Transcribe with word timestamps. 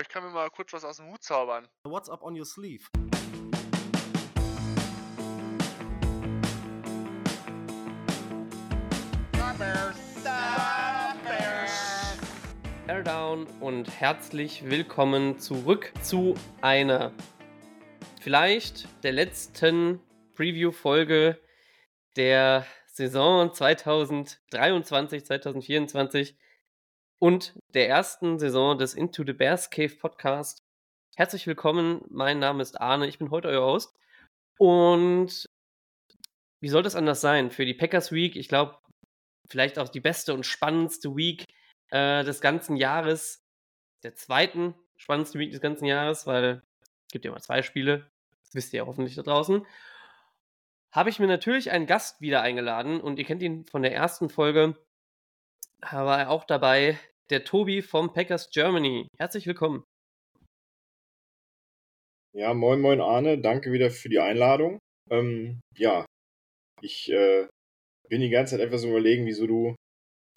Ich 0.00 0.08
kann 0.08 0.22
mir 0.22 0.30
mal 0.30 0.48
kurz 0.50 0.72
was 0.72 0.84
aus 0.84 0.98
dem 0.98 1.10
Hut 1.10 1.24
zaubern. 1.24 1.66
What's 1.82 2.08
up 2.08 2.22
on 2.22 2.38
your 2.38 2.44
sleeve? 2.44 2.86
Down 13.04 13.46
und 13.60 13.88
herzlich 14.00 14.68
willkommen 14.68 15.38
zurück 15.38 15.92
zu 16.02 16.34
einer 16.60 17.12
vielleicht 18.20 18.88
der 19.02 19.12
letzten 19.12 20.00
Preview-Folge 20.34 21.40
der 22.16 22.66
Saison 22.86 23.52
2023, 23.52 25.24
2024 25.24 26.36
und 27.18 27.54
der 27.74 27.88
ersten 27.88 28.38
Saison 28.38 28.78
des 28.78 28.94
Into 28.94 29.24
the 29.24 29.32
Bears 29.32 29.70
Cave 29.70 29.96
Podcast. 29.96 30.62
Herzlich 31.16 31.46
willkommen, 31.46 32.04
mein 32.08 32.38
Name 32.38 32.62
ist 32.62 32.80
Arne, 32.80 33.08
ich 33.08 33.18
bin 33.18 33.30
heute 33.30 33.48
euer 33.48 33.64
Host. 33.64 33.96
Und 34.58 35.46
wie 36.60 36.68
soll 36.68 36.82
das 36.82 36.94
anders 36.94 37.20
sein? 37.20 37.50
Für 37.50 37.64
die 37.64 37.74
Packers 37.74 38.12
Week, 38.12 38.36
ich 38.36 38.48
glaube, 38.48 38.78
vielleicht 39.48 39.78
auch 39.78 39.88
die 39.88 40.00
beste 40.00 40.32
und 40.32 40.46
spannendste 40.46 41.16
Week 41.16 41.44
äh, 41.90 42.22
des 42.22 42.40
ganzen 42.40 42.76
Jahres, 42.76 43.44
der 44.04 44.14
zweiten 44.14 44.74
spannendste 44.96 45.38
Week 45.38 45.50
des 45.50 45.60
ganzen 45.60 45.86
Jahres, 45.86 46.26
weil 46.26 46.62
es 47.06 47.12
gibt 47.12 47.24
ja 47.24 47.32
mal 47.32 47.40
zwei 47.40 47.62
Spiele, 47.62 48.10
das 48.44 48.54
wisst 48.54 48.72
ihr 48.72 48.78
ja 48.78 48.86
hoffentlich 48.86 49.16
da 49.16 49.22
draußen. 49.22 49.66
Habe 50.92 51.10
ich 51.10 51.18
mir 51.18 51.26
natürlich 51.26 51.70
einen 51.70 51.86
Gast 51.86 52.20
wieder 52.20 52.42
eingeladen 52.42 53.00
und 53.00 53.18
ihr 53.18 53.24
kennt 53.24 53.42
ihn 53.42 53.64
von 53.66 53.82
der 53.82 53.92
ersten 53.92 54.28
Folge. 54.28 54.76
Da 55.80 56.04
war 56.06 56.18
er 56.18 56.30
auch 56.30 56.44
dabei, 56.44 56.98
der 57.30 57.44
Tobi 57.44 57.82
vom 57.82 58.12
Packers 58.12 58.50
Germany. 58.50 59.06
Herzlich 59.18 59.46
willkommen. 59.46 59.84
Ja, 62.34 62.54
moin, 62.54 62.80
moin, 62.80 63.00
Arne. 63.00 63.38
Danke 63.38 63.72
wieder 63.72 63.90
für 63.90 64.08
die 64.08 64.20
Einladung. 64.20 64.78
Ähm, 65.10 65.60
ja, 65.76 66.06
ich 66.80 67.10
äh, 67.10 67.46
bin 68.08 68.20
die 68.20 68.30
ganze 68.30 68.56
Zeit 68.56 68.66
etwas 68.66 68.84
überlegen, 68.84 69.26
wieso 69.26 69.46
du 69.46 69.74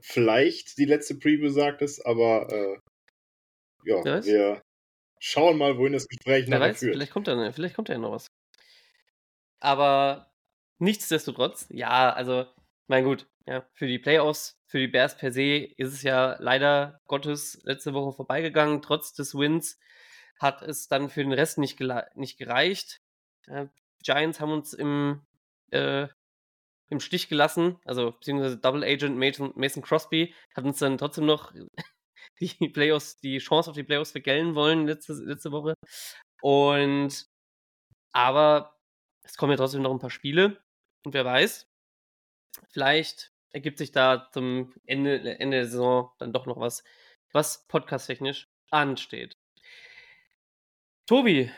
vielleicht 0.01 0.77
die 0.77 0.85
letzte 0.85 1.16
Preview 1.16 1.49
sagtest, 1.49 2.05
aber 2.05 2.51
äh, 2.51 2.79
ja, 3.85 4.03
was? 4.03 4.25
wir 4.25 4.61
schauen 5.19 5.57
mal, 5.57 5.77
wohin 5.77 5.94
das 5.94 6.07
Gespräch 6.07 6.47
noch 6.47 6.59
führt. 6.59 6.95
Vielleicht 6.95 7.11
kommt, 7.11 7.27
da, 7.27 7.51
vielleicht 7.51 7.75
kommt 7.75 7.89
da 7.89 7.94
ja 7.94 7.99
noch 7.99 8.11
was. 8.11 8.27
Aber 9.59 10.33
nichtsdestotrotz, 10.79 11.67
ja, 11.69 12.11
also, 12.11 12.47
mein 12.88 13.03
gut, 13.03 13.27
ja, 13.47 13.66
für 13.73 13.88
die 13.88 14.00
Playoffs, 14.00 14.59
für 14.67 14.80
die 14.80 14.88
Bears 14.88 15.17
per 15.17 15.31
se 15.31 15.66
ist 15.78 15.94
es 15.94 16.03
ja 16.03 16.36
leider 16.39 17.00
Gottes 17.08 17.59
letzte 17.64 17.94
Woche 17.94 18.16
vorbeigegangen. 18.16 18.81
Trotz 18.81 19.14
des 19.14 19.36
Wins 19.36 19.80
hat 20.39 20.61
es 20.61 20.88
dann 20.88 21.09
für 21.09 21.23
den 21.23 21.34
Rest 21.34 21.58
nicht, 21.58 21.80
nicht 22.16 22.38
gereicht. 22.38 23.02
Äh, 23.47 23.67
Giants 24.03 24.39
haben 24.39 24.52
uns 24.52 24.73
im 24.73 25.22
äh, 25.72 26.08
im 26.92 27.00
Stich 27.00 27.30
gelassen, 27.30 27.78
also 27.86 28.12
beziehungsweise 28.12 28.58
Double 28.58 28.84
Agent 28.84 29.17
Mason, 29.17 29.53
Mason 29.56 29.81
Crosby 29.81 30.36
hat 30.53 30.66
uns 30.66 30.80
dann 30.80 30.97
trotzdem 30.97 31.25
noch 31.25 31.53
die 32.39 32.69
Playoffs, 32.69 33.17
die 33.17 33.38
Chance 33.38 33.69
auf 33.69 33.75
die 33.78 33.84
Playoffs 33.84 34.12
vergällen 34.12 34.56
wollen 34.56 34.88
letzte, 34.88 35.14
letzte 35.14 35.52
Woche. 35.52 35.73
Und 36.42 37.25
aber 38.12 38.78
es 39.23 39.38
kommen 39.38 39.52
ja 39.52 39.58
trotzdem 39.58 39.81
noch 39.81 39.92
ein 39.92 40.00
paar 40.00 40.09
Spiele 40.09 40.62
und 41.06 41.14
wer 41.14 41.23
weiß, 41.23 41.70
vielleicht 42.69 43.31
ergibt 43.52 43.77
sich 43.77 43.91
da 43.91 44.30
zum 44.31 44.73
Ende, 44.85 45.39
Ende 45.39 45.57
der 45.57 45.66
Saison 45.66 46.11
dann 46.19 46.33
doch 46.33 46.45
noch 46.45 46.59
was, 46.59 46.83
was 47.31 47.67
podcast-technisch 47.67 48.49
ansteht. 48.69 49.38
Tobi, 51.05 51.52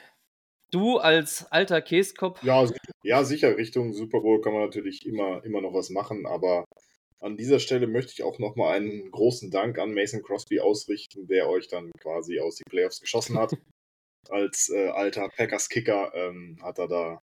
Du 0.74 0.98
als 0.98 1.46
alter 1.52 1.84
Käskopf. 1.84 2.42
Ja, 2.42 2.68
ja, 3.04 3.24
sicher, 3.24 3.56
Richtung 3.58 3.94
Super 3.94 4.22
Bowl 4.22 4.42
kann 4.42 4.54
man 4.54 4.64
natürlich 4.64 5.06
immer, 5.06 5.46
immer 5.46 5.62
noch 5.62 5.76
was 5.76 5.92
machen, 5.92 6.26
aber 6.26 6.66
an 7.20 7.38
dieser 7.38 7.60
Stelle 7.60 7.86
möchte 7.86 8.12
ich 8.12 8.24
auch 8.24 8.40
nochmal 8.40 8.78
einen 8.78 9.12
großen 9.12 9.52
Dank 9.52 9.78
an 9.78 9.94
Mason 9.94 10.24
Crosby 10.24 10.60
ausrichten, 10.60 11.28
der 11.28 11.48
euch 11.48 11.68
dann 11.68 11.92
quasi 12.00 12.40
aus 12.40 12.56
den 12.56 12.66
Playoffs 12.72 13.00
geschossen 13.00 13.38
hat. 13.38 13.52
als 14.30 14.70
äh, 14.70 14.88
alter 14.88 15.30
Packers-Kicker 15.30 16.12
ähm, 16.16 16.58
hat 16.64 16.80
er 16.80 16.88
da 16.88 17.22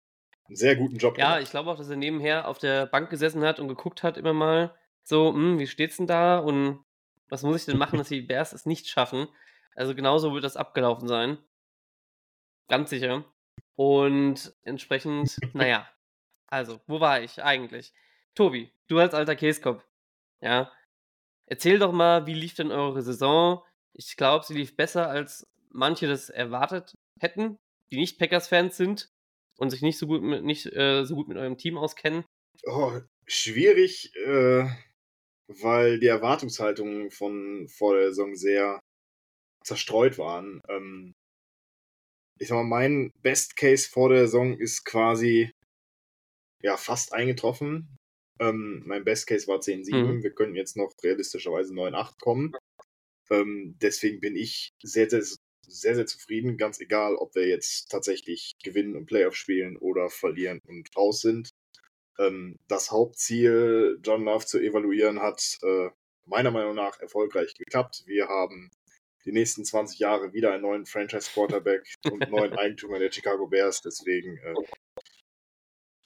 einen 0.51 0.57
sehr 0.57 0.77
guten 0.77 0.97
Job 0.97 1.15
gemacht. 1.15 1.37
Ja, 1.37 1.41
ich 1.41 1.51
glaube 1.51 1.71
auch, 1.71 1.77
dass 1.77 1.89
er 1.89 1.97
nebenher 1.97 2.49
auf 2.49 2.59
der 2.59 2.87
Bank 2.87 3.09
gesessen 3.09 3.45
hat 3.45 3.61
und 3.61 3.69
geguckt 3.69 4.03
hat 4.03 4.17
immer 4.17 4.33
mal, 4.33 4.75
so, 5.05 5.33
hm, 5.33 5.59
wie 5.59 5.67
steht's 5.67 5.97
denn 5.97 6.07
da 6.07 6.39
und 6.39 6.85
was 7.29 7.43
muss 7.45 7.61
ich 7.61 7.67
denn 7.67 7.79
machen, 7.79 7.99
dass 7.99 8.09
die 8.09 8.21
Bears 8.21 8.53
es 8.53 8.67
nicht 8.67 8.89
schaffen? 8.89 9.29
Also 9.77 9.95
genauso 9.95 10.35
wird 10.35 10.43
das 10.43 10.57
abgelaufen 10.57 11.07
sein. 11.07 11.39
Ganz 12.69 12.91
sicher. 12.91 13.25
Und 13.77 14.53
entsprechend, 14.63 15.37
naja, 15.55 15.89
also, 16.49 16.81
wo 16.89 17.01
war 17.01 17.23
ich 17.23 17.43
eigentlich? 17.43 17.93
Tobi, 18.35 18.73
du 18.89 18.99
als 18.99 19.15
alter 19.15 19.37
Käskopf, 19.37 19.85
ja, 20.41 20.73
erzähl 21.47 21.79
doch 21.79 21.93
mal, 21.93 22.27
wie 22.27 22.35
lief 22.35 22.55
denn 22.55 22.73
eure 22.73 23.03
Saison? 23.03 23.63
Ich 23.93 24.17
glaube, 24.17 24.45
sie 24.45 24.55
lief 24.55 24.77
besser, 24.77 25.09
als 25.09 25.49
manche 25.71 26.09
das 26.09 26.29
erwartet 26.29 26.97
hätten, 27.21 27.59
die 27.93 27.99
nicht 27.99 28.19
Packers-Fans 28.19 28.77
sind 28.77 29.10
und 29.61 29.71
sich 29.71 29.83
nicht 29.83 29.99
so 29.99 30.07
gut 30.07 30.23
mit, 30.23 30.43
nicht, 30.43 30.67
äh, 30.75 31.05
so 31.05 31.15
gut 31.15 31.29
mit 31.29 31.37
eurem 31.37 31.59
Team 31.59 31.77
auskennen. 31.77 32.25
Oh, 32.65 32.99
schwierig, 33.27 34.15
äh, 34.17 34.67
weil 35.49 36.01
die 36.01 36.07
Erwartungshaltungen 36.07 37.11
von 37.11 37.69
vor 37.69 37.95
der 37.95 38.09
Saison 38.09 38.35
sehr 38.35 38.81
zerstreut 39.65 40.17
waren. 40.19 40.61
Ähm, 40.69 41.13
ich 42.39 42.49
sag 42.49 42.57
mal, 42.57 42.65
mein 42.65 43.11
Best 43.23 43.57
Case 43.57 43.89
vor 43.89 44.09
der 44.09 44.27
Saison 44.27 44.59
ist 44.59 44.85
quasi 44.85 45.53
ja 46.63 46.79
fast 46.79 47.13
eingetroffen. 47.13 47.97
Ähm, 48.41 48.83
mein 48.87 49.05
Best 49.05 49.27
Case 49.27 49.47
war 49.47 49.61
10-7. 49.61 49.95
Mhm. 49.95 50.23
Wir 50.23 50.31
könnten 50.31 50.57
jetzt 50.57 50.77
noch 50.77 50.91
realistischerweise 51.03 51.75
9-8 51.75 52.19
kommen. 52.19 52.53
Ähm, 53.31 53.77
deswegen 53.83 54.21
bin 54.21 54.37
ich 54.37 54.71
sehr, 54.83 55.11
sehr, 55.11 55.23
sehr, 55.67 55.95
sehr 55.95 56.07
zufrieden. 56.07 56.57
Ganz 56.57 56.81
egal, 56.81 57.15
ob 57.17 57.35
wir 57.35 57.47
jetzt 57.47 57.91
tatsächlich 57.91 58.53
gewinnen 58.63 58.97
und 58.97 59.07
Playoff 59.07 59.35
spielen 59.35 59.77
oder 59.77 60.11
verlieren 60.11 60.61
und 60.67 60.89
raus 60.97 61.21
sind. 61.21 61.51
Ähm, 62.19 62.59
das 62.69 62.91
Hauptziel, 62.91 63.99
John 64.03 64.25
Love 64.25 64.47
zu 64.47 64.59
evaluieren, 64.59 65.21
hat 65.21 65.59
äh, 65.63 65.89
meiner 66.27 66.51
Meinung 66.51 66.75
nach 66.75 67.01
erfolgreich 67.01 67.55
geklappt. 67.55 68.05
Wir 68.07 68.29
haben 68.29 68.71
die 69.25 69.33
nächsten 69.33 69.65
20 69.65 69.99
Jahre 69.99 70.33
wieder 70.33 70.53
einen 70.53 70.63
neuen 70.63 70.87
Franchise-Quarterback 70.87 71.95
und 72.11 72.23
einen 72.23 72.33
neuen 72.33 72.55
Eigentümer 72.55 72.99
der 72.99 73.13
Chicago 73.13 73.47
Bears. 73.47 73.83
Deswegen, 73.83 74.39
äh, 74.39 74.55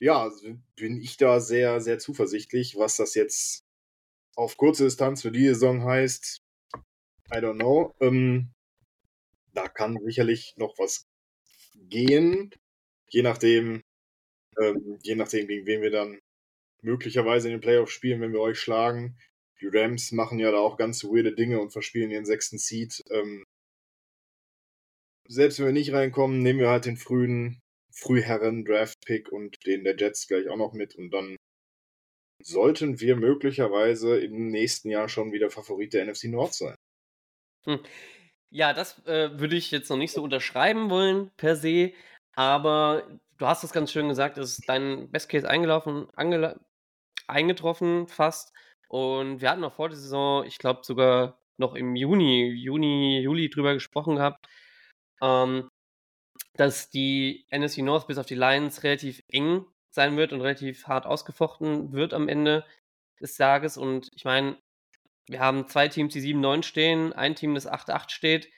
ja, 0.01 0.31
bin 0.77 1.01
ich 1.01 1.17
da 1.17 1.41
sehr, 1.41 1.81
sehr 1.81 1.99
zuversichtlich, 1.99 2.77
was 2.77 2.97
das 2.97 3.15
jetzt 3.15 3.65
auf 4.37 4.57
kurze 4.57 4.85
Distanz 4.85 5.23
für 5.23 5.31
die 5.31 5.47
Saison 5.47 5.85
heißt. 5.85 6.41
I 7.33 7.37
don't 7.37 7.59
know. 7.59 7.95
Ähm, 8.01 8.54
da 9.55 9.69
kann 9.69 9.99
sicherlich 10.05 10.55
noch 10.57 10.79
was 10.79 11.07
gehen, 11.75 12.51
je 13.09 13.23
nachdem, 13.23 13.83
ähm, 14.61 14.99
je 15.03 15.15
nachdem, 15.15 15.47
gegen 15.49 15.67
wen 15.67 15.83
wir 15.83 15.91
dann 15.91 16.21
möglicherweise 16.83 17.49
in 17.49 17.55
den 17.55 17.61
Playoffs 17.61 17.93
spielen, 17.93 18.21
wenn 18.21 18.33
wir 18.33 18.41
euch 18.41 18.59
schlagen. 18.59 19.19
Die 19.61 19.69
Rams 19.69 20.13
machen 20.13 20.39
ja 20.39 20.51
da 20.51 20.59
auch 20.59 20.77
ganz 20.77 21.05
weirde 21.05 21.35
Dinge 21.35 21.61
und 21.61 21.71
verspielen 21.71 22.11
ihren 22.11 22.27
sechsten 22.27 22.59
Seed. 22.59 23.03
Ähm, 23.11 23.45
selbst 25.27 25.59
wenn 25.59 25.67
wir 25.67 25.73
nicht 25.73 25.93
reinkommen, 25.93 26.43
nehmen 26.43 26.61
wir 26.61 26.69
halt 26.69 26.85
den 26.85 26.97
frühen 26.97 27.61
Frühherren 27.91 28.65
Draft 28.65 28.99
Pick 29.07 29.31
und 29.33 29.65
den 29.67 29.85
der 29.85 29.97
Jets 29.97 30.27
gleich 30.27 30.49
auch 30.49 30.57
noch 30.57 30.73
mit 30.73 30.97
und 30.97 31.11
dann 31.11 31.37
sollten 32.43 33.01
wir 33.01 33.17
möglicherweise 33.17 34.19
im 34.19 34.49
nächsten 34.51 34.91
Jahr 34.91 35.09
schon 35.09 35.33
wieder 35.33 35.51
Favorit 35.51 35.95
der 35.95 36.05
NFC 36.05 36.25
Nord 36.25 36.55
sein. 36.55 36.77
Hm. 37.65 37.81
Ja, 38.55 38.73
das 38.73 39.05
äh, 39.07 39.37
würde 39.41 39.57
ich 39.57 39.73
jetzt 39.73 39.91
noch 39.91 39.97
nicht 39.97 40.13
so 40.13 40.23
unterschreiben 40.23 40.89
wollen 40.89 41.33
per 41.37 41.57
se, 41.57 41.93
aber 42.37 43.03
du 43.37 43.47
hast 43.47 43.65
es 43.65 43.73
ganz 43.73 43.91
schön 43.91 44.09
gesagt, 44.09 44.39
es 44.39 44.61
ist 44.61 44.69
dein 44.69 45.11
Best 45.11 45.29
Case 45.29 45.49
eingelaufen, 45.51 46.07
eingetroffen 47.27 48.07
fast 48.07 48.53
und 48.87 49.41
wir 49.41 49.51
hatten 49.51 49.61
noch 49.61 49.75
vor 49.75 49.89
der 49.89 49.99
Saison, 49.99 50.45
ich 50.45 50.59
glaube 50.59 50.83
sogar 50.85 51.41
noch 51.57 51.75
im 51.75 51.97
Juni, 51.97 52.47
Juni, 52.51 53.19
Juli 53.23 53.51
drüber 53.51 53.75
gesprochen 53.75 54.15
gehabt, 54.15 54.47
ähm, 55.21 55.69
dass 56.57 56.91
die 56.91 57.47
NFC 57.51 57.79
North 57.79 58.07
bis 58.07 58.19
auf 58.19 58.27
die 58.27 58.37
Lions 58.37 58.85
relativ 58.85 59.25
eng 59.29 59.67
sein 59.91 60.17
wird 60.17 60.33
und 60.33 60.43
relativ 60.43 60.87
hart 60.87 61.07
ausgefochten 61.07 61.93
wird 61.93 62.15
am 62.15 62.29
Ende 62.29 62.65
des 63.21 63.37
Tages. 63.37 63.77
Und 63.77 64.11
ich 64.15 64.25
meine, 64.25 64.59
wir 65.27 65.41
haben 65.41 65.69
zwei 65.69 65.89
Teams, 65.89 66.13
die 66.13 66.21
7-9 66.21 66.63
stehen, 66.63 67.13
ein 67.13 67.35
Team, 67.35 67.55
das 67.55 67.71
8-8 67.71 68.11
steht, 68.11 68.51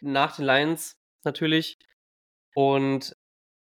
nach 0.00 0.36
den 0.36 0.44
Lions 0.44 0.98
natürlich. 1.24 1.78
Und 2.54 3.16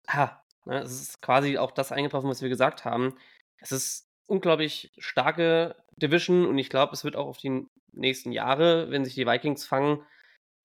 ha, 0.09 0.43
ne, 0.65 0.81
es 0.81 1.01
ist 1.01 1.23
quasi 1.23 1.59
auch 1.59 1.73
das 1.73 1.93
eingetroffen, 1.93 2.31
was 2.31 2.43
wir 2.43 2.49
gesagt 2.49 2.85
haben. 2.85 3.17
Es 3.59 3.73
ist 3.73 4.09
unglaublich 4.27 4.93
starke 4.99 5.77
Division 5.97 6.47
und 6.47 6.59
ich 6.59 6.71
glaube, 6.71 6.93
es 6.93 7.05
wird 7.05 7.17
auch 7.17 7.27
auf 7.27 7.39
die 7.39 7.67
nächsten 7.93 8.33
Jahre, 8.33 8.91
wenn 8.91 9.05
sich 9.05 9.15
die 9.15 9.27
Vikings 9.27 9.67
fangen, 9.67 10.05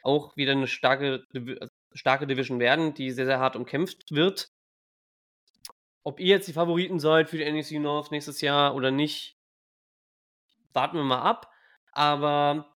auch 0.03 0.35
wieder 0.37 0.53
eine 0.53 0.67
starke, 0.67 1.25
starke 1.93 2.27
Division 2.27 2.59
werden, 2.59 2.93
die 2.93 3.11
sehr, 3.11 3.25
sehr 3.25 3.39
hart 3.39 3.55
umkämpft 3.55 4.11
wird. 4.11 4.51
Ob 6.03 6.19
ihr 6.19 6.27
jetzt 6.27 6.47
die 6.47 6.53
Favoriten 6.53 6.99
seid 6.99 7.29
für 7.29 7.37
die 7.37 7.51
NEC 7.51 7.79
North 7.79 8.11
nächstes 8.11 8.41
Jahr 8.41 8.75
oder 8.75 8.91
nicht, 8.91 9.38
warten 10.73 10.97
wir 10.97 11.03
mal 11.03 11.21
ab. 11.21 11.51
Aber, 11.91 12.75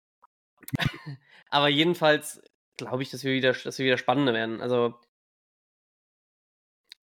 aber 1.50 1.70
jedenfalls 1.70 2.42
glaube 2.78 3.04
ich, 3.04 3.10
dass 3.10 3.24
wir, 3.24 3.34
wieder, 3.34 3.54
dass 3.54 3.78
wir 3.78 3.86
wieder 3.86 3.98
spannender 3.98 4.34
werden. 4.34 4.62
Also, 4.62 5.00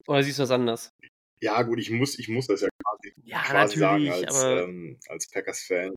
oder 0.07 0.23
siehst 0.23 0.39
du 0.39 0.43
das 0.43 0.51
anders? 0.51 0.95
Ja, 1.41 1.63
gut, 1.63 1.79
ich 1.79 1.91
muss, 1.91 2.19
ich 2.19 2.29
muss 2.29 2.47
das 2.47 2.63
ja 2.63 2.69
quasi, 2.83 3.15
Ja, 3.25 3.43
quasi 3.43 3.79
sagen 3.79 4.09
als, 4.09 4.43
ähm, 4.43 4.99
als 5.09 5.29
Packers-Fan. 5.29 5.95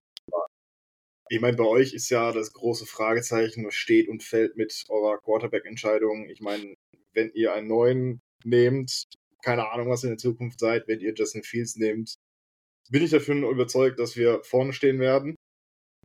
Ich 1.31 1.39
meine, 1.39 1.55
bei 1.55 1.63
euch 1.63 1.93
ist 1.93 2.09
ja 2.09 2.31
das 2.31 2.51
große 2.53 2.87
Fragezeichen, 2.87 3.65
was 3.65 3.75
steht 3.75 4.09
und 4.09 4.23
fällt 4.23 4.57
mit 4.57 4.85
eurer 4.89 5.19
Quarterback-Entscheidung. 5.19 6.27
Ich 6.29 6.41
meine, 6.41 6.75
wenn 7.13 7.31
ihr 7.33 7.53
einen 7.53 7.67
neuen 7.67 8.21
nehmt, 8.43 9.05
keine 9.43 9.71
Ahnung, 9.71 9.89
was 9.89 10.03
ihr 10.03 10.07
in 10.09 10.15
der 10.15 10.17
Zukunft 10.17 10.59
seid, 10.59 10.87
wenn 10.87 10.99
ihr 10.99 11.13
Justin 11.13 11.43
Fields 11.43 11.75
nehmt, 11.75 12.15
bin 12.89 13.03
ich 13.03 13.11
dafür 13.11 13.35
überzeugt, 13.49 13.99
dass 13.99 14.15
wir 14.15 14.43
vorne 14.43 14.73
stehen 14.73 14.99
werden. 14.99 15.35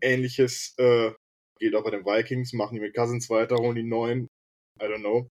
Ähnliches 0.02 0.74
äh, 0.78 1.12
geht 1.58 1.74
auch 1.74 1.84
bei 1.84 1.90
den 1.90 2.04
Vikings, 2.04 2.52
machen 2.52 2.74
die 2.74 2.80
mit 2.80 2.94
Cousins 2.94 3.30
weiter, 3.30 3.56
holen 3.56 3.76
die 3.76 3.82
neuen. 3.82 4.28
I 4.80 4.84
don't 4.84 5.00
know. 5.00 5.28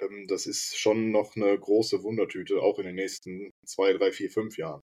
Ähm, 0.00 0.26
das 0.28 0.46
ist 0.46 0.76
schon 0.76 1.10
noch 1.10 1.36
eine 1.36 1.58
große 1.58 2.02
Wundertüte, 2.02 2.60
auch 2.60 2.78
in 2.78 2.86
den 2.86 2.96
nächsten 2.96 3.50
zwei, 3.66 3.92
drei, 3.92 4.12
vier, 4.12 4.30
fünf 4.30 4.58
Jahren. 4.58 4.80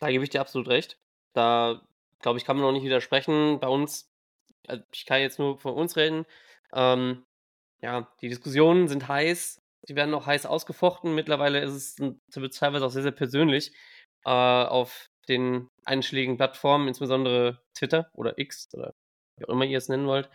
da 0.00 0.10
gebe 0.10 0.24
ich 0.24 0.30
dir 0.30 0.40
absolut 0.40 0.68
recht. 0.68 0.98
Da, 1.34 1.86
glaube 2.20 2.38
ich, 2.38 2.44
kann 2.44 2.56
man 2.56 2.66
noch 2.66 2.72
nicht 2.72 2.84
widersprechen. 2.84 3.58
Bei 3.60 3.68
uns, 3.68 4.08
also 4.66 4.82
ich 4.92 5.06
kann 5.06 5.20
jetzt 5.20 5.38
nur 5.38 5.58
von 5.58 5.74
uns 5.74 5.96
reden. 5.96 6.24
Ähm, 6.72 7.24
ja, 7.80 8.12
die 8.20 8.28
Diskussionen 8.28 8.88
sind 8.88 9.08
heiß. 9.08 9.60
Die 9.86 9.94
werden 9.96 10.14
auch 10.14 10.26
heiß 10.26 10.46
ausgefochten. 10.46 11.14
Mittlerweile 11.14 11.60
ist 11.60 11.98
es 11.98 12.58
teilweise 12.58 12.84
auch 12.86 12.90
sehr, 12.90 13.02
sehr 13.02 13.12
persönlich 13.12 13.72
äh, 14.24 14.30
auf 14.30 15.10
den 15.28 15.68
einschlägigen 15.84 16.36
Plattformen, 16.36 16.88
insbesondere 16.88 17.62
Twitter 17.74 18.10
oder 18.14 18.38
X 18.38 18.68
oder 18.74 18.94
wie 19.36 19.44
auch 19.44 19.50
immer 19.50 19.64
ihr 19.64 19.78
es 19.78 19.88
nennen 19.88 20.06
wollt. 20.06 20.30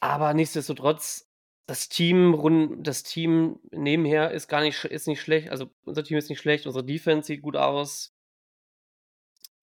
Aber 0.00 0.34
nichtsdestotrotz, 0.34 1.28
das 1.66 1.88
Team, 1.88 2.82
das 2.82 3.04
Team 3.04 3.60
nebenher 3.70 4.32
ist 4.32 4.48
gar 4.48 4.62
nicht, 4.62 4.84
ist 4.84 5.06
nicht 5.06 5.20
schlecht. 5.20 5.50
Also 5.50 5.70
unser 5.84 6.02
Team 6.02 6.18
ist 6.18 6.28
nicht 6.28 6.40
schlecht, 6.40 6.66
unsere 6.66 6.84
Defense 6.84 7.28
sieht 7.28 7.42
gut 7.42 7.56
aus. 7.56 8.12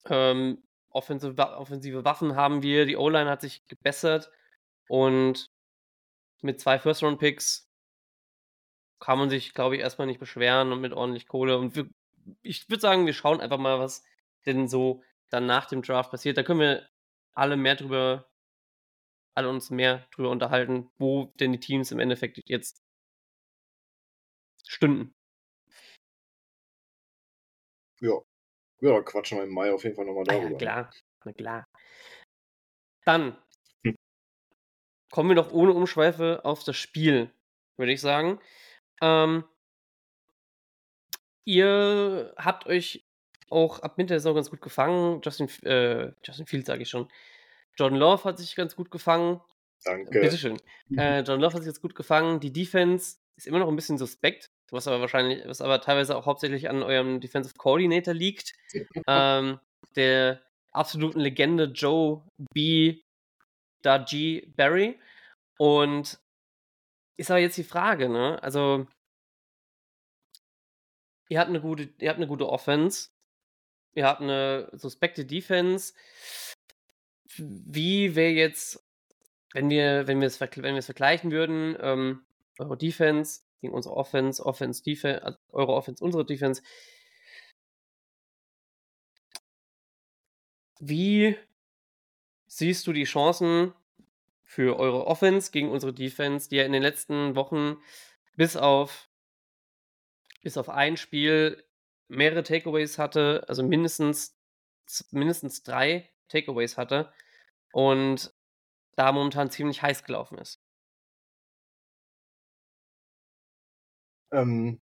Ähm, 0.05 0.63
offensive, 0.89 1.35
offensive 1.37 2.05
Waffen 2.05 2.35
haben 2.35 2.63
wir, 2.63 2.85
die 2.85 2.95
O-Line 2.95 3.29
hat 3.29 3.41
sich 3.41 3.67
gebessert 3.67 4.31
und 4.87 5.51
mit 6.41 6.59
zwei 6.59 6.79
First-Round-Picks 6.79 7.69
kann 8.99 9.17
man 9.17 9.29
sich, 9.29 9.53
glaube 9.53 9.75
ich, 9.75 9.81
erstmal 9.81 10.07
nicht 10.07 10.19
beschweren 10.19 10.71
und 10.71 10.81
mit 10.81 10.93
ordentlich 10.93 11.27
Kohle. 11.27 11.57
Und 11.57 11.75
wir, 11.75 11.89
ich 12.41 12.69
würde 12.69 12.81
sagen, 12.81 13.05
wir 13.05 13.13
schauen 13.13 13.41
einfach 13.41 13.57
mal, 13.57 13.79
was 13.79 14.03
denn 14.45 14.67
so 14.67 15.03
dann 15.29 15.45
nach 15.45 15.67
dem 15.67 15.81
Draft 15.81 16.11
passiert. 16.11 16.37
Da 16.37 16.43
können 16.43 16.59
wir 16.59 16.89
alle 17.33 17.55
mehr 17.55 17.75
drüber, 17.75 18.29
alle 19.35 19.49
uns 19.49 19.69
mehr 19.69 20.07
drüber 20.11 20.29
unterhalten, 20.29 20.89
wo 20.97 21.25
denn 21.39 21.51
die 21.53 21.59
Teams 21.59 21.91
im 21.91 21.99
Endeffekt 21.99 22.41
jetzt 22.45 22.83
stünden. 24.67 25.13
Ja. 28.01 28.21
Ja, 28.81 29.01
quatschen 29.01 29.37
wir 29.37 29.43
im 29.43 29.53
Mai 29.53 29.73
auf 29.73 29.83
jeden 29.83 29.95
Fall 29.95 30.05
nochmal 30.05 30.23
Ah 30.27 30.33
darüber. 30.33 30.43
ja, 30.43 30.49
ne? 30.51 30.57
klar, 30.57 30.91
na 31.25 31.33
klar. 31.33 31.65
Dann. 33.05 33.37
Kommen 35.11 35.29
wir 35.29 35.35
doch 35.35 35.51
ohne 35.51 35.73
Umschweife 35.73 36.41
auf 36.43 36.63
das 36.63 36.75
Spiel, 36.75 37.31
würde 37.77 37.91
ich 37.91 38.01
sagen. 38.01 38.39
Ähm, 39.01 39.43
ihr 41.45 42.33
habt 42.37 42.67
euch 42.67 43.05
auch 43.49 43.79
ab 43.79 43.97
Mitte 43.97 44.13
der 44.13 44.19
Saison 44.19 44.35
ganz 44.35 44.49
gut 44.49 44.61
gefangen. 44.61 45.21
Justin, 45.23 45.49
äh, 45.63 46.11
Justin 46.23 46.45
Fields 46.45 46.67
sage 46.67 46.83
ich 46.83 46.89
schon. 46.89 47.07
Jordan 47.77 47.97
Love 47.97 48.23
hat 48.25 48.37
sich 48.37 48.55
ganz 48.55 48.75
gut 48.75 48.91
gefangen. 48.91 49.41
Danke. 49.85 50.19
Bitteschön. 50.19 50.57
Äh, 50.95 51.19
Jordan 51.19 51.41
Love 51.41 51.53
hat 51.53 51.63
sich 51.63 51.69
jetzt 51.69 51.81
gut 51.81 51.95
gefangen. 51.95 52.39
Die 52.39 52.51
Defense 52.51 53.17
ist 53.37 53.47
immer 53.47 53.59
noch 53.59 53.69
ein 53.69 53.75
bisschen 53.75 53.97
suspekt, 53.97 54.51
was 54.69 54.87
aber 54.87 54.99
wahrscheinlich, 54.99 55.47
was 55.47 55.61
aber 55.61 55.81
teilweise 55.81 56.17
auch 56.17 56.25
hauptsächlich 56.25 56.69
an 56.69 56.83
eurem 56.83 57.21
Defensive 57.21 57.55
Coordinator 57.57 58.13
liegt. 58.13 58.53
ähm, 59.07 59.59
der 59.95 60.41
absoluten 60.71 61.19
Legende 61.19 61.65
Joe 61.65 62.23
B. 62.53 63.01
G. 63.83 64.45
Barry. 64.55 64.99
Und 65.57 66.19
ist 67.17 67.31
aber 67.31 67.39
jetzt 67.39 67.57
die 67.57 67.63
Frage, 67.63 68.09
ne? 68.09 68.41
Also, 68.41 68.87
ihr 71.27 71.39
habt 71.39 71.49
eine 71.49 71.61
gute, 71.61 71.89
ihr 71.99 72.09
habt 72.09 72.17
eine 72.17 72.27
gute 72.27 72.47
Offense, 72.47 73.09
ihr 73.93 74.05
habt 74.05 74.21
eine 74.21 74.69
suspekte 74.73 75.25
Defense. 75.25 75.93
Wie 77.37 78.15
wäre 78.15 78.31
jetzt, 78.31 78.83
wenn 79.53 79.69
wir, 79.69 80.07
wenn 80.07 80.21
wir 80.21 80.27
es 80.27 80.39
wenn 80.39 80.63
wir 80.63 80.77
es 80.77 80.85
vergleichen 80.85 81.31
würden, 81.31 81.77
ähm, 81.81 82.25
eure 82.57 82.77
Defense 82.77 83.41
gegen 83.61 83.73
unsere 83.73 83.95
Offense, 83.95 84.45
Offense, 84.45 84.83
Defense, 84.83 85.23
also 85.23 85.37
eure 85.51 85.73
Offense, 85.73 86.03
unsere 86.03 86.25
Defense. 86.25 86.61
Wie 90.79 91.37
siehst 92.49 92.87
du 92.87 92.93
die 92.93 93.05
Chancen 93.05 93.73
für 94.43 94.77
eure 94.79 95.05
Offense 95.05 95.51
gegen 95.51 95.69
unsere 95.69 95.93
Defense, 95.93 96.49
die 96.49 96.57
ja 96.57 96.65
in 96.65 96.73
den 96.73 96.81
letzten 96.81 97.35
Wochen 97.35 97.77
bis 98.35 98.57
auf, 98.57 99.07
bis 100.41 100.57
auf 100.57 100.67
ein 100.67 100.97
Spiel 100.97 101.63
mehrere 102.07 102.43
Takeaways 102.43 102.97
hatte, 102.97 103.45
also 103.47 103.63
mindestens, 103.63 104.35
mindestens 105.11 105.61
drei 105.61 106.09
Takeaways 106.27 106.77
hatte 106.77 107.13
und 107.71 108.33
da 108.95 109.11
momentan 109.11 109.51
ziemlich 109.51 109.83
heiß 109.83 110.03
gelaufen 110.03 110.39
ist. 110.39 110.59
Ähm, 114.31 114.79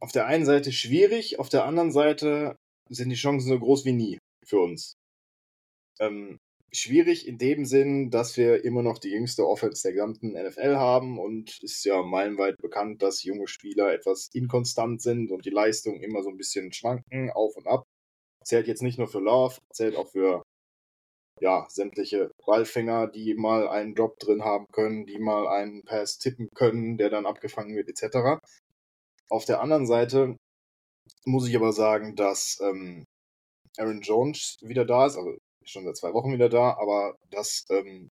auf 0.00 0.12
der 0.12 0.26
einen 0.26 0.44
Seite 0.44 0.72
schwierig, 0.72 1.38
auf 1.38 1.48
der 1.48 1.64
anderen 1.64 1.90
Seite 1.90 2.56
sind 2.90 3.08
die 3.08 3.16
Chancen 3.16 3.48
so 3.48 3.58
groß 3.58 3.86
wie 3.86 3.92
nie 3.92 4.18
für 4.44 4.60
uns. 4.60 4.98
Ähm, 5.98 6.38
schwierig 6.72 7.26
in 7.26 7.38
dem 7.38 7.64
Sinn, 7.64 8.10
dass 8.10 8.36
wir 8.36 8.64
immer 8.64 8.82
noch 8.82 8.98
die 8.98 9.10
jüngste 9.10 9.46
Offense 9.46 9.82
der 9.82 9.92
gesamten 9.92 10.32
NFL 10.32 10.76
haben 10.76 11.18
und 11.18 11.62
ist 11.62 11.84
ja 11.84 12.02
meilenweit 12.02 12.56
bekannt, 12.58 13.02
dass 13.02 13.22
junge 13.22 13.48
Spieler 13.48 13.92
etwas 13.92 14.28
inkonstant 14.32 15.00
sind 15.00 15.30
und 15.30 15.44
die 15.44 15.50
Leistung 15.50 16.00
immer 16.00 16.22
so 16.22 16.30
ein 16.30 16.36
bisschen 16.36 16.72
schwanken, 16.72 17.30
auf 17.30 17.56
und 17.56 17.66
ab. 17.66 17.84
Zählt 18.44 18.68
jetzt 18.68 18.82
nicht 18.82 18.98
nur 18.98 19.08
für 19.08 19.20
Love, 19.20 19.58
zählt 19.72 19.96
auch 19.96 20.08
für 20.08 20.42
ja, 21.40 21.66
sämtliche 21.68 22.30
Ballfänger, 22.44 23.08
die 23.08 23.34
mal 23.34 23.68
einen 23.68 23.94
Drop 23.94 24.18
drin 24.18 24.42
haben 24.42 24.66
können, 24.72 25.06
die 25.06 25.18
mal 25.18 25.48
einen 25.48 25.82
Pass 25.82 26.18
tippen 26.18 26.48
können, 26.54 26.96
der 26.96 27.10
dann 27.10 27.26
abgefangen 27.26 27.76
wird, 27.76 27.88
etc. 27.88 28.40
Auf 29.28 29.44
der 29.44 29.60
anderen 29.60 29.86
Seite 29.86 30.36
muss 31.24 31.48
ich 31.48 31.56
aber 31.56 31.72
sagen, 31.72 32.16
dass 32.16 32.58
ähm, 32.62 33.04
Aaron 33.76 34.00
Jones 34.00 34.58
wieder 34.62 34.84
da 34.84 35.06
ist, 35.06 35.16
also 35.16 35.36
schon 35.66 35.84
seit 35.84 35.96
zwei 35.96 36.12
Wochen 36.12 36.32
wieder 36.32 36.48
da, 36.48 36.76
aber 36.78 37.16
dass 37.30 37.64
ähm, 37.70 38.08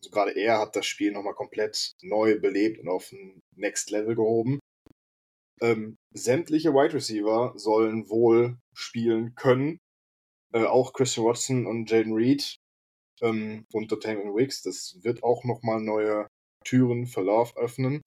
also 0.00 0.10
gerade 0.10 0.32
er 0.32 0.58
hat 0.58 0.76
das 0.76 0.86
Spiel 0.86 1.12
nochmal 1.12 1.34
komplett 1.34 1.92
neu 2.02 2.38
belebt 2.38 2.78
und 2.80 2.88
auf 2.88 3.10
ein 3.12 3.40
Next 3.56 3.90
Level 3.90 4.14
gehoben. 4.14 4.60
Ähm, 5.60 5.96
sämtliche 6.14 6.72
Wide 6.72 6.94
Receiver 6.94 7.52
sollen 7.56 8.08
wohl 8.08 8.58
spielen 8.74 9.34
können. 9.34 9.78
Äh, 10.52 10.64
auch 10.64 10.92
Christian 10.92 11.26
Watson 11.26 11.66
und 11.66 11.90
Jaden 11.90 12.14
Reed 12.14 12.58
ähm, 13.20 13.64
und 13.72 13.90
Dotamian 13.90 14.34
Wicks. 14.34 14.62
Das 14.62 14.98
wird 15.02 15.22
auch 15.24 15.44
nochmal 15.44 15.80
neue 15.80 16.28
Türen 16.64 17.06
für 17.06 17.22
Love 17.22 17.56
öffnen. 17.56 18.02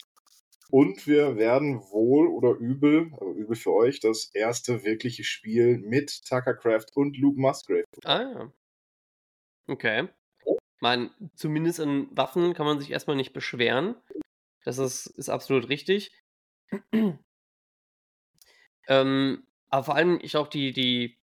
Und 0.72 1.06
wir 1.06 1.36
werden 1.36 1.82
wohl 1.92 2.28
oder 2.28 2.56
übel, 2.58 3.12
aber 3.14 3.32
übel 3.32 3.58
für 3.58 3.74
euch, 3.74 4.00
das 4.00 4.32
erste 4.34 4.86
wirkliche 4.86 5.26
Spiel 5.26 5.78
mit 5.80 6.24
Tucker 6.26 6.54
Craft 6.54 6.88
und 6.96 7.18
Luke 7.18 7.40
Musgrave. 7.40 7.84
Ah 8.06 8.22
ja. 8.22 8.54
Okay. 9.68 10.08
Man, 10.80 11.12
zumindest 11.36 11.82
an 11.82 12.08
Waffen 12.12 12.54
kann 12.54 12.66
man 12.66 12.80
sich 12.80 12.90
erstmal 12.90 13.18
nicht 13.18 13.34
beschweren. 13.34 13.96
Das 14.64 14.78
ist, 14.78 15.08
ist 15.08 15.30
absolut 15.30 15.68
richtig. 15.68 16.12
ähm, 18.88 19.46
aber 19.70 19.84
vor 19.84 19.96
allem 19.96 20.20
ich 20.22 20.38
auch 20.38 20.48
die, 20.48 20.72
die 20.72 21.20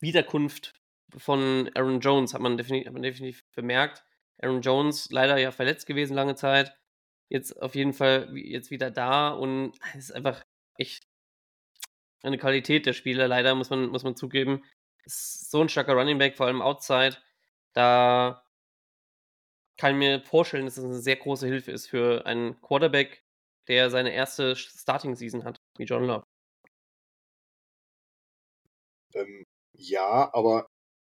Wiederkunft 0.00 0.74
von 1.16 1.70
Aaron 1.74 2.00
Jones 2.00 2.34
hat 2.34 2.42
man, 2.42 2.58
definitiv, 2.58 2.86
hat 2.86 2.92
man 2.92 3.02
definitiv 3.02 3.44
bemerkt. 3.54 4.04
Aaron 4.42 4.60
Jones 4.60 5.08
leider 5.10 5.38
ja 5.38 5.52
verletzt 5.52 5.86
gewesen 5.86 6.14
lange 6.14 6.34
Zeit. 6.34 6.76
Jetzt 7.30 7.62
auf 7.62 7.76
jeden 7.76 7.92
Fall 7.92 8.36
jetzt 8.36 8.70
wieder 8.70 8.90
da 8.90 9.30
und 9.30 9.78
es 9.94 10.10
ist 10.10 10.12
einfach 10.12 10.44
echt 10.76 11.04
eine 12.22 12.38
Qualität 12.38 12.86
der 12.86 12.92
Spieler, 12.92 13.28
leider 13.28 13.54
muss 13.54 13.70
man, 13.70 13.86
muss 13.86 14.02
man 14.02 14.16
zugeben. 14.16 14.64
Ist 15.04 15.50
so 15.50 15.62
ein 15.62 15.68
starker 15.68 15.94
Running 15.94 16.18
Back, 16.18 16.36
vor 16.36 16.46
allem 16.46 16.60
Outside. 16.60 17.16
Da 17.72 18.44
kann 19.78 19.92
ich 19.94 19.98
mir 19.98 20.20
vorstellen, 20.22 20.66
dass 20.66 20.76
es 20.76 20.84
eine 20.84 21.00
sehr 21.00 21.16
große 21.16 21.46
Hilfe 21.46 21.70
ist 21.70 21.86
für 21.86 22.26
einen 22.26 22.60
Quarterback, 22.60 23.22
der 23.68 23.90
seine 23.90 24.12
erste 24.12 24.56
Starting-Season 24.56 25.44
hat, 25.44 25.56
wie 25.78 25.84
John 25.84 26.04
Love. 26.04 26.24
Ähm, 29.14 29.44
ja, 29.72 30.34
aber 30.34 30.66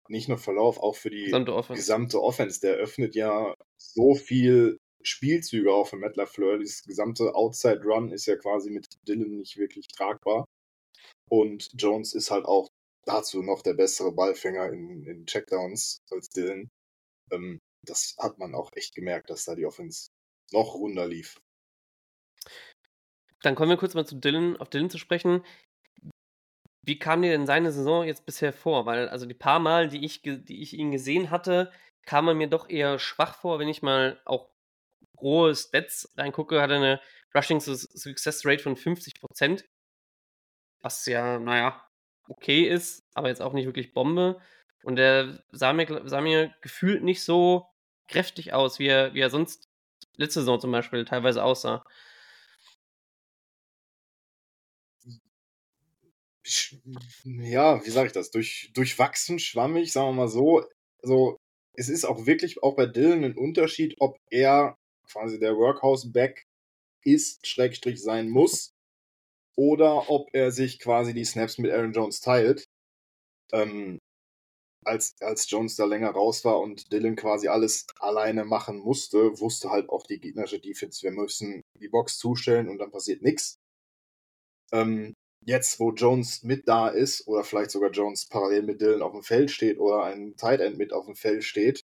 nicht 0.08 0.28
nur 0.28 0.38
Verlauf, 0.38 0.78
auch 0.78 0.96
für 0.96 1.11
die 1.11 1.25
Gesamte 1.25 1.54
Offense. 1.54 1.80
gesamte 1.80 2.23
Offense. 2.23 2.61
Der 2.61 2.75
öffnet 2.75 3.14
ja 3.14 3.54
so 3.76 4.14
viel 4.14 4.78
Spielzüge 5.06 5.72
auch 5.72 5.88
für 5.88 5.96
Matt 5.96 6.16
LaFleur. 6.16 6.58
Dieses 6.58 6.82
gesamte 6.82 7.34
Outside 7.34 7.82
Run 7.84 8.12
ist 8.12 8.26
ja 8.26 8.36
quasi 8.36 8.70
mit 8.70 8.86
Dylan 9.06 9.36
nicht 9.36 9.56
wirklich 9.56 9.88
tragbar. 9.88 10.44
Und 11.30 11.70
Jones 11.75 12.14
ist 12.14 12.30
halt 12.30 12.44
auch 12.44 12.68
dazu 13.04 13.42
noch 13.42 13.62
der 13.62 13.75
bessere 13.75 14.12
Ballfänger 14.12 14.70
in, 14.72 15.06
in 15.06 15.26
Checkdowns 15.26 15.98
als 16.10 16.28
Dylan. 16.28 16.68
Ähm, 17.30 17.58
das 17.84 18.16
hat 18.18 18.38
man 18.38 18.54
auch 18.54 18.72
echt 18.75 18.94
gemerkt, 18.94 19.30
dass 19.30 19.44
da 19.44 19.54
die 19.54 19.66
Offense 19.66 20.08
noch 20.52 20.75
runder 20.75 21.06
lief. 21.06 21.40
Dann 23.42 23.54
kommen 23.54 23.70
wir 23.70 23.76
kurz 23.76 23.94
mal 23.94 24.06
zu 24.06 24.16
Dylan, 24.16 24.56
auf 24.56 24.70
Dylan 24.70 24.90
zu 24.90 24.98
sprechen. 24.98 25.44
Wie 26.82 26.98
kam 26.98 27.22
dir 27.22 27.30
denn 27.30 27.46
seine 27.46 27.72
Saison 27.72 28.04
jetzt 28.04 28.26
bisher 28.26 28.52
vor? 28.52 28.86
Weil, 28.86 29.08
also 29.08 29.26
die 29.26 29.34
paar 29.34 29.58
Mal, 29.58 29.88
die 29.88 30.04
ich, 30.04 30.22
die 30.22 30.62
ich 30.62 30.75
ihn 30.75 30.90
gesehen 30.90 31.30
hatte, 31.30 31.72
kam 32.04 32.28
er 32.28 32.34
mir 32.34 32.48
doch 32.48 32.68
eher 32.68 32.98
schwach 32.98 33.36
vor, 33.36 33.58
wenn 33.58 33.68
ich 33.68 33.82
mal 33.82 34.20
auch 34.25 34.48
rohe 35.20 35.54
Stats 35.54 36.12
reingucke, 36.16 36.61
hat 36.61 36.70
er 36.70 36.76
eine 36.76 37.00
Rushing 37.35 37.61
Success 37.61 38.44
Rate 38.44 38.62
von 38.62 38.76
50%, 38.76 39.64
was 40.80 41.06
ja, 41.06 41.38
naja, 41.38 41.82
okay 42.28 42.62
ist, 42.62 43.04
aber 43.14 43.28
jetzt 43.28 43.42
auch 43.42 43.52
nicht 43.52 43.66
wirklich 43.66 43.92
Bombe. 43.92 44.40
Und 44.82 44.99
er 44.99 45.42
sah 45.50 45.73
mir, 45.73 46.02
sah 46.08 46.20
mir 46.20 46.54
gefühlt 46.62 47.02
nicht 47.02 47.23
so 47.23 47.66
kräftig 48.08 48.52
aus, 48.52 48.78
wie 48.78 48.87
er, 48.87 49.14
wie 49.14 49.20
er 49.20 49.30
sonst 49.30 49.68
letzte 50.16 50.40
Saison 50.40 50.61
zum 50.61 50.73
Beispiel 50.73 51.04
teilweise 51.04 51.42
aussah. 51.42 51.85
Ja, 57.25 57.85
wie 57.85 57.90
sage 57.90 58.06
ich 58.06 58.12
das? 58.12 58.30
Durch, 58.30 58.70
durchwachsen, 58.75 59.38
schwammig, 59.38 59.92
sagen 59.92 60.08
wir 60.08 60.12
mal 60.12 60.28
so. 60.28 60.64
Also, 61.02 61.37
es 61.73 61.88
ist 61.88 62.04
auch 62.04 62.26
wirklich 62.26 62.62
auch 62.62 62.76
bei 62.76 62.87
Dylan 62.87 63.25
ein 63.25 63.37
Unterschied, 63.37 63.96
ob 63.99 64.16
er 64.30 64.76
quasi 65.10 65.38
der 65.38 65.56
Workhouse-Back 65.56 66.46
ist, 67.04 67.46
Schrägstrich 67.46 68.02
sein 68.02 68.28
muss, 68.28 68.72
oder 69.56 70.10
ob 70.10 70.28
er 70.32 70.50
sich 70.50 70.78
quasi 70.78 71.14
die 71.14 71.25
Snaps 71.25 71.58
mit 71.58 71.72
Aaron 71.72 71.92
Jones 71.92 72.20
teilt. 72.20 72.66
Ähm, 73.52 73.98
als, 74.84 75.14
als 75.20 75.50
Jones 75.50 75.76
da 75.76 75.84
länger 75.84 76.10
raus 76.10 76.44
war 76.44 76.60
und 76.60 76.92
Dylan 76.92 77.16
quasi 77.16 77.48
alles 77.48 77.86
alleine 77.98 78.44
machen 78.44 78.78
musste, 78.78 79.38
wusste 79.40 79.70
halt 79.70 79.88
auch 79.88 80.04
die 80.06 80.20
gegnerische 80.20 80.60
Defense, 80.60 81.02
wir 81.02 81.10
müssen 81.10 81.62
die 81.80 81.88
Box 81.88 82.18
zustellen 82.18 82.68
und 82.68 82.78
dann 82.78 82.92
passiert 82.92 83.22
nichts. 83.22 83.56
Ähm, 84.72 85.14
jetzt, 85.44 85.80
wo 85.80 85.92
Jones 85.92 86.42
mit 86.42 86.68
da 86.68 86.88
ist, 86.88 87.26
oder 87.26 87.44
vielleicht 87.44 87.70
sogar 87.70 87.90
Jones 87.90 88.26
parallel 88.26 88.62
mit 88.62 88.80
Dylan 88.80 89.02
auf 89.02 89.12
dem 89.12 89.22
Feld 89.22 89.50
steht 89.50 89.78
oder 89.78 90.04
ein 90.04 90.36
Tight 90.36 90.60
End 90.60 90.78
mit 90.78 90.92
auf 90.92 91.06
dem 91.06 91.16
Feld 91.16 91.44
steht, 91.44 91.82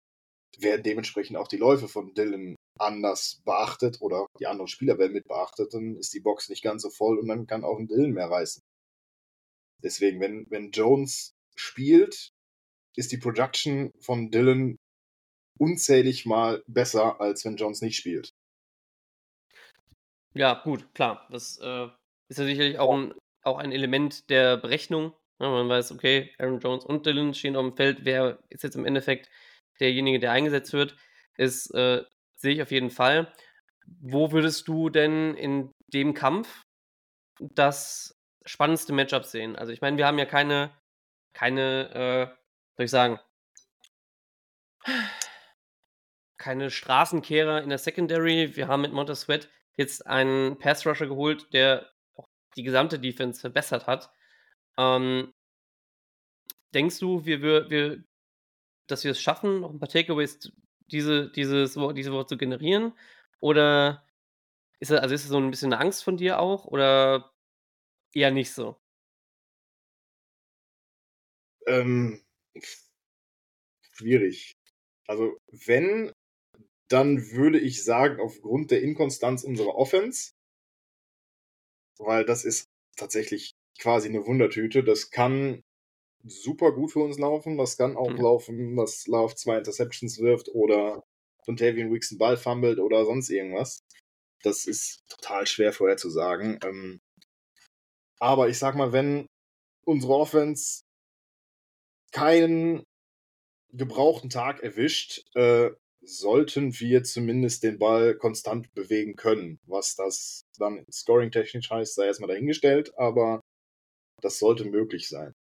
werden 0.58 0.84
dementsprechend 0.84 1.38
auch 1.38 1.48
die 1.48 1.58
Läufe 1.58 1.88
von 1.88 2.14
Dylan 2.14 2.56
anders 2.80 3.42
beachtet 3.46 4.02
oder 4.02 4.28
die 4.40 4.48
anderen 4.48 4.68
Spieler 4.68 4.98
werden 4.98 5.14
mit 5.14 5.28
beachtet, 5.28 5.74
dann 5.74 5.96
ist 5.96 6.14
die 6.14 6.20
Box 6.20 6.50
nicht 6.50 6.64
ganz 6.64 6.82
so 6.82 6.90
voll 6.90 7.18
und 7.18 7.28
dann 7.28 7.48
kann 7.48 7.64
auch 7.64 7.80
ein 7.80 7.88
Dylan 7.88 8.12
mehr 8.12 8.30
reißen. 8.30 8.62
Deswegen, 9.84 10.20
wenn, 10.20 10.46
wenn 10.50 10.72
Jones 10.72 11.34
spielt, 11.56 12.32
ist 12.96 13.12
die 13.12 13.18
Production 13.18 13.92
von 14.00 14.32
Dylan 14.32 14.78
unzählig 15.58 16.26
mal 16.26 16.64
besser, 16.68 17.20
als 17.22 17.46
wenn 17.46 17.56
Jones 17.56 17.82
nicht 17.82 17.98
spielt. 17.98 18.34
Ja, 20.34 20.54
gut, 20.54 20.94
klar. 20.94 21.28
Das 21.32 21.58
äh, 21.60 21.88
ist 22.30 22.40
ja 22.40 22.46
sicherlich 22.46 22.78
auch 22.80 22.94
ein, 22.94 23.14
auch 23.44 23.58
ein 23.58 23.72
Element 23.72 24.30
der 24.30 24.58
Berechnung. 24.58 25.14
Ja, 25.40 25.50
man 25.50 25.70
weiß, 25.70 25.92
okay, 25.92 26.34
Aaron 26.38 26.60
Jones 26.60 26.86
und 26.86 27.06
Dylan 27.06 27.34
stehen 27.34 27.56
auf 27.56 27.66
dem 27.66 27.76
Feld. 27.76 28.00
Wer 28.04 28.40
ist 28.50 28.64
jetzt 28.64 28.76
im 28.76 28.86
Endeffekt 28.86 29.30
derjenige, 29.80 30.20
der 30.20 30.32
eingesetzt 30.32 30.74
wird? 30.74 30.96
Ist 31.38 31.74
äh, 31.74 32.04
Sehe 32.46 32.54
ich 32.54 32.62
auf 32.62 32.70
jeden 32.70 32.92
Fall. 32.92 33.34
Wo 34.02 34.32
würdest 34.32 34.68
du 34.68 34.92
denn 34.92 35.34
in 35.34 35.72
dem 35.92 36.14
Kampf 36.14 36.62
das 37.40 38.16
spannendste 38.46 38.94
Matchup 38.94 39.26
sehen? 39.26 39.56
Also 39.56 39.74
ich 39.74 39.82
meine, 39.82 39.98
wir 39.98 40.06
haben 40.06 40.20
ja 40.20 40.28
keine, 40.28 40.72
keine, 41.34 41.90
äh, 41.90 42.28
soll 42.78 42.86
ich 42.86 42.92
sagen, 42.92 43.20
keine 46.38 46.70
Straßenkehrer 46.70 47.64
in 47.64 47.70
der 47.70 47.80
Secondary. 47.80 48.56
Wir 48.56 48.68
haben 48.68 48.82
mit 48.82 48.94
Montez 48.94 49.22
Sweat 49.22 49.50
jetzt 49.76 50.06
einen 50.06 50.60
Pass-Rusher 50.60 51.08
geholt, 51.08 51.52
der 51.52 51.92
auch 52.16 52.28
die 52.56 52.62
gesamte 52.62 53.00
Defense 53.00 53.42
verbessert 53.42 53.88
hat. 53.88 54.12
Ähm, 54.78 55.34
denkst 56.76 57.00
du, 57.00 57.26
wir, 57.26 57.42
wir, 57.42 57.72
wir, 57.72 58.04
dass 58.88 59.04
wir 59.04 59.10
es 59.10 59.20
schaffen, 59.20 59.62
noch 59.62 59.72
ein 59.72 59.80
paar 59.80 59.90
Takeaways 59.90 60.52
diese, 60.92 61.32
dieses, 61.32 61.74
diese 61.96 62.12
Wort 62.12 62.30
zu 62.30 62.38
generieren? 62.38 62.94
Oder 63.40 64.06
ist 64.80 64.92
das, 64.92 65.02
also 65.02 65.16
ist 65.16 65.24
das 65.26 65.32
so 65.32 65.38
ein 65.38 65.52
bisschen 65.52 65.74
eine 65.74 65.82
Angst 65.82 66.04
von 66.04 66.18
dir 66.18 66.40
auch? 66.40 66.66
Oder 66.66 67.32
eher 68.14 68.32
nicht 68.32 68.54
so? 68.54 68.78
Ähm, 71.68 72.22
schwierig. 73.94 74.54
Also, 75.08 75.38
wenn, 75.52 76.12
dann 76.90 77.32
würde 77.32 77.60
ich 77.60 77.84
sagen, 77.84 78.20
aufgrund 78.22 78.72
der 78.72 78.82
Inkonstanz 78.82 79.44
unserer 79.44 79.76
Offense, 79.76 80.32
weil 81.98 82.26
das 82.26 82.46
ist 82.46 82.66
tatsächlich 82.98 83.54
quasi 83.80 84.10
eine 84.10 84.26
Wundertüte. 84.26 84.84
Das 84.84 85.10
kann 85.12 85.62
super 86.26 86.72
gut 86.72 86.92
für 86.92 87.00
uns 87.00 87.18
laufen. 87.20 87.58
Das 87.58 87.78
kann 87.78 87.96
auch 87.96 88.10
mhm. 88.10 88.22
laufen, 88.22 88.76
dass 88.76 89.08
Love 89.08 89.36
zwei 89.36 89.58
Interceptions 89.58 90.20
wirft 90.20 90.50
oder 90.50 91.04
Dontavian 91.46 91.94
Weeks 91.94 92.12
einen 92.12 92.20
Ball 92.20 92.38
fummelt 92.38 92.80
oder 92.80 93.06
sonst 93.06 93.30
irgendwas. 93.30 93.80
Das 94.44 94.66
ist 94.66 95.02
total 95.08 95.48
schwer 95.48 95.74
vorherzusagen. 95.74 96.60
Ähm, 96.64 97.00
aber 98.20 98.50
ich 98.50 98.58
sag 98.58 98.76
mal, 98.76 98.92
wenn 98.92 99.28
unsere 99.86 100.14
Offense 100.14 100.82
keinen 102.12 102.84
gebrauchten 103.72 104.30
Tag 104.30 104.62
erwischt, 104.62 105.26
äh, 105.36 105.72
sollten 106.02 106.80
wir 106.80 107.04
zumindest 107.04 107.64
den 107.64 107.80
Ball 107.80 108.16
konstant 108.16 108.74
bewegen 108.74 109.16
können. 109.16 109.60
Was 109.66 109.96
das 109.96 110.44
dann 110.58 110.86
scoring-technisch 110.92 111.70
heißt, 111.70 111.96
sei 111.96 112.06
erstmal 112.06 112.30
dahingestellt, 112.30 112.98
aber 112.98 113.42
das 114.22 114.40
sollte 114.40 114.66
möglich 114.66 115.10
sein. 115.10 115.34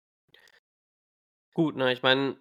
Gut, 1.55 1.77
na, 1.77 1.91
ich 1.93 2.03
meine, 2.03 2.37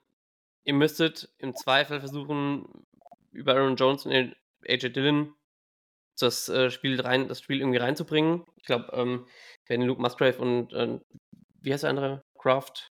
ihr 0.63 0.74
müsstet 0.74 1.29
im 1.38 1.55
Zweifel 1.55 2.00
versuchen, 2.00 2.86
über 3.32 3.55
Aaron 3.55 3.75
Jones 3.75 4.05
und 4.05 4.36
AJ 4.67 4.89
Dillon 4.89 5.36
das 6.20 6.50
äh, 6.50 6.70
Spiel 6.70 7.00
rein, 7.01 7.27
das 7.27 7.41
Spiel 7.41 7.60
irgendwie 7.60 7.79
reinzubringen. 7.79 8.46
Ich 8.55 8.65
glaube, 8.65 8.89
ähm, 8.93 9.27
wenn 9.67 9.82
Luke 9.82 10.01
Musgrave 10.01 10.38
und 10.39 10.74
äh, 10.74 11.00
wie 11.62 11.74
heißt 11.74 11.84
der 11.84 11.89
andere? 11.89 12.22
Kraft? 12.38 12.88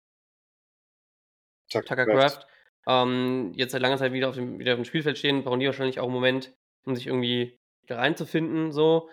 Tucker, 1.70 1.86
Tucker 1.86 2.06
Craft. 2.06 2.46
Ähm, 2.86 3.52
jetzt 3.54 3.72
seit 3.72 3.82
langer 3.82 3.98
Zeit 3.98 4.12
wieder 4.12 4.28
auf, 4.28 4.34
dem, 4.34 4.58
wieder 4.58 4.72
auf 4.72 4.78
dem 4.78 4.84
Spielfeld 4.84 5.18
stehen, 5.18 5.44
brauchen 5.44 5.60
die 5.60 5.66
wahrscheinlich 5.66 6.00
auch 6.00 6.04
einen 6.04 6.14
Moment, 6.14 6.52
um 6.84 6.96
sich 6.96 7.06
irgendwie 7.06 7.58
da 7.86 7.96
reinzufinden. 7.96 8.72
So. 8.72 9.08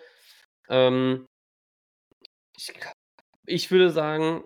Ähm, 0.70 1.26
ich, 2.58 2.74
ich 3.46 3.72
würde 3.72 3.92
sagen, 3.92 4.44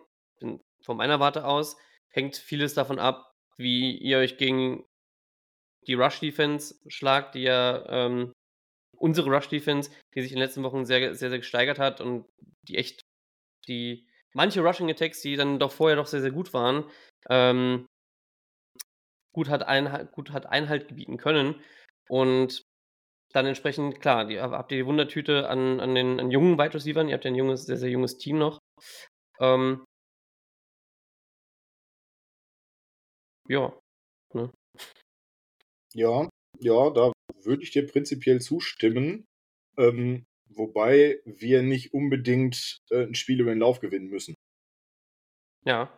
von 0.82 0.98
meiner 0.98 1.20
Warte 1.20 1.46
aus, 1.46 1.78
hängt 2.14 2.38
vieles 2.38 2.74
davon 2.74 3.00
ab, 3.00 3.34
wie 3.58 3.98
ihr 3.98 4.20
euch 4.20 4.38
gegen 4.38 4.86
die 5.88 5.96
Rush-Defense 5.96 6.76
schlagt, 6.88 7.36
die 7.36 7.42
ja 7.42 7.86
ähm, 7.88 8.32
unsere 8.98 9.30
Rush-Defense, 9.30 9.92
die 10.16 10.22
sich 10.22 10.32
in 10.32 10.38
den 10.38 10.46
letzten 10.46 10.64
Wochen 10.64 10.86
sehr, 10.86 11.14
sehr, 11.16 11.30
sehr 11.30 11.40
gesteigert 11.40 11.80
hat 11.80 12.00
und 12.00 12.26
die 12.68 12.78
echt, 12.78 13.02
die 13.68 14.08
manche 14.34 14.62
Rushing-Attacks, 14.62 15.22
die 15.22 15.36
dann 15.36 15.60
doch 15.60 15.72
vorher 15.72 15.98
doch 15.98 16.08
sehr, 16.08 16.22
sehr 16.22 16.32
gut 16.32 16.54
waren, 16.54 16.90
ähm, 17.30 17.86
gut, 19.34 19.50
hat 19.50 19.64
Einhalt, 19.64 20.12
gut 20.12 20.32
hat 20.32 20.46
Einhalt 20.46 20.88
gebieten 20.88 21.18
können. 21.18 21.62
Und 22.08 22.64
dann 23.34 23.46
entsprechend, 23.46 24.00
klar, 24.00 24.26
die, 24.26 24.40
habt 24.40 24.72
ihr 24.72 24.78
die 24.80 24.86
Wundertüte 24.86 25.50
an, 25.50 25.80
an 25.80 25.96
den 25.96 26.20
an 26.20 26.32
jungen 26.32 26.58
Wide 26.58 26.76
Receivers, 26.76 27.08
ihr 27.08 27.14
habt 27.14 27.26
ja 27.26 27.32
ein 27.32 27.36
junges, 27.36 27.66
sehr, 27.66 27.78
sehr 27.78 27.90
junges 27.90 28.18
Team 28.18 28.38
noch. 28.38 28.60
Ähm, 29.40 29.84
Ja, 33.48 33.78
ne? 34.34 34.52
Ja, 35.94 36.30
ja, 36.60 36.90
da 36.90 37.12
würde 37.44 37.64
ich 37.64 37.72
dir 37.72 37.86
prinzipiell 37.86 38.42
zustimmen. 38.42 39.26
Ähm, 39.78 40.26
wobei 40.50 41.20
wir 41.26 41.64
nicht 41.64 41.94
unbedingt 41.94 42.80
äh, 42.92 43.04
ein 43.04 43.16
Spiel 43.16 43.42
über 43.42 43.52
den 43.54 43.60
Lauf 43.60 43.80
gewinnen 43.80 44.08
müssen. 44.10 44.36
Ja. 45.66 45.98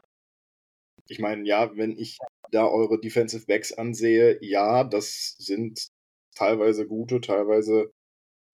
ich 1.07 1.19
meine, 1.19 1.47
ja, 1.47 1.75
wenn 1.77 1.97
ich 1.97 2.17
da 2.51 2.67
eure 2.67 2.99
Defensive 2.99 3.45
Backs 3.47 3.73
ansehe, 3.73 4.37
ja, 4.43 4.83
das 4.83 5.35
sind 5.39 5.87
teilweise 6.35 6.87
gute, 6.87 7.21
teilweise 7.21 7.91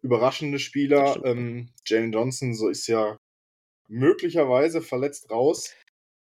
überraschende 0.04 0.60
Spieler. 0.60 1.22
Ähm, 1.26 1.70
Jalen 1.86 2.12
Johnson, 2.12 2.54
so 2.54 2.70
ist 2.70 2.88
ja 2.88 3.18
möglicherweise 3.88 4.82
verletzt 4.82 5.30
raus. 5.30 5.74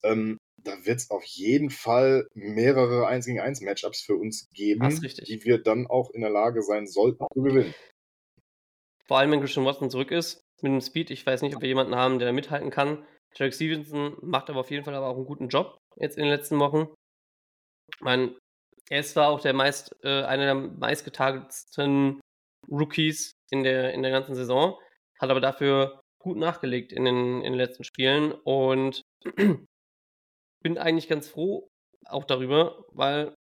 Ähm, 0.03 0.37
da 0.65 0.85
wird 0.85 0.97
es 0.97 1.11
auf 1.11 1.23
jeden 1.23 1.69
Fall 1.69 2.27
mehrere 2.33 3.07
1 3.07 3.25
gegen 3.25 3.39
1 3.39 3.61
Matchups 3.61 4.01
für 4.01 4.15
uns 4.15 4.49
geben, 4.53 4.89
die 4.89 5.43
wir 5.43 5.61
dann 5.61 5.87
auch 5.87 6.09
in 6.11 6.21
der 6.21 6.29
Lage 6.29 6.61
sein 6.61 6.87
sollten 6.87 7.25
zu 7.33 7.41
gewinnen. 7.41 7.73
Vor 9.05 9.19
allem, 9.19 9.31
wenn 9.31 9.39
Christian 9.39 9.65
Watson 9.65 9.89
zurück 9.89 10.11
ist 10.11 10.41
mit 10.61 10.71
dem 10.71 10.81
Speed. 10.81 11.11
Ich 11.11 11.25
weiß 11.25 11.41
nicht, 11.41 11.55
ob 11.55 11.61
wir 11.61 11.69
jemanden 11.69 11.95
haben, 11.95 12.19
der 12.19 12.33
mithalten 12.33 12.71
kann. 12.71 13.05
Jarek 13.35 13.53
Stevenson 13.53 14.17
macht 14.21 14.49
aber 14.49 14.61
auf 14.61 14.71
jeden 14.71 14.83
Fall 14.83 14.95
aber 14.95 15.07
auch 15.07 15.17
einen 15.17 15.25
guten 15.25 15.49
Job 15.49 15.77
jetzt 15.97 16.17
in 16.17 16.23
den 16.23 16.31
letzten 16.31 16.59
Wochen. 16.59 16.93
Ich 17.93 18.01
meine, 18.01 18.35
er 18.89 18.99
ist 19.01 19.11
zwar 19.11 19.29
auch 19.29 19.41
der 19.41 19.53
meist, 19.53 19.95
äh, 20.03 20.23
einer 20.23 20.45
der 20.45 20.55
meistgetargetsten 20.55 22.19
Rookies 22.69 23.31
in 23.51 23.63
der, 23.63 23.93
in 23.93 24.01
der 24.01 24.11
ganzen 24.11 24.35
Saison, 24.35 24.79
hat 25.19 25.29
aber 25.29 25.41
dafür 25.41 26.01
gut 26.19 26.37
nachgelegt 26.37 26.91
in 26.91 27.05
den, 27.05 27.41
in 27.41 27.53
den 27.53 27.55
letzten 27.55 27.83
Spielen 27.83 28.31
und 28.31 29.01
bin 30.65 30.79
eigentlich 30.79 31.07
ganz 31.07 31.27
froh 31.27 31.69
auch 32.05 32.23
darüber, 32.23 32.85
weil 32.89 33.35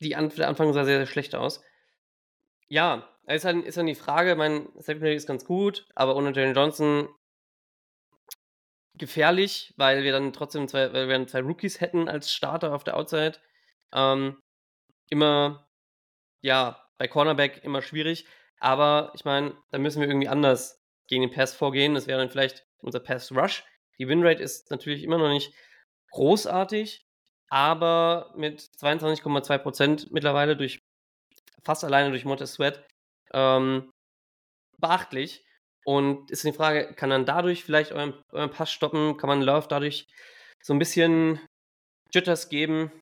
die 0.00 0.16
An 0.16 0.30
der 0.30 0.48
Anfang 0.48 0.72
sah 0.72 0.86
sehr, 0.86 0.96
sehr 0.96 1.06
schlecht 1.06 1.34
aus. 1.34 1.62
Ja, 2.70 3.06
ist 3.26 3.44
dann, 3.44 3.62
ist 3.62 3.76
dann 3.76 3.84
die 3.84 3.94
Frage, 3.94 4.34
mein 4.34 4.66
Secondary 4.76 5.14
ist 5.14 5.26
ganz 5.26 5.44
gut, 5.44 5.86
aber 5.94 6.16
ohne 6.16 6.32
Jalen 6.32 6.54
Johnson 6.54 7.14
gefährlich, 8.96 9.74
weil 9.76 10.04
wir 10.04 10.12
dann 10.12 10.32
trotzdem 10.32 10.68
zwei, 10.68 10.94
weil 10.94 11.06
wir 11.06 11.18
dann 11.18 11.28
zwei 11.28 11.42
Rookies 11.42 11.82
hätten 11.82 12.08
als 12.08 12.32
Starter 12.32 12.74
auf 12.74 12.82
der 12.82 12.96
Outside. 12.96 13.38
Ähm, 13.92 14.40
immer, 15.10 15.68
ja, 16.40 16.82
bei 16.96 17.08
Cornerback 17.08 17.62
immer 17.62 17.82
schwierig. 17.82 18.24
Aber 18.58 19.12
ich 19.14 19.26
meine, 19.26 19.54
da 19.70 19.76
müssen 19.76 20.00
wir 20.00 20.08
irgendwie 20.08 20.28
anders 20.28 20.82
gegen 21.08 21.20
den 21.20 21.30
Pass 21.30 21.54
vorgehen. 21.54 21.92
Das 21.92 22.06
wäre 22.06 22.20
dann 22.20 22.30
vielleicht 22.30 22.64
unser 22.78 23.00
Pass 23.00 23.32
Rush. 23.32 23.64
Die 23.98 24.08
Winrate 24.08 24.42
ist 24.42 24.70
natürlich 24.70 25.04
immer 25.04 25.18
noch 25.18 25.28
nicht 25.28 25.52
großartig, 26.12 27.02
aber 27.50 28.32
mit 28.36 28.60
22,2% 28.80 30.08
mittlerweile 30.10 30.56
durch 30.56 30.78
fast 31.64 31.84
alleine 31.84 32.10
durch 32.10 32.24
Montez 32.24 32.54
Sweat 32.54 32.86
ähm, 33.32 33.90
beachtlich. 34.78 35.44
Und 35.84 36.30
ist 36.30 36.44
die 36.44 36.52
Frage, 36.52 36.94
kann 36.94 37.10
dann 37.10 37.26
dadurch 37.26 37.64
vielleicht 37.64 37.92
euren, 37.92 38.14
euren 38.30 38.50
Pass 38.50 38.70
stoppen? 38.70 39.16
Kann 39.16 39.28
man 39.28 39.42
Love 39.42 39.66
dadurch 39.68 40.06
so 40.62 40.72
ein 40.72 40.78
bisschen 40.78 41.40
Jitters 42.12 42.48
geben? 42.48 42.92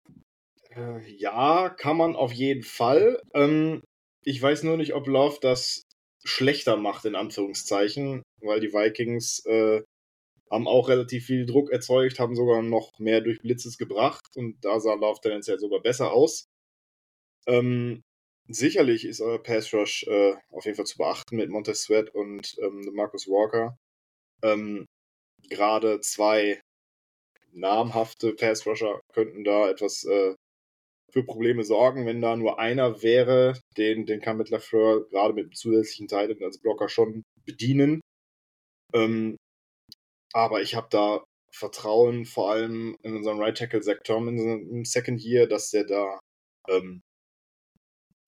Äh, 0.70 1.06
ja, 1.16 1.68
kann 1.68 1.96
man 1.96 2.16
auf 2.16 2.32
jeden 2.32 2.62
Fall. 2.62 3.20
Ähm, 3.34 3.82
ich 4.22 4.40
weiß 4.40 4.62
nur 4.62 4.76
nicht, 4.76 4.94
ob 4.94 5.06
Love 5.06 5.38
das 5.42 5.82
schlechter 6.24 6.76
macht, 6.76 7.04
in 7.04 7.16
Anführungszeichen, 7.16 8.22
weil 8.40 8.60
die 8.60 8.72
Vikings 8.72 9.44
äh, 9.46 9.82
haben 10.50 10.66
auch 10.66 10.88
relativ 10.88 11.26
viel 11.26 11.46
Druck 11.46 11.70
erzeugt, 11.70 12.18
haben 12.18 12.34
sogar 12.34 12.62
noch 12.62 12.98
mehr 12.98 13.20
durch 13.20 13.40
Blitzes 13.40 13.78
gebracht 13.78 14.36
und 14.36 14.64
da 14.64 14.80
sah 14.80 14.94
Love 14.94 15.20
tendenziell 15.20 15.58
sogar 15.58 15.80
besser 15.80 16.12
aus. 16.12 16.46
Ähm, 17.46 18.02
sicherlich 18.48 19.04
ist 19.04 19.20
euer 19.20 19.42
Pass 19.42 19.72
Rush 19.72 20.04
äh, 20.08 20.34
auf 20.50 20.64
jeden 20.64 20.76
Fall 20.76 20.86
zu 20.86 20.98
beachten 20.98 21.36
mit 21.36 21.50
Montez 21.50 21.82
Sweat 21.82 22.10
und 22.14 22.56
ähm, 22.62 22.90
Marcus 22.94 23.28
Walker. 23.28 23.76
Ähm, 24.42 24.86
Gerade 25.48 26.00
zwei 26.00 26.60
namhafte 27.52 28.34
Pass 28.34 28.66
Rusher 28.66 29.00
könnten 29.12 29.44
da 29.44 29.68
etwas 29.68 30.04
äh, 30.04 30.34
für 31.12 31.24
Probleme 31.24 31.64
sorgen, 31.64 32.06
wenn 32.06 32.20
da 32.20 32.36
nur 32.36 32.58
einer 32.58 33.02
wäre, 33.02 33.58
den, 33.76 34.06
den 34.06 34.20
kann 34.20 34.36
mit 34.36 34.50
Lafleur 34.50 35.08
gerade 35.08 35.34
mit 35.34 35.46
dem 35.46 35.52
zusätzlichen 35.52 36.08
Teil 36.08 36.36
als 36.42 36.60
Blocker 36.60 36.88
schon 36.88 37.24
bedienen. 37.44 38.00
Ähm, 38.94 39.36
aber 40.32 40.62
ich 40.62 40.74
habe 40.74 40.88
da 40.90 41.24
Vertrauen, 41.52 42.26
vor 42.26 42.50
allem 42.50 42.96
in 43.02 43.16
unseren 43.16 43.40
Right 43.40 43.56
Tackle 43.56 43.80
Zach 43.80 43.98
Tom 44.04 44.28
im 44.28 44.84
Second 44.84 45.20
Year, 45.20 45.46
dass 45.46 45.70
der 45.70 45.84
da 45.84 46.18
ähm, 46.68 47.02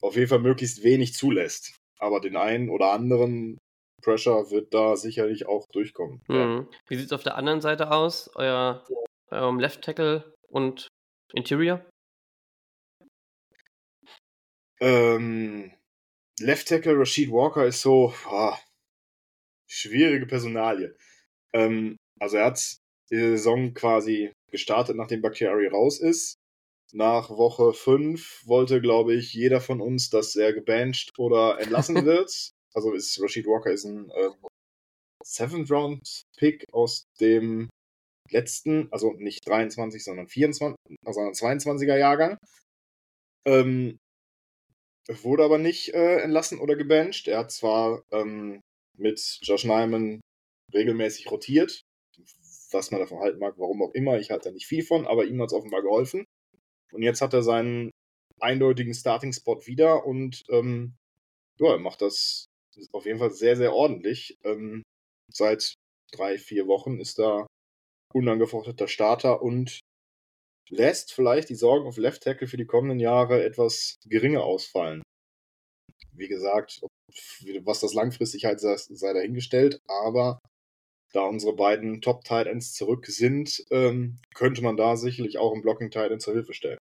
auf 0.01 0.17
jeden 0.17 0.29
Fall 0.29 0.41
möglichst 0.41 0.83
wenig 0.83 1.15
zulässt. 1.15 1.77
Aber 1.99 2.21
den 2.21 2.37
einen 2.37 2.69
oder 2.69 2.93
anderen 2.93 3.59
Pressure 4.03 4.51
wird 4.51 4.75
da 4.75 4.97
sicherlich 4.97 5.47
auch 5.47 5.67
durchkommen. 5.69 6.21
Mhm. 6.27 6.69
Wie 6.89 6.97
sieht 6.97 7.07
es 7.07 7.13
auf 7.13 7.23
der 7.23 7.37
anderen 7.37 7.61
Seite 7.61 7.93
aus? 7.93 8.29
Euer, 8.35 8.85
eurem 9.31 9.61
Left 9.61 9.83
Tackle 9.83 10.35
und 10.49 10.89
Interior? 11.33 11.85
Ähm, 14.81 15.73
Left 16.41 16.69
Tackle 16.69 16.99
Rashid 16.99 17.31
Walker 17.31 17.65
ist 17.65 17.83
so 17.83 18.13
oh, 18.29 18.55
schwierige 19.69 20.27
Personalie. 20.27 20.97
Ähm, 21.55 21.97
also 22.21 22.37
er 22.37 22.47
hat 22.47 22.77
die 23.11 23.19
Saison 23.19 23.75
quasi 23.75 24.33
gestartet, 24.51 24.97
nachdem 24.97 25.23
Bakhtiari 25.23 25.67
raus 25.67 26.01
ist. 26.01 26.37
Nach 26.93 27.31
Woche 27.31 27.73
5 27.73 28.47
wollte, 28.47 28.81
glaube 28.81 29.15
ich, 29.15 29.33
jeder 29.33 29.61
von 29.61 29.81
uns, 29.81 30.11
dass 30.11 30.37
er 30.37 30.53
gebancht 30.53 31.11
oder 31.19 31.59
entlassen 31.59 31.95
wird. 32.05 32.51
Also 32.75 32.93
ist 32.93 33.21
Rashid 33.23 33.47
Walker 33.47 33.71
ist 33.71 33.85
ein 33.85 34.11
äh, 34.11 34.31
Seventh 35.25 35.71
Round 35.71 36.23
Pick 36.37 36.65
aus 36.73 37.05
dem 37.21 37.69
letzten, 38.31 38.91
also 38.93 39.13
nicht 39.13 39.47
23, 39.47 40.03
sondern 40.03 40.29
24, 40.29 40.77
sondern 41.05 41.33
22er 41.33 41.97
Jahrgang. 41.97 42.37
Ähm, 43.47 43.99
wurde 45.09 45.45
aber 45.45 45.59
nicht 45.59 45.95
äh, 45.95 46.21
entlassen 46.21 46.61
oder 46.61 46.77
gebancht. 46.77 47.29
Er 47.29 47.39
hat 47.39 47.51
zwar 47.51 48.03
ähm, 48.13 48.61
mit 48.97 49.39
Josh 49.43 49.65
Nyman 49.65 50.21
regelmäßig 50.75 51.31
rotiert, 51.31 51.85
was 52.71 52.91
man 52.91 53.01
davon 53.01 53.21
halten 53.21 53.39
mag, 53.39 53.55
warum 53.59 53.83
auch 53.83 53.95
immer. 53.95 54.19
Ich 54.19 54.31
halte 54.31 54.49
da 54.49 54.55
nicht 54.55 54.67
viel 54.67 54.83
von, 54.83 55.07
aber 55.07 55.25
ihm 55.25 55.41
hat 55.41 55.49
es 55.49 55.55
offenbar 55.55 55.83
geholfen. 55.83 56.25
Und 56.93 57.03
jetzt 57.03 57.21
hat 57.21 57.35
er 57.35 57.43
seinen 57.43 57.91
eindeutigen 58.41 58.95
Starting-Spot 58.95 59.67
wieder 59.67 60.05
und 60.05 60.45
ähm, 60.51 60.95
ja, 61.59 61.77
macht 61.79 62.03
das 62.03 62.47
auf 62.93 63.07
jeden 63.07 63.19
Fall 63.19 63.31
sehr, 63.31 63.57
sehr 63.57 63.73
ordentlich. 63.73 64.37
Ähm, 64.45 64.83
seit 65.31 65.75
drei, 66.13 66.39
vier 66.39 66.67
Wochen 66.67 67.01
ist 67.01 67.19
er 67.19 67.47
unangefochtener 68.13 68.89
Starter 68.89 69.43
und 69.43 69.81
lässt 70.69 71.13
vielleicht 71.13 71.49
die 71.49 71.55
Sorgen 71.55 71.87
auf 71.87 71.97
Left 71.97 72.23
Tackle 72.23 72.47
für 72.47 72.57
die 72.57 72.67
kommenden 72.67 73.01
Jahre 73.01 73.45
etwas 73.45 73.97
geringer 74.07 74.43
ausfallen. 74.43 75.03
Wie 76.13 76.29
gesagt, 76.29 76.83
was 77.63 77.81
das 77.81 77.95
langfristig 77.95 78.45
halt 78.45 78.61
sei, 78.61 78.77
sei 78.77 79.13
dahingestellt, 79.13 79.81
aber 79.87 80.39
da 81.13 81.23
unsere 81.23 81.55
beiden 81.55 82.01
Top 82.01 82.25
Tight 82.25 82.47
Ends 82.47 82.75
zurück 82.75 83.07
sind, 83.07 83.65
ähm, 83.71 84.19
könnte 84.35 84.63
man 84.63 84.77
da 84.77 84.97
sicherlich 84.97 85.39
auch 85.39 85.53
im 85.53 85.63
Blocking 85.63 85.91
Tight 85.91 86.11
End 86.11 86.23
zur 86.23 86.35
Hilfe 86.35 86.55
stellen. 86.55 86.79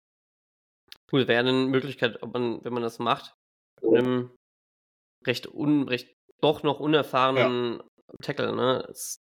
Cool, 1.11 1.27
wäre 1.27 1.39
eine 1.39 1.53
Möglichkeit, 1.53 2.21
ob 2.23 2.33
man, 2.33 2.63
wenn 2.63 2.73
man 2.73 2.83
das 2.83 2.99
macht, 2.99 3.35
mit 3.81 3.99
einem 3.99 4.31
recht, 5.25 5.47
un, 5.47 5.87
recht 5.87 6.13
doch 6.41 6.63
noch 6.63 6.79
unerfahrenen 6.79 7.77
ja. 7.77 7.83
Tackle, 8.21 8.55
ne? 8.55 8.83
Das 8.87 9.17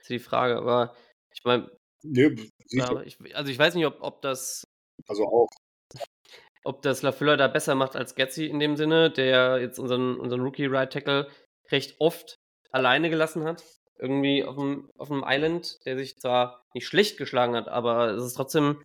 ist 0.00 0.10
die 0.10 0.18
Frage, 0.18 0.56
aber 0.56 0.94
ich 1.32 1.42
meine, 1.44 1.70
Nee, 2.08 2.36
ja, 2.70 3.02
ich, 3.02 3.18
also 3.34 3.50
ich 3.50 3.58
weiß 3.58 3.74
nicht, 3.74 3.86
ob, 3.86 3.98
ob 4.00 4.22
das. 4.22 4.64
Also 5.08 5.24
auch. 5.24 5.48
Ob 6.64 6.82
das 6.82 7.02
LaFleur 7.02 7.36
da 7.36 7.48
besser 7.48 7.74
macht 7.74 7.94
als 7.94 8.16
Getzi 8.16 8.46
in 8.46 8.58
dem 8.58 8.76
Sinne, 8.76 9.10
der 9.10 9.60
jetzt 9.60 9.78
unseren, 9.78 10.18
unseren 10.18 10.40
Rookie-Right-Tackle 10.40 11.30
recht 11.70 11.96
oft 12.00 12.36
alleine 12.72 13.08
gelassen 13.08 13.44
hat. 13.44 13.64
Irgendwie 13.98 14.44
auf 14.44 14.56
dem, 14.56 14.90
auf 14.96 15.08
dem 15.08 15.24
Island, 15.26 15.78
der 15.86 15.96
sich 15.96 16.18
zwar 16.18 16.64
nicht 16.74 16.86
schlecht 16.86 17.16
geschlagen 17.16 17.54
hat, 17.54 17.68
aber 17.68 18.10
es 18.10 18.24
ist 18.24 18.34
trotzdem. 18.34 18.82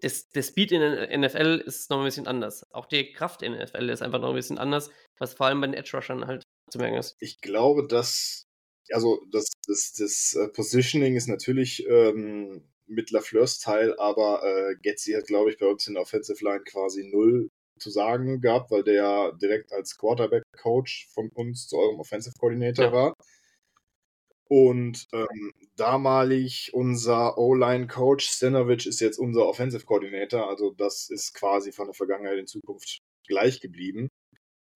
Das, 0.00 0.28
der 0.28 0.42
Speed 0.42 0.70
in 0.70 0.80
der 0.80 1.18
NFL 1.18 1.60
ist 1.66 1.90
noch 1.90 1.98
ein 1.98 2.04
bisschen 2.04 2.28
anders. 2.28 2.64
Auch 2.72 2.86
die 2.86 3.12
Kraft 3.12 3.42
in 3.42 3.52
der 3.52 3.64
NFL 3.64 3.88
ist 3.88 4.00
einfach 4.00 4.20
noch 4.20 4.28
ein 4.28 4.36
bisschen 4.36 4.58
anders, 4.58 4.90
was 5.18 5.34
vor 5.34 5.46
allem 5.46 5.60
bei 5.60 5.66
den 5.66 5.74
Edge-Rushern 5.74 6.28
halt 6.28 6.44
zu 6.70 6.78
merken 6.78 6.98
ist. 6.98 7.16
Ich 7.18 7.40
glaube, 7.40 7.84
dass 7.88 8.48
also 8.92 9.22
das, 9.30 9.50
das, 9.66 9.92
das 9.94 10.34
äh, 10.34 10.48
Positioning 10.48 11.16
ist 11.16 11.28
natürlich 11.28 11.86
ähm, 11.88 12.62
mit 12.86 13.10
LaFleurs 13.10 13.58
Teil, 13.58 13.98
aber 13.98 14.42
äh, 14.42 14.76
Getzi 14.80 15.12
hat, 15.12 15.26
glaube 15.26 15.50
ich, 15.50 15.58
bei 15.58 15.66
uns 15.66 15.86
in 15.86 15.94
der 15.94 16.02
Offensive 16.02 16.42
Line 16.44 16.64
quasi 16.64 17.08
null 17.12 17.50
zu 17.78 17.90
sagen 17.90 18.40
gehabt, 18.40 18.70
weil 18.70 18.82
der 18.82 18.94
ja 18.94 19.32
direkt 19.32 19.72
als 19.72 19.96
Quarterback-Coach 19.98 21.08
von 21.12 21.30
uns 21.34 21.68
zu 21.68 21.76
eurem 21.76 22.00
Offensive 22.00 22.34
Coordinator 22.38 22.86
ja. 22.86 22.92
war. 22.92 23.14
Und 24.48 25.06
ähm, 25.12 25.52
damalig 25.76 26.70
unser 26.72 27.36
O-Line-Coach 27.36 28.26
Stanovic 28.26 28.86
ist 28.86 29.00
jetzt 29.00 29.18
unser 29.18 29.46
Offensive 29.46 29.84
Coordinator, 29.84 30.48
also 30.48 30.70
das 30.70 31.10
ist 31.10 31.34
quasi 31.34 31.70
von 31.70 31.86
der 31.86 31.94
Vergangenheit 31.94 32.38
in 32.38 32.46
Zukunft 32.46 33.00
gleich 33.26 33.60
geblieben. 33.60 34.08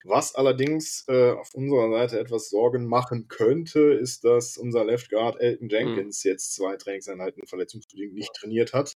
Was 0.05 0.35
allerdings 0.35 1.05
äh, 1.09 1.31
auf 1.31 1.55
unserer 1.55 1.91
Seite 1.91 2.19
etwas 2.19 2.51
Sorgen 2.51 2.87
machen 2.87 3.29
könnte, 3.29 3.81
ist, 3.93 4.25
dass 4.25 4.59
unser 4.59 4.85
Left 4.85 5.11
Guard 5.11 5.41
Elton 5.41 5.69
Mhm. 5.69 5.71
Jenkins 5.71 6.23
jetzt 6.25 6.55
zwei 6.55 6.77
Trainingseinheiten 6.77 7.47
verletzungsbedingt 7.47 8.13
nicht 8.13 8.33
trainiert 8.35 8.73
hat. 8.73 8.93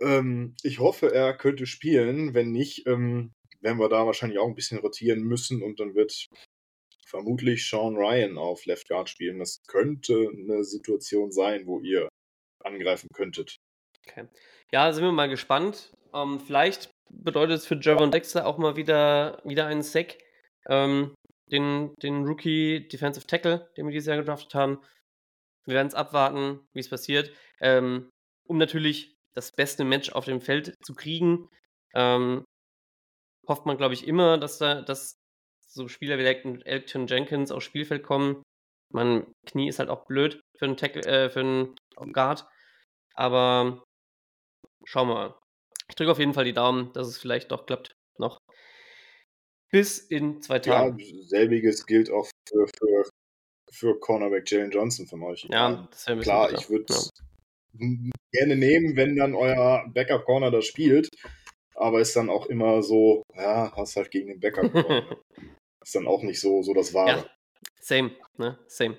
Ähm, 0.00 0.54
ich 0.62 0.78
hoffe, 0.78 1.12
er 1.12 1.36
könnte 1.36 1.66
spielen. 1.66 2.34
Wenn 2.34 2.52
nicht, 2.52 2.86
ähm, 2.86 3.32
werden 3.60 3.78
wir 3.78 3.88
da 3.88 4.06
wahrscheinlich 4.06 4.38
auch 4.38 4.48
ein 4.48 4.54
bisschen 4.54 4.78
rotieren 4.78 5.22
müssen 5.22 5.62
und 5.62 5.80
dann 5.80 5.94
wird 5.94 6.28
vermutlich 7.06 7.68
Sean 7.68 7.96
Ryan 7.96 8.36
auf 8.36 8.66
Left 8.66 8.88
Guard 8.88 9.08
spielen. 9.08 9.38
Das 9.38 9.62
könnte 9.66 10.28
eine 10.32 10.64
Situation 10.64 11.30
sein, 11.30 11.66
wo 11.66 11.80
ihr 11.80 12.08
angreifen 12.62 13.08
könntet. 13.14 13.56
Okay. 14.06 14.28
Ja, 14.72 14.92
sind 14.92 15.04
wir 15.04 15.12
mal 15.12 15.28
gespannt. 15.28 15.92
Ähm, 16.12 16.40
vielleicht 16.40 16.90
bedeutet 17.10 17.58
es 17.58 17.66
für 17.66 17.78
Javon 17.80 18.10
Dexter 18.10 18.46
auch 18.46 18.58
mal 18.58 18.76
wieder, 18.76 19.40
wieder 19.44 19.66
einen 19.66 19.82
Sack. 19.82 20.18
Ähm, 20.68 21.14
den, 21.50 21.94
den 22.02 22.26
Rookie 22.26 22.88
Defensive 22.88 23.26
Tackle, 23.26 23.70
den 23.76 23.86
wir 23.86 23.92
dieses 23.92 24.08
Jahr 24.08 24.16
gedraftet 24.16 24.54
haben. 24.54 24.80
Wir 25.64 25.74
werden 25.74 25.88
es 25.88 25.94
abwarten, 25.94 26.66
wie 26.72 26.80
es 26.80 26.90
passiert. 26.90 27.30
Ähm, 27.60 28.10
um 28.48 28.58
natürlich 28.58 29.16
das 29.34 29.52
beste 29.52 29.84
Match 29.84 30.10
auf 30.10 30.24
dem 30.24 30.40
Feld 30.40 30.74
zu 30.84 30.94
kriegen, 30.94 31.48
ähm, 31.94 32.44
hofft 33.46 33.66
man, 33.66 33.76
glaube 33.76 33.94
ich, 33.94 34.06
immer, 34.06 34.38
dass 34.38 34.58
da 34.58 34.82
dass 34.82 35.16
so 35.76 35.88
Spieler 35.88 36.18
wie 36.18 36.24
Elton, 36.24 37.06
Jenkins 37.06 37.52
aufs 37.52 37.66
Spielfeld 37.66 38.02
kommen. 38.02 38.42
Mein 38.92 39.26
Knie 39.46 39.68
ist 39.68 39.78
halt 39.78 39.90
auch 39.90 40.06
blöd 40.06 40.40
für 40.58 40.64
einen 40.64 40.76
Tackle, 40.76 41.02
äh, 41.02 41.30
für 41.30 41.40
einen 41.40 41.76
Guard. 42.12 42.46
Aber 43.14 43.84
schauen 44.84 45.08
wir 45.08 45.14
mal. 45.14 45.38
Ich 45.88 45.94
drücke 45.94 46.10
auf 46.12 46.18
jeden 46.18 46.34
Fall 46.34 46.44
die 46.44 46.52
Daumen, 46.52 46.92
dass 46.94 47.06
es 47.08 47.18
vielleicht 47.18 47.50
doch 47.52 47.66
klappt. 47.66 47.92
Noch. 48.18 48.38
Bis 49.70 49.98
in 49.98 50.40
zwei 50.42 50.56
Ja, 50.56 50.60
Tagen. 50.60 50.98
selbiges 51.26 51.86
gilt 51.86 52.10
auch 52.10 52.26
für, 52.48 52.66
für, 52.66 53.10
für 53.72 54.00
Cornerback 54.00 54.50
Jalen 54.50 54.70
Johnson 54.70 55.06
von 55.06 55.22
euch. 55.24 55.46
Ja, 55.50 55.86
das 55.90 56.06
wäre 56.06 56.20
Klar, 56.20 56.48
bitter. 56.48 56.60
ich 56.60 56.70
würde 56.70 56.86
Ja. 56.88 56.96
es 56.96 57.10
gerne 58.32 58.56
nehmen, 58.56 58.96
wenn 58.96 59.16
dann 59.16 59.34
euer 59.34 59.84
Backup-Corner 59.92 60.50
das 60.50 60.64
spielt. 60.66 61.08
Aber 61.74 62.00
ist 62.00 62.16
dann 62.16 62.30
auch 62.30 62.46
immer 62.46 62.82
so, 62.82 63.22
ja, 63.34 63.70
hast 63.76 63.96
halt 63.96 64.10
gegen 64.10 64.28
den 64.28 64.40
Backup-Corner. 64.40 65.16
ist 65.86 65.94
dann 65.94 66.08
auch 66.08 66.22
nicht 66.24 66.40
so, 66.40 66.62
so 66.62 66.74
das 66.74 66.92
Wahre. 66.94 67.18
Ja, 67.18 67.30
same, 67.80 68.10
ne? 68.38 68.58
Same. 68.66 68.98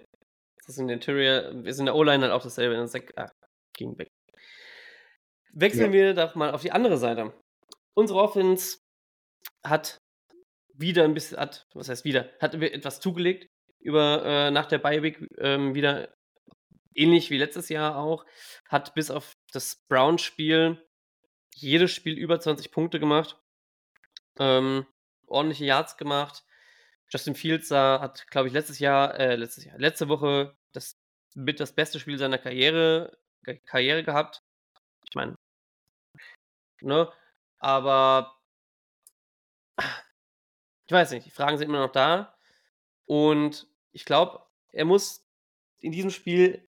Das 0.59 0.69
ist 0.69 0.79
in 0.79 0.87
der 0.87 0.95
Interior, 0.95 1.65
ist 1.65 1.79
in 1.79 1.85
der 1.85 1.95
O- 1.95 2.03
Line 2.03 2.23
halt 2.23 2.31
auch 2.31 2.41
dasselbe. 2.41 2.87
Sek 2.87 3.11
ah, 3.17 3.29
ging 3.73 3.97
weg. 3.97 4.07
Wechseln 5.51 5.91
wir 5.91 6.13
doch 6.13 6.35
mal 6.35 6.51
auf 6.51 6.61
die 6.61 6.71
andere 6.71 6.97
Seite. 6.97 7.33
Unsere 7.93 8.19
Offense 8.19 8.77
hat 9.65 9.97
wieder 10.73 11.03
ein 11.03 11.13
bisschen, 11.13 11.37
hat, 11.37 11.65
was 11.73 11.89
heißt 11.89 12.05
wieder, 12.05 12.29
hat 12.39 12.53
etwas 12.55 12.99
zugelegt 13.01 13.47
über 13.79 14.23
äh, 14.23 14.51
nach 14.51 14.67
der 14.67 14.77
Bye-Week 14.77 15.27
ähm, 15.39 15.75
wieder 15.75 16.13
ähnlich 16.93 17.29
wie 17.31 17.37
letztes 17.37 17.69
Jahr 17.69 17.97
auch, 17.97 18.25
hat 18.69 18.93
bis 18.93 19.11
auf 19.11 19.33
das 19.51 19.77
Brown-Spiel 19.89 20.81
jedes 21.55 21.91
Spiel 21.91 22.17
über 22.17 22.39
20 22.39 22.71
Punkte 22.71 22.99
gemacht, 22.99 23.37
ähm, 24.39 24.85
ordentliche 25.27 25.65
Yards 25.65 25.97
gemacht. 25.97 26.43
Justin 27.09 27.35
Fields 27.35 27.69
sah, 27.69 27.99
hat, 28.01 28.27
glaube 28.27 28.47
ich, 28.47 28.53
letztes 28.53 28.79
Jahr, 28.79 29.17
äh, 29.19 29.35
letztes 29.35 29.65
Jahr, 29.65 29.77
letzte 29.77 30.09
Woche 30.09 30.55
das 30.73 30.97
mit 31.35 31.59
das 31.59 31.73
beste 31.73 31.99
Spiel 31.99 32.17
seiner 32.17 32.37
Karriere, 32.37 33.17
Karriere 33.65 34.03
gehabt. 34.03 34.43
Ich 35.09 35.15
meine, 35.15 35.35
ne? 36.81 37.11
Aber 37.59 38.37
ich 40.87 40.91
weiß 40.91 41.11
nicht, 41.11 41.25
die 41.25 41.31
Fragen 41.31 41.57
sind 41.57 41.69
immer 41.69 41.85
noch 41.85 41.91
da. 41.91 42.37
Und 43.05 43.67
ich 43.91 44.05
glaube, 44.05 44.45
er 44.71 44.85
muss 44.85 45.25
in 45.79 45.91
diesem 45.91 46.11
Spiel 46.11 46.67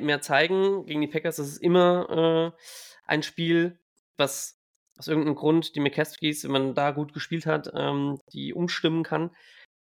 mehr 0.00 0.20
zeigen. 0.20 0.86
Gegen 0.86 1.00
die 1.00 1.08
Packers 1.08 1.36
das 1.36 1.48
ist 1.48 1.62
immer 1.62 2.54
äh, 2.56 2.62
ein 3.06 3.22
Spiel, 3.22 3.78
was 4.16 4.57
aus 4.98 5.08
irgendeinem 5.08 5.36
Grund 5.36 5.74
die 5.74 5.80
McCaskies, 5.80 6.44
wenn 6.44 6.50
man 6.50 6.74
da 6.74 6.90
gut 6.90 7.12
gespielt 7.14 7.46
hat, 7.46 7.70
ähm, 7.74 8.20
die 8.32 8.52
umstimmen 8.52 9.04
kann. 9.04 9.30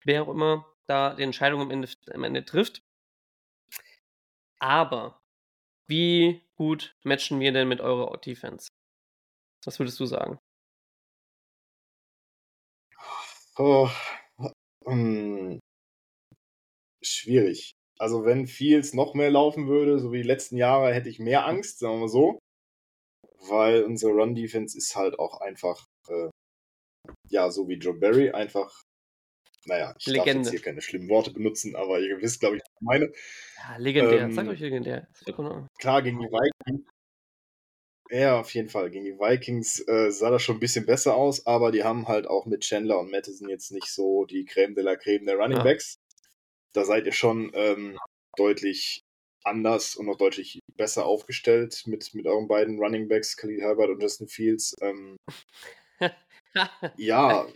Wer 0.05 0.23
auch 0.25 0.29
immer 0.29 0.67
da 0.87 1.15
die 1.15 1.23
Entscheidung 1.23 1.61
am 1.63 1.71
Ende, 1.71 1.89
am 2.13 2.25
Ende 2.25 2.45
trifft. 2.45 2.83
Aber 4.59 5.21
wie 5.89 6.43
gut 6.57 6.97
matchen 7.05 7.41
wir 7.41 7.53
denn 7.53 7.69
mit 7.69 7.81
eurer 7.81 8.19
Defense? 8.19 8.69
Was 9.65 9.79
würdest 9.79 10.01
du 10.01 10.07
sagen? 10.07 10.39
Oh, 13.57 13.89
hm, 14.87 15.61
schwierig. 17.03 17.75
Also 17.99 18.25
wenn 18.25 18.47
Fields 18.47 18.95
noch 18.95 19.15
mehr 19.15 19.31
laufen 19.31 19.69
würde, 19.69 19.99
so 20.01 20.13
wie 20.13 20.23
die 20.23 20.29
letzten 20.29 20.57
Jahre, 20.57 20.93
hätte 20.93 21.09
ich 21.09 21.19
mehr 21.21 21.47
Angst, 21.47 21.79
sagen 21.79 21.95
wir 21.95 22.01
mal 22.01 22.09
so. 22.09 22.41
Weil 23.49 23.83
unsere 23.85 24.13
Run-Defense 24.13 24.77
ist 24.77 24.97
halt 24.97 25.19
auch 25.19 25.41
einfach, 25.41 25.87
äh, 26.09 26.29
ja, 27.29 27.51
so 27.51 27.69
wie 27.69 27.75
Joe 27.75 27.95
Barry, 27.95 28.31
einfach, 28.31 28.83
naja, 29.67 29.95
ich 29.99 30.05
darf 30.07 30.15
Legende. 30.27 30.43
jetzt 30.45 30.51
hier 30.51 30.61
keine 30.63 30.81
schlimmen 30.83 31.09
Worte 31.09 31.31
benutzen, 31.33 31.75
aber 31.77 32.01
ihr 32.01 32.21
wisst, 32.21 32.41
glaube 32.41 32.57
ich, 32.57 32.63
was 32.63 32.71
ich 32.75 32.81
meine. 32.83 33.13
Ja, 33.59 33.77
legendär. 33.79 34.31
Sag 34.33 34.45
Ähm, 34.45 34.51
euch 34.51 34.61
legendär. 34.61 35.09
Klar, 35.79 36.03
gegen 36.03 36.21
die 36.21 36.27
Vikings. 36.27 36.87
Ja, 38.11 38.39
auf 38.41 38.53
jeden 38.55 38.69
Fall. 38.69 38.91
Gegen 38.91 39.05
die 39.07 39.19
Vikings 39.19 39.81
äh, 39.89 40.11
sah 40.11 40.31
das 40.31 40.43
schon 40.43 40.57
ein 40.57 40.61
bisschen 40.61 40.85
besser 40.87 41.15
aus, 41.17 41.47
aber 41.47 41.73
die 41.73 41.85
haben 41.85 42.07
halt 42.07 42.27
auch 42.27 42.45
mit 42.47 42.61
Chandler 42.63 42.99
und 43.01 43.11
Madison 43.11 43.49
jetzt 43.49 43.73
nicht 43.73 43.87
so 43.89 44.27
die 44.27 44.45
Creme 44.45 44.75
de 44.75 44.85
la 44.85 44.97
Creme 44.97 45.25
der 45.27 45.37
Running 45.37 45.57
Ja. 45.59 45.63
Backs. 45.65 45.97
Da 46.75 46.85
seid 46.85 47.07
ihr 47.07 47.13
schon 47.13 47.51
ähm, 47.55 47.99
deutlich 48.37 49.04
anders 49.45 49.97
und 49.97 50.07
noch 50.07 50.17
deutlich 50.17 50.61
besser 50.77 51.07
aufgestellt 51.07 51.83
mit, 51.87 52.15
mit 52.15 52.27
euren 52.27 52.49
beiden 52.49 52.79
Running 52.79 53.09
Backs, 53.09 53.37
Khalil 53.37 53.61
Herbert 53.61 53.91
und 53.91 54.03
Justin 54.03 54.29
Fields. 54.29 54.75
Ähm, 54.81 55.17
ja, 56.97 57.47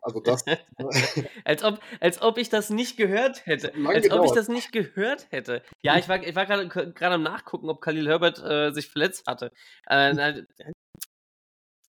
also 0.00 0.20
das. 0.20 0.44
als, 1.44 1.64
ob, 1.64 1.80
als 2.00 2.22
ob 2.22 2.38
ich 2.38 2.48
das 2.48 2.70
nicht 2.70 2.96
gehört 2.96 3.46
hätte. 3.46 3.74
Als 3.74 3.86
ob 3.86 3.96
ich 3.96 4.02
gedauert. 4.02 4.36
das 4.36 4.48
nicht 4.48 4.72
gehört 4.72 5.26
hätte. 5.30 5.62
Ja, 5.82 5.98
ich 5.98 6.08
war, 6.08 6.22
ich 6.22 6.34
war 6.34 6.46
gerade 6.46 7.14
am 7.14 7.22
Nachgucken, 7.22 7.68
ob 7.68 7.80
Khalil 7.80 8.08
Herbert 8.08 8.38
äh, 8.38 8.72
sich 8.72 8.88
verletzt 8.88 9.26
hatte. 9.26 9.52
Äh, 9.86 10.42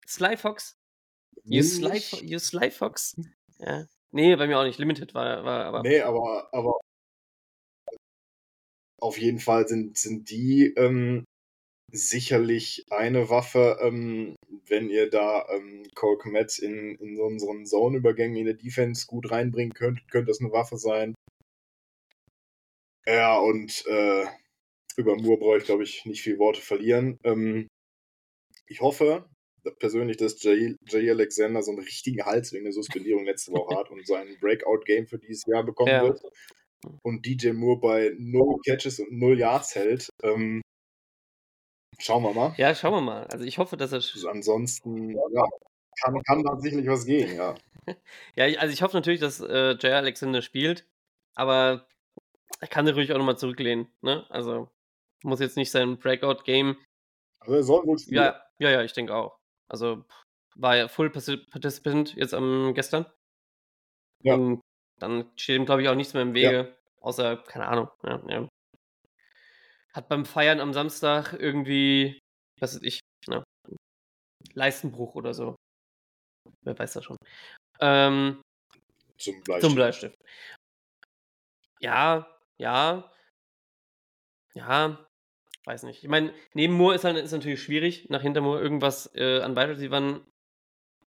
Sly 0.07 0.37
Fox. 0.37 0.77
You 1.43 1.63
Sly, 1.63 1.99
you 2.21 2.39
Sly 2.39 2.71
Fox. 2.71 3.15
Ja. 3.57 3.85
Nee, 4.11 4.35
bei 4.35 4.47
mir 4.47 4.59
auch 4.59 4.63
nicht. 4.63 4.77
Limited 4.77 5.13
war, 5.13 5.43
war 5.43 5.65
aber. 5.65 5.81
Nee, 5.81 6.01
aber, 6.01 6.47
aber 6.53 6.79
auf 9.03 9.17
jeden 9.17 9.39
Fall 9.39 9.67
sind, 9.67 9.97
sind 9.97 10.29
die 10.29 10.73
ähm, 10.77 11.25
sicherlich 11.91 12.85
eine 12.89 13.29
Waffe, 13.29 13.77
ähm, 13.81 14.35
wenn 14.67 14.89
ihr 14.89 15.09
da 15.09 15.45
ähm, 15.49 15.85
Cole 15.93 16.17
Kmet 16.17 16.57
in, 16.59 16.95
in 16.95 17.17
so 17.17 17.23
unseren 17.23 17.65
Zone-Übergängen 17.65 18.37
in 18.37 18.45
der 18.45 18.55
Defense 18.55 19.05
gut 19.05 19.29
reinbringen 19.29 19.73
könnt, 19.73 20.09
könnte 20.09 20.29
das 20.29 20.39
eine 20.39 20.51
Waffe 20.51 20.77
sein. 20.77 21.13
Ja, 23.05 23.37
und 23.37 23.85
äh, 23.87 24.25
über 24.95 25.17
Moore 25.17 25.39
brauche 25.39 25.57
ich, 25.57 25.65
glaube 25.65 25.83
ich, 25.83 26.05
nicht 26.05 26.21
viel 26.21 26.39
Worte 26.39 26.61
verlieren. 26.61 27.19
Ähm, 27.25 27.67
ich 28.65 28.79
hoffe 28.79 29.29
persönlich, 29.79 30.17
dass 30.17 30.41
Jay, 30.41 30.75
Jay 30.87 31.09
Alexander 31.09 31.61
so 31.61 31.71
einen 31.71 31.81
richtigen 31.81 32.25
Hals 32.25 32.53
wegen 32.53 32.63
der 32.63 32.73
Suspendierung 32.73 33.25
letzte 33.25 33.51
Woche 33.51 33.75
hat 33.77 33.91
und 33.91 34.07
sein 34.07 34.37
Breakout-Game 34.39 35.07
für 35.07 35.19
dieses 35.19 35.43
Jahr 35.45 35.63
bekommen 35.63 35.91
Ja. 35.91 36.03
wird. 36.03 36.21
Und 37.04 37.26
DJ 37.26 37.52
Moore 37.52 37.80
bei 37.80 38.15
0 38.17 38.60
Catches 38.65 39.00
und 39.00 39.12
0 39.12 39.39
Yards 39.39 39.76
hält. 39.76 40.10
Ähm, 40.24 40.62
schauen 42.00 42.24
wir 42.24 42.34
mal. 42.34 42.54
Ja, 42.58 42.74
schauen 42.76 42.93
wir 42.93 43.02
mal. 43.02 43.28
Also 43.28 43.46
ich 43.46 43.58
hoffe, 43.58 43.78
dass 43.78 43.91
er. 43.91 43.98
Also 43.98 44.30
ansonsten 44.30 45.12
ja, 45.12 45.48
kann, 46.02 46.22
kann 46.24 46.43
da 46.43 46.60
sicherlich 46.60 46.88
was 46.88 47.06
gehen, 47.06 47.36
ja. 47.36 47.56
Ja, 48.36 48.46
also 48.60 48.74
ich 48.74 48.82
hoffe 48.82 48.96
natürlich, 48.96 49.19
dass 49.19 49.41
äh, 49.41 49.76
Jay 49.80 49.91
Alexander 49.91 50.41
spielt, 50.41 50.88
aber 51.36 51.86
er 52.62 52.67
kann 52.67 52.86
sich 52.86 52.96
ruhig 52.96 53.12
auch 53.12 53.17
nochmal 53.17 53.38
zurücklehnen. 53.38 53.88
Ne? 54.02 54.26
Also 54.30 54.69
muss 55.24 55.41
jetzt 55.41 55.58
nicht 55.58 55.72
sein 55.72 55.98
Breakout-Game 55.98 56.78
Also 57.41 57.54
er 57.56 57.63
soll 57.63 57.86
wohl 57.86 58.00
spielen. 58.00 58.24
Ja, 58.24 58.41
ja, 58.60 58.69
ja, 58.72 58.84
ich 58.84 58.93
denke 58.93 59.13
auch. 59.13 59.38
Also 59.67 60.06
war 60.56 60.78
ja 60.78 60.88
Full 60.88 61.10
Particip- 61.10 61.50
Participant 61.50 62.15
jetzt 62.15 62.34
am 62.34 62.74
gestern. 62.74 63.06
Ja. 64.22 64.36
Und 64.36 64.62
dann 64.99 65.32
steht 65.36 65.58
ihm, 65.58 65.65
glaube 65.65 65.82
ich, 65.82 65.89
auch 65.89 65.95
nichts 65.95 66.13
mehr 66.13 66.23
im 66.23 66.34
Wege, 66.34 66.75
außer, 67.01 67.38
keine 67.38 67.67
Ahnung. 67.67 67.89
Ja, 68.03 68.21
ja. 68.27 68.49
Hat 69.93 70.10
beim 70.10 70.25
Feiern 70.25 70.60
am 70.60 70.73
Samstag 70.73 71.34
irgendwie, 71.34 72.19
was 72.60 72.75
weiß 72.75 72.82
ich, 72.84 72.99
ne, 73.27 73.43
Leistenbruch 74.53 75.15
oder 75.15 75.34
so. 75.34 75.56
Wer 76.63 76.77
weiß 76.77 76.93
das 76.93 77.06
schon. 77.06 77.17
Ähm, 77.79 78.41
Zum 79.17 79.41
Bleistift. 79.43 79.62
zum 79.62 79.75
Bleistift. 79.75 80.17
Ja, 81.79 82.27
ja. 82.60 83.12
Ja, 84.56 85.06
weiß 85.65 85.84
nicht. 85.84 86.03
Ich 86.03 86.10
meine, 86.10 86.34
neben 86.53 86.73
Moore 86.73 86.95
ist, 86.95 87.03
halt, 87.03 87.17
ist 87.17 87.32
natürlich 87.32 87.62
schwierig, 87.63 88.10
nach 88.10 88.21
hinter 88.21 88.41
Moore 88.41 88.62
irgendwas 88.62 89.13
äh, 89.15 89.41
an 89.41 89.56
Wide 89.56 89.69
Receivern 89.69 90.25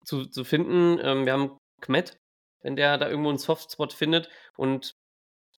zu, 0.04 0.26
zu 0.26 0.44
finden. 0.44 0.98
Ähm, 1.02 1.26
wir 1.26 1.32
haben 1.32 1.58
Kmet, 1.80 2.16
wenn 2.62 2.76
der 2.76 2.98
da 2.98 3.08
irgendwo 3.08 3.28
einen 3.28 3.38
Softspot 3.38 3.92
findet 3.92 4.28
und 4.56 4.94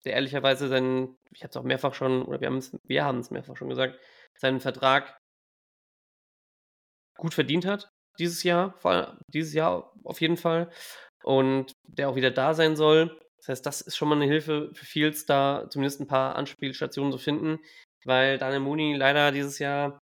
der 0.04 0.14
ehrlicherweise 0.14 0.68
seinen, 0.68 1.16
ich 1.32 1.42
habe 1.42 1.50
es 1.50 1.56
auch 1.56 1.62
mehrfach 1.62 1.94
schon, 1.94 2.24
oder 2.24 2.40
wir 2.40 2.48
haben 2.48 2.58
es 2.58 2.72
wir 2.84 3.12
mehrfach 3.30 3.56
schon 3.56 3.68
gesagt, 3.68 3.98
seinen 4.38 4.60
Vertrag 4.60 5.16
gut 7.16 7.34
verdient 7.34 7.64
hat 7.64 7.88
dieses 8.18 8.42
Jahr, 8.42 8.74
vor 8.78 9.18
dieses 9.28 9.54
Jahr 9.54 9.92
auf 10.04 10.20
jeden 10.20 10.36
Fall 10.36 10.70
und 11.22 11.72
der 11.84 12.08
auch 12.08 12.16
wieder 12.16 12.30
da 12.30 12.54
sein 12.54 12.76
soll. 12.76 13.20
Das 13.38 13.48
heißt, 13.48 13.66
das 13.66 13.80
ist 13.80 13.96
schon 13.96 14.08
mal 14.08 14.16
eine 14.16 14.26
Hilfe 14.26 14.70
für 14.72 14.86
Fields, 14.86 15.26
da 15.26 15.66
zumindest 15.70 16.00
ein 16.00 16.06
paar 16.06 16.36
Anspielstationen 16.36 17.12
zu 17.12 17.18
finden, 17.18 17.58
weil 18.04 18.38
Daniel 18.38 18.60
Mooney 18.60 18.94
leider 18.94 19.32
dieses 19.32 19.58
Jahr 19.58 19.98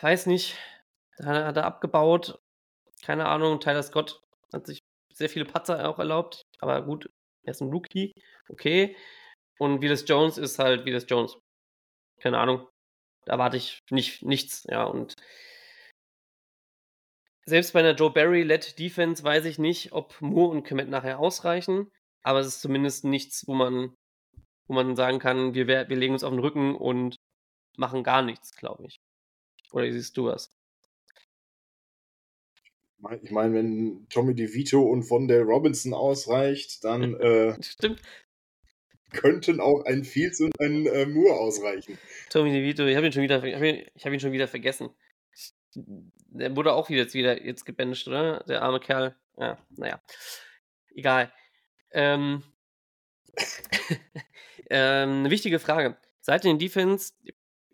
weiß 0.00 0.26
nicht, 0.26 0.56
hat 1.22 1.56
er 1.56 1.64
abgebaut. 1.64 2.40
Keine 3.02 3.26
Ahnung, 3.26 3.60
Tyler 3.60 3.82
Scott 3.82 4.20
hat 4.52 4.66
sich 4.66 4.80
sehr 5.12 5.28
viele 5.28 5.44
Patzer 5.44 5.88
auch 5.88 5.98
erlaubt, 5.98 6.42
aber 6.60 6.82
gut, 6.82 7.10
er 7.42 7.52
ist 7.52 7.60
ein 7.60 7.70
Rookie, 7.70 8.12
okay. 8.48 8.96
Und 9.58 9.82
Willis 9.82 10.04
Jones 10.08 10.38
ist 10.38 10.58
halt 10.58 10.86
Willis 10.86 11.06
Jones. 11.08 11.36
Keine 12.20 12.38
Ahnung. 12.38 12.68
Da 13.26 13.32
erwarte 13.34 13.56
ich 13.56 13.80
nicht, 13.90 14.22
nichts, 14.22 14.64
ja. 14.68 14.84
Und 14.84 15.14
selbst 17.46 17.72
bei 17.72 17.80
einer 17.80 17.94
Joe 17.94 18.10
Barry-led 18.10 18.78
Defense 18.78 19.22
weiß 19.22 19.44
ich 19.44 19.58
nicht, 19.58 19.92
ob 19.92 20.20
Moore 20.20 20.52
und 20.52 20.62
Kemet 20.64 20.88
nachher 20.88 21.18
ausreichen. 21.18 21.90
Aber 22.22 22.40
es 22.40 22.46
ist 22.46 22.60
zumindest 22.62 23.04
nichts, 23.04 23.46
wo 23.46 23.54
man, 23.54 23.94
wo 24.66 24.74
man 24.74 24.96
sagen 24.96 25.18
kann, 25.18 25.54
wir, 25.54 25.66
wir 25.66 25.96
legen 25.96 26.12
uns 26.14 26.24
auf 26.24 26.30
den 26.30 26.40
Rücken 26.40 26.74
und 26.74 27.16
machen 27.76 28.02
gar 28.04 28.22
nichts, 28.22 28.54
glaube 28.56 28.86
ich. 28.86 29.00
Oder 29.72 29.90
siehst 29.92 30.16
du 30.16 30.28
das? 30.28 30.50
Ich 33.22 33.30
meine, 33.30 33.54
wenn 33.54 34.06
Tommy 34.10 34.34
DeVito 34.34 34.82
und 34.82 35.04
von 35.04 35.26
der 35.26 35.42
Robinson 35.42 35.94
ausreicht, 35.94 36.84
dann 36.84 37.14
äh, 37.20 37.54
könnten 39.12 39.60
auch 39.60 39.84
ein 39.84 40.04
Fields 40.04 40.40
und 40.40 40.58
ein 40.60 40.86
äh, 40.86 41.06
Moore 41.06 41.38
ausreichen. 41.38 41.98
Tommy 42.28 42.52
DeVito, 42.52 42.84
ich 42.86 42.96
habe 42.96 43.06
ihn 43.06 43.12
schon 43.12 43.22
wieder, 43.22 43.42
ich 43.42 43.54
hab 43.54 43.62
ihn, 43.62 43.86
ich 43.94 44.04
hab 44.04 44.12
ihn 44.12 44.20
schon 44.20 44.32
wieder 44.32 44.48
vergessen. 44.48 44.90
Der 45.74 46.54
wurde 46.56 46.72
auch 46.72 46.90
jetzt 46.90 47.14
wieder 47.14 47.42
jetzt 47.44 47.64
gebencht, 47.64 48.06
oder? 48.06 48.44
Der 48.46 48.62
arme 48.62 48.80
Kerl. 48.80 49.16
Ja, 49.36 49.58
naja. 49.70 50.02
Egal. 50.94 51.32
Ähm, 51.92 52.42
ähm, 54.70 55.10
eine 55.20 55.30
wichtige 55.30 55.58
Frage. 55.58 55.96
Seid 56.20 56.44
ihr 56.44 56.50
in 56.50 56.58
Defense, 56.58 57.14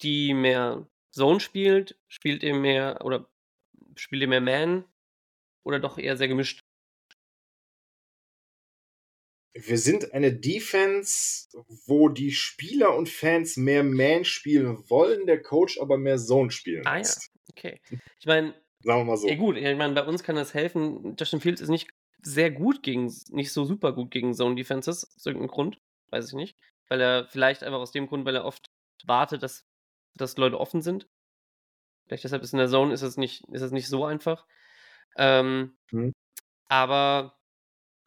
die 0.03 0.35
mehr 0.35 0.87
Zone 1.11 1.41
spielt, 1.41 1.99
spielt 2.07 2.43
ihr 2.43 2.55
mehr 2.55 3.01
oder 3.05 3.29
spielt 3.97 4.23
ihr 4.23 4.29
mehr 4.29 4.41
Man 4.41 4.85
oder 5.67 5.81
doch 5.81 5.99
eher 5.99 6.17
sehr 6.17 6.29
gemischt? 6.29 6.61
Wir 9.55 9.79
sind 9.79 10.13
eine 10.13 10.33
Defense, 10.35 11.49
wo 11.87 12.09
die 12.11 12.31
Spieler 12.33 12.95
und 12.95 13.09
Fans 13.09 13.57
mehr 13.57 13.83
Man 13.83 14.25
spielen 14.25 14.89
wollen, 14.91 15.27
der 15.27 15.43
Coach 15.43 15.81
aber 15.81 15.97
mehr 15.97 16.19
Zone 16.19 16.51
spielen 16.51 16.87
Ah 16.87 16.93
ja, 16.93 16.99
lässt. 16.99 17.31
okay. 17.51 17.81
Ich 18.21 18.27
meine, 18.27 18.55
Sagen 18.83 19.01
wir 19.01 19.05
mal 19.05 19.17
so. 19.17 19.27
ja 19.27 19.35
gut, 19.35 19.57
ich 19.57 19.65
meine, 19.77 19.95
bei 19.95 20.05
uns 20.05 20.23
kann 20.23 20.37
das 20.37 20.53
helfen. 20.53 21.17
Justin 21.19 21.41
Fields 21.41 21.63
ist 21.63 21.71
nicht 21.71 21.89
sehr 22.23 22.51
gut 22.51 22.83
gegen, 22.83 23.13
nicht 23.31 23.53
so 23.53 23.65
super 23.65 23.93
gut 23.95 24.11
gegen 24.11 24.35
Zone 24.35 24.57
Defenses, 24.57 25.05
aus 25.17 25.25
irgendeinem 25.27 25.51
Grund, 25.51 25.79
weiß 26.11 26.29
ich 26.29 26.35
nicht. 26.35 26.57
Weil 26.89 27.01
er 27.01 27.27
vielleicht 27.27 27.63
einfach 27.65 27.79
aus 27.81 27.93
dem 27.93 28.07
Grund, 28.09 28.27
weil 28.27 28.37
er 28.37 28.45
oft 28.45 28.67
wartet, 29.05 29.43
dass, 29.43 29.65
dass 30.15 30.37
Leute 30.37 30.61
offen 30.61 30.83
sind. 30.83 31.09
Vielleicht 32.07 32.25
deshalb 32.25 32.43
ist 32.43 32.53
in 32.53 32.59
der 32.59 32.69
Zone 32.69 32.93
ist 32.93 33.03
es 33.03 33.17
nicht, 33.17 33.43
ist 33.51 33.63
es 33.63 33.73
nicht 33.73 33.89
so 33.89 34.05
einfach. 34.05 34.47
Ähm, 35.17 35.77
Mhm. 35.93 36.13
aber 36.69 37.39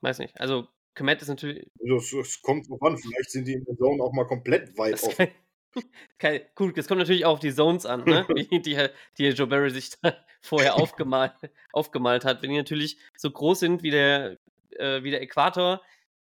weiß 0.02 0.20
nicht. 0.20 0.40
Also 0.40 0.68
Komet 0.96 1.22
ist 1.22 1.30
natürlich. 1.30 1.66
Das, 1.76 2.10
das 2.12 2.42
kommt 2.42 2.70
drauf 2.70 2.82
an. 2.82 2.98
Vielleicht 2.98 3.32
sind 3.32 3.48
die 3.48 3.54
in 3.54 3.64
der 3.66 3.78
Zone 3.78 4.04
auch 4.04 4.12
mal 4.12 4.26
komplett 4.26 4.78
weit 4.78 5.02
offen. 5.02 5.28
kann, 6.18 6.40
gut, 6.56 6.78
das 6.78 6.88
kommt 6.88 7.00
natürlich 7.00 7.26
auch 7.26 7.34
auf 7.34 7.40
die 7.40 7.54
Zones 7.54 7.86
an, 7.86 8.04
ne? 8.04 8.28
die, 8.38 8.62
die, 8.62 8.88
die 9.18 9.28
Joe 9.30 9.48
Barry 9.48 9.72
sich 9.72 9.92
da 10.02 10.14
vorher 10.42 10.76
aufgemalt, 10.76 11.34
aufgemalt 11.72 12.26
hat. 12.26 12.42
Wenn 12.42 12.50
die 12.50 12.58
natürlich 12.58 13.00
so 13.16 13.32
groß 13.32 13.60
sind 13.60 13.84
wie 13.84 13.92
der, 13.92 14.38
äh, 14.72 15.04
wie 15.04 15.12
der 15.12 15.22
Äquator, 15.22 15.82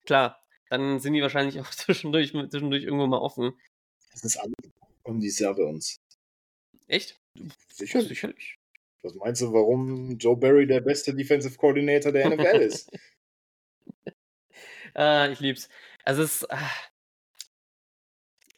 klar, 0.06 0.40
dann 0.68 1.00
sind 1.00 1.14
die 1.14 1.22
wahrscheinlich 1.22 1.59
auch 1.61 1.70
zwischendurch, 1.70 2.30
zwischendurch 2.33 2.85
irgendwo 2.85 3.06
mal 3.06 3.18
offen. 3.18 3.59
Das 4.12 4.22
ist 4.24 4.37
alles 4.37 4.54
um 5.02 5.18
dieses 5.18 5.40
Jahr 5.40 5.54
bei 5.54 5.64
uns. 5.64 5.96
Echt? 6.87 7.20
Sicher. 7.72 8.02
Sicherlich. 8.02 8.60
Was 9.03 9.15
meinst 9.15 9.41
du, 9.41 9.53
warum 9.53 10.19
Joe 10.19 10.37
Barry 10.37 10.67
der 10.67 10.81
beste 10.81 11.15
Defensive 11.15 11.57
Coordinator 11.57 12.13
der 12.13 12.31
NFL 12.31 12.61
ist? 12.61 12.91
Ah, 14.93 15.29
ich 15.29 15.39
lieb's. 15.39 15.69
Also 16.05 16.25
es 16.25 16.43
ist, 16.43 16.51
ah, 16.51 16.71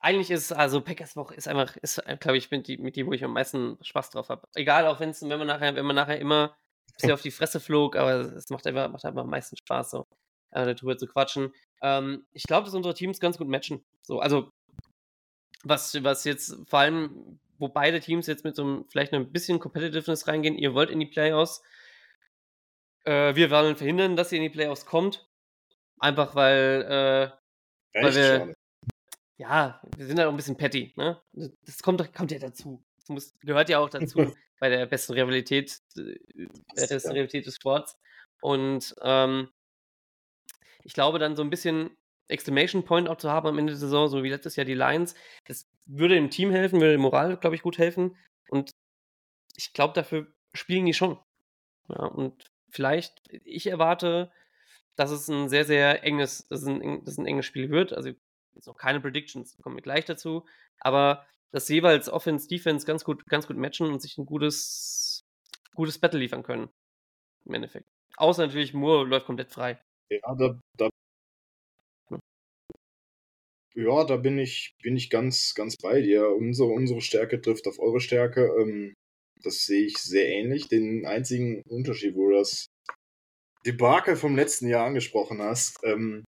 eigentlich 0.01 0.31
ist 0.31 0.51
es, 0.51 0.53
also 0.53 0.81
Packers 0.81 1.15
Woche 1.15 1.35
ist 1.35 1.47
einfach, 1.47 1.77
ist, 1.77 2.03
glaube 2.21 2.37
ich, 2.37 2.51
mit 2.51 2.67
die, 2.67 2.77
mit 2.77 2.97
die, 2.97 3.07
wo 3.07 3.13
ich 3.13 3.23
am 3.23 3.33
meisten 3.33 3.79
Spaß 3.83 4.11
drauf 4.11 4.31
habe. 4.31 4.49
Egal, 4.55 4.87
auch 4.87 4.99
wenn's, 4.99 5.23
wenn 5.23 5.39
man 5.39 5.47
nachher, 5.47 5.77
wenn 5.77 5.87
man 5.87 5.95
nachher 5.95 6.19
immer 6.19 6.51
ein 6.51 6.95
bisschen 6.95 7.13
auf 7.13 7.23
die 7.23 7.31
Fresse 7.31 7.61
flog, 7.61 7.97
aber 7.97 8.21
es 8.35 8.51
macht 8.51 8.67
einfach, 8.67 8.91
macht 8.91 9.05
einfach 9.05 9.23
am 9.23 9.31
meisten 9.31 9.57
Spaß, 9.57 9.91
so 9.93 10.07
äh, 10.51 10.75
darüber 10.75 10.99
zu 10.99 11.07
quatschen. 11.07 11.53
Ähm, 11.83 12.27
ich 12.33 12.43
glaube, 12.45 12.65
dass 12.65 12.75
unsere 12.75 12.95
Teams 12.95 13.21
ganz 13.21 13.39
gut 13.39 13.49
matchen. 13.49 13.85
So, 14.03 14.19
also 14.19 14.51
was, 15.63 16.03
was 16.03 16.25
jetzt 16.25 16.57
vor 16.67 16.81
allem, 16.81 17.39
wo 17.63 17.69
beide 17.69 18.01
Teams 18.01 18.27
jetzt 18.27 18.45
mit 18.45 18.57
so 18.57 18.65
einem, 18.65 18.85
vielleicht 18.91 19.15
ein 19.15 19.31
bisschen 19.31 19.61
Competitiveness 19.61 20.27
reingehen, 20.27 20.59
ihr 20.59 20.75
wollt 20.75 20.91
in 20.91 20.99
die 20.99 21.07
Playoffs. 21.07 21.63
Äh, 23.05 23.37
wir 23.37 23.51
wollen 23.51 23.77
verhindern, 23.77 24.17
dass 24.17 24.33
ihr 24.33 24.39
in 24.39 24.43
die 24.43 24.51
Playoffs 24.51 24.85
kommt. 24.85 25.31
Einfach 26.01 26.35
weil, 26.35 26.83
äh, 27.95 28.01
weil 28.03 28.15
wir, 28.15 28.39
Schade. 28.39 28.55
ja, 29.37 29.81
wir 29.97 30.07
sind 30.07 30.19
halt 30.19 30.27
auch 30.27 30.33
ein 30.33 30.37
bisschen 30.37 30.57
petty, 30.57 30.93
ne? 30.97 31.23
Das 31.33 31.81
kommt, 31.83 32.13
kommt 32.13 32.33
ja 32.33 32.41
dazu. 32.41 32.85
Das 32.97 33.09
muss, 33.09 33.39
gehört 33.39 33.69
ja 33.69 33.79
auch 33.79 33.89
dazu 33.89 34.19
bei 34.59 34.69
der 34.69 34.85
besten 34.87 35.13
Rivalität, 35.13 35.79
äh, 35.97 36.17
der 36.77 36.87
besten. 36.89 37.13
Rivalität 37.13 37.47
des 37.47 37.55
Sports. 37.55 37.97
Und 38.41 38.93
ähm, 39.03 39.51
ich 40.83 40.95
glaube, 40.95 41.21
dann 41.21 41.37
so 41.37 41.43
ein 41.43 41.51
bisschen 41.51 41.97
Exclamation 42.29 42.85
Point 42.85 43.09
auch 43.09 43.17
zu 43.17 43.31
haben 43.31 43.49
am 43.49 43.59
Ende 43.59 43.73
der 43.73 43.81
Saison, 43.81 44.09
so 44.09 44.23
wie 44.23 44.31
letztes 44.31 44.57
Jahr 44.57 44.65
die 44.65 44.75
Lions, 44.75 45.15
das 45.47 45.69
würde 45.87 46.15
dem 46.15 46.31
Team 46.31 46.51
helfen, 46.51 46.81
würde 46.81 46.93
dem 46.93 47.01
Moral, 47.01 47.37
glaube 47.37 47.57
ich, 47.57 47.63
gut 47.63 47.79
helfen. 47.79 48.17
Und 48.49 48.71
ich 49.57 49.73
glaube, 49.73 49.95
dafür 49.95 50.33
spielen 50.55 50.87
die 50.87 50.95
schon. 50.95 51.19
Ja, 51.89 52.07
und 52.07 52.45
vielleicht, 52.71 53.23
ich 53.29 53.67
erwarte, 53.67 54.33
dass 54.97 55.11
es 55.11 55.29
ein 55.29 55.49
sehr, 55.49 55.65
sehr 55.65 56.05
enges, 56.05 56.47
dass 56.49 56.65
ein, 56.65 57.05
dass 57.05 57.19
ein 57.19 57.27
enges 57.27 57.47
Spiel 57.47 57.71
wird. 57.71 57.93
Also 57.93 58.11
jetzt 58.55 58.67
noch 58.67 58.77
keine 58.77 59.01
Predictions, 59.01 59.57
kommen 59.63 59.77
wir 59.77 59.83
gleich 59.83 60.05
dazu. 60.05 60.47
Aber 60.79 61.27
dass 61.51 61.69
jeweils 61.69 62.09
Offense, 62.09 62.49
Defense 62.49 62.87
ganz 62.87 63.05
gut, 63.05 63.27
ganz 63.27 63.47
gut 63.47 63.57
matchen 63.57 63.87
und 63.87 64.01
sich 64.01 64.17
ein 64.19 64.27
gutes, 64.27 65.25
gutes 65.75 65.99
Battle 65.99 66.21
liefern 66.21 66.43
können. 66.43 66.71
Im 67.45 67.55
Endeffekt. 67.55 67.89
Außer 68.17 68.47
natürlich, 68.47 68.75
Moore 68.75 69.07
läuft 69.07 69.27
komplett 69.27 69.53
frei. 69.53 69.81
Ja, 70.11 70.35
da, 70.35 70.61
da, 70.77 70.91
ja, 73.75 74.05
da 74.05 74.17
bin 74.17 74.39
ich, 74.39 74.75
bin 74.83 74.97
ich 74.97 75.11
ganz, 75.11 75.55
ganz 75.55 75.77
bei 75.77 76.01
dir. 76.01 76.29
Unsere, 76.29 76.69
unsere 76.69 77.01
Stärke 77.01 77.41
trifft 77.41 77.67
auf 77.67 77.79
eure 77.79 78.01
Stärke. 78.01 78.53
Ähm, 78.61 78.95
das 79.43 79.65
sehe 79.65 79.85
ich 79.85 79.99
sehr 79.99 80.29
ähnlich. 80.29 80.69
Den 80.69 81.07
einzigen 81.07 81.63
Unterschied, 81.69 82.15
wo 82.15 82.31
du 82.31 82.37
das 82.37 82.67
Debakel 83.67 84.17
vom 84.17 84.37
letzten 84.37 84.69
Jahr 84.69 84.87
angesprochen 84.87 85.41
hast. 85.41 85.79
Ähm, 85.85 86.25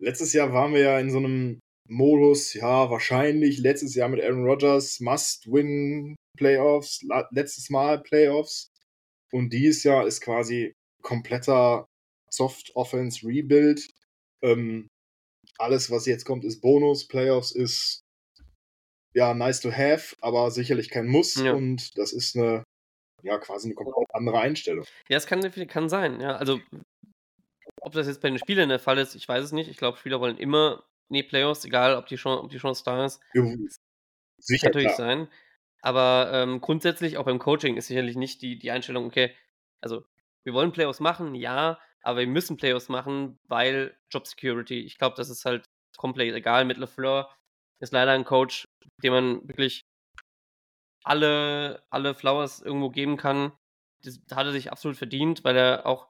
letztes 0.00 0.32
Jahr 0.32 0.52
waren 0.52 0.72
wir 0.72 0.80
ja 0.80 1.00
in 1.00 1.10
so 1.10 1.18
einem 1.18 1.60
Modus, 1.88 2.54
ja, 2.54 2.88
wahrscheinlich 2.90 3.58
letztes 3.58 3.94
Jahr 3.96 4.08
mit 4.08 4.22
Aaron 4.22 4.44
Rodgers, 4.44 5.00
Must-Win 5.00 6.14
Playoffs, 6.38 7.02
la- 7.02 7.28
letztes 7.32 7.68
Mal 7.70 8.00
Playoffs. 8.02 8.68
Und 9.32 9.52
dieses 9.52 9.82
Jahr 9.84 10.06
ist 10.06 10.20
quasi 10.20 10.72
kompletter 11.02 11.86
Soft 12.30 12.70
Offense 12.76 13.26
Rebuild. 13.26 13.88
Ähm, 14.42 14.86
alles, 15.58 15.90
was 15.90 16.06
jetzt 16.06 16.24
kommt, 16.24 16.44
ist 16.44 16.60
Bonus. 16.60 17.06
Playoffs 17.06 17.52
ist 17.52 18.02
ja 19.14 19.34
nice 19.34 19.60
to 19.60 19.70
have, 19.72 20.16
aber 20.20 20.50
sicherlich 20.50 20.90
kein 20.90 21.06
Muss. 21.06 21.34
Ja. 21.36 21.52
Und 21.52 21.96
das 21.98 22.12
ist 22.12 22.36
eine, 22.36 22.64
ja, 23.22 23.38
quasi 23.38 23.68
eine 23.68 23.74
komplett 23.74 24.14
andere 24.14 24.40
Einstellung. 24.40 24.84
Ja, 25.08 25.16
es 25.16 25.26
kann, 25.26 25.40
kann 25.68 25.88
sein, 25.88 26.20
ja. 26.20 26.36
Also, 26.36 26.60
ob 27.80 27.92
das 27.92 28.06
jetzt 28.06 28.20
bei 28.20 28.28
den 28.28 28.38
Spielern 28.38 28.68
der 28.68 28.78
Fall 28.78 28.98
ist, 28.98 29.14
ich 29.14 29.28
weiß 29.28 29.44
es 29.44 29.52
nicht. 29.52 29.68
Ich 29.68 29.76
glaube, 29.76 29.98
Spieler 29.98 30.20
wollen 30.20 30.38
immer 30.38 30.84
die 31.08 31.22
Playoffs, 31.22 31.64
egal 31.64 31.96
ob 31.96 32.06
die 32.06 32.16
Chance, 32.16 32.42
ob 32.44 32.50
die 32.50 32.58
Chance 32.58 32.82
da 32.84 33.04
ist. 33.04 33.20
Sicher, 34.38 34.70
Kann 34.70 34.70
natürlich 34.70 34.94
klar. 34.94 35.08
sein. 35.08 35.28
Aber 35.82 36.30
ähm, 36.32 36.60
grundsätzlich 36.60 37.16
auch 37.16 37.24
beim 37.24 37.38
Coaching 37.38 37.76
ist 37.76 37.86
sicherlich 37.86 38.16
nicht 38.16 38.42
die, 38.42 38.58
die 38.58 38.70
Einstellung, 38.70 39.06
okay, 39.06 39.34
also 39.80 40.04
wir 40.44 40.52
wollen 40.52 40.72
Playoffs 40.72 41.00
machen, 41.00 41.34
ja, 41.34 41.78
aber 42.02 42.20
wir 42.20 42.26
müssen 42.26 42.56
Playoffs 42.56 42.88
machen, 42.88 43.38
weil 43.48 43.96
Job 44.10 44.26
Security. 44.26 44.80
Ich 44.80 44.98
glaube, 44.98 45.16
das 45.16 45.30
ist 45.30 45.44
halt 45.44 45.64
komplett 45.96 46.34
egal. 46.34 46.64
Mit 46.64 46.78
LeFleur 46.78 47.30
ist 47.80 47.92
leider 47.92 48.12
ein 48.12 48.24
Coach, 48.24 48.64
dem 49.02 49.12
man 49.12 49.48
wirklich 49.48 49.82
alle, 51.04 51.82
alle 51.90 52.14
Flowers 52.14 52.60
irgendwo 52.60 52.90
geben 52.90 53.16
kann. 53.16 53.52
Das 54.02 54.20
hat 54.32 54.46
er 54.46 54.52
sich 54.52 54.72
absolut 54.72 54.96
verdient, 54.96 55.44
weil 55.44 55.56
er 55.56 55.86
auch 55.86 56.08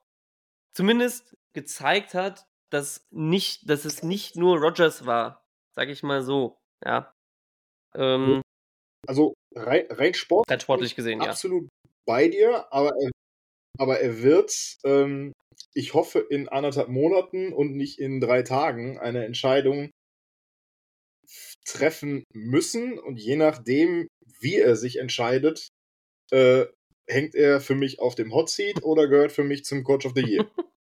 zumindest 0.77 1.35
gezeigt 1.55 2.15
hat, 2.15 2.47
dass, 2.71 3.07
nicht, 3.11 3.69
dass 3.69 3.85
es 3.85 4.03
nicht 4.03 4.37
nur 4.37 4.59
Rogers 4.59 5.07
war, 5.07 5.45
sag 5.75 5.89
ich 5.89 6.03
mal 6.03 6.23
so. 6.23 6.59
Ja. 6.85 7.13
Ähm, 7.97 8.43
Also 9.07 9.35
rein, 9.57 9.87
rein 9.91 10.15
sportlich, 10.15 10.53
rein 10.53 10.61
sportlich 10.61 10.95
gesehen, 10.95 11.21
ja. 11.21 11.31
absolut 11.31 11.69
bei 12.07 12.29
dir, 12.29 12.73
aber 12.73 12.93
er, 13.01 13.11
aber 13.81 14.01
er 14.01 14.23
wird, 14.23 14.77
ähm, 14.85 15.33
ich 15.73 15.95
hoffe, 15.95 16.19
in 16.19 16.51
anderthalb 16.51 16.89
Monaten 16.89 17.55
und 17.55 17.75
nicht 17.75 17.99
in 17.99 18.21
drei 18.21 18.43
Tagen 18.43 18.99
eine 18.99 19.25
Entscheidung 19.25 19.91
treffen 21.65 22.25
müssen. 22.35 22.99
Und 22.99 23.17
je 23.17 23.37
nachdem, 23.37 24.07
wie 24.41 24.57
er 24.57 24.77
sich 24.77 24.99
entscheidet, 24.99 25.69
äh, 26.31 26.67
hängt 27.09 27.35
er 27.35 27.63
für 27.63 27.75
mich 27.75 28.01
auf 28.01 28.15
dem 28.15 28.35
Hot 28.35 28.51
Seat 28.51 28.83
oder 28.83 29.09
gehört 29.09 29.33
für 29.33 29.45
mich 29.45 29.65
zum 29.65 29.83
Coach 29.83 30.05
of 30.05 30.13
the 30.15 30.23
Year. 30.23 30.47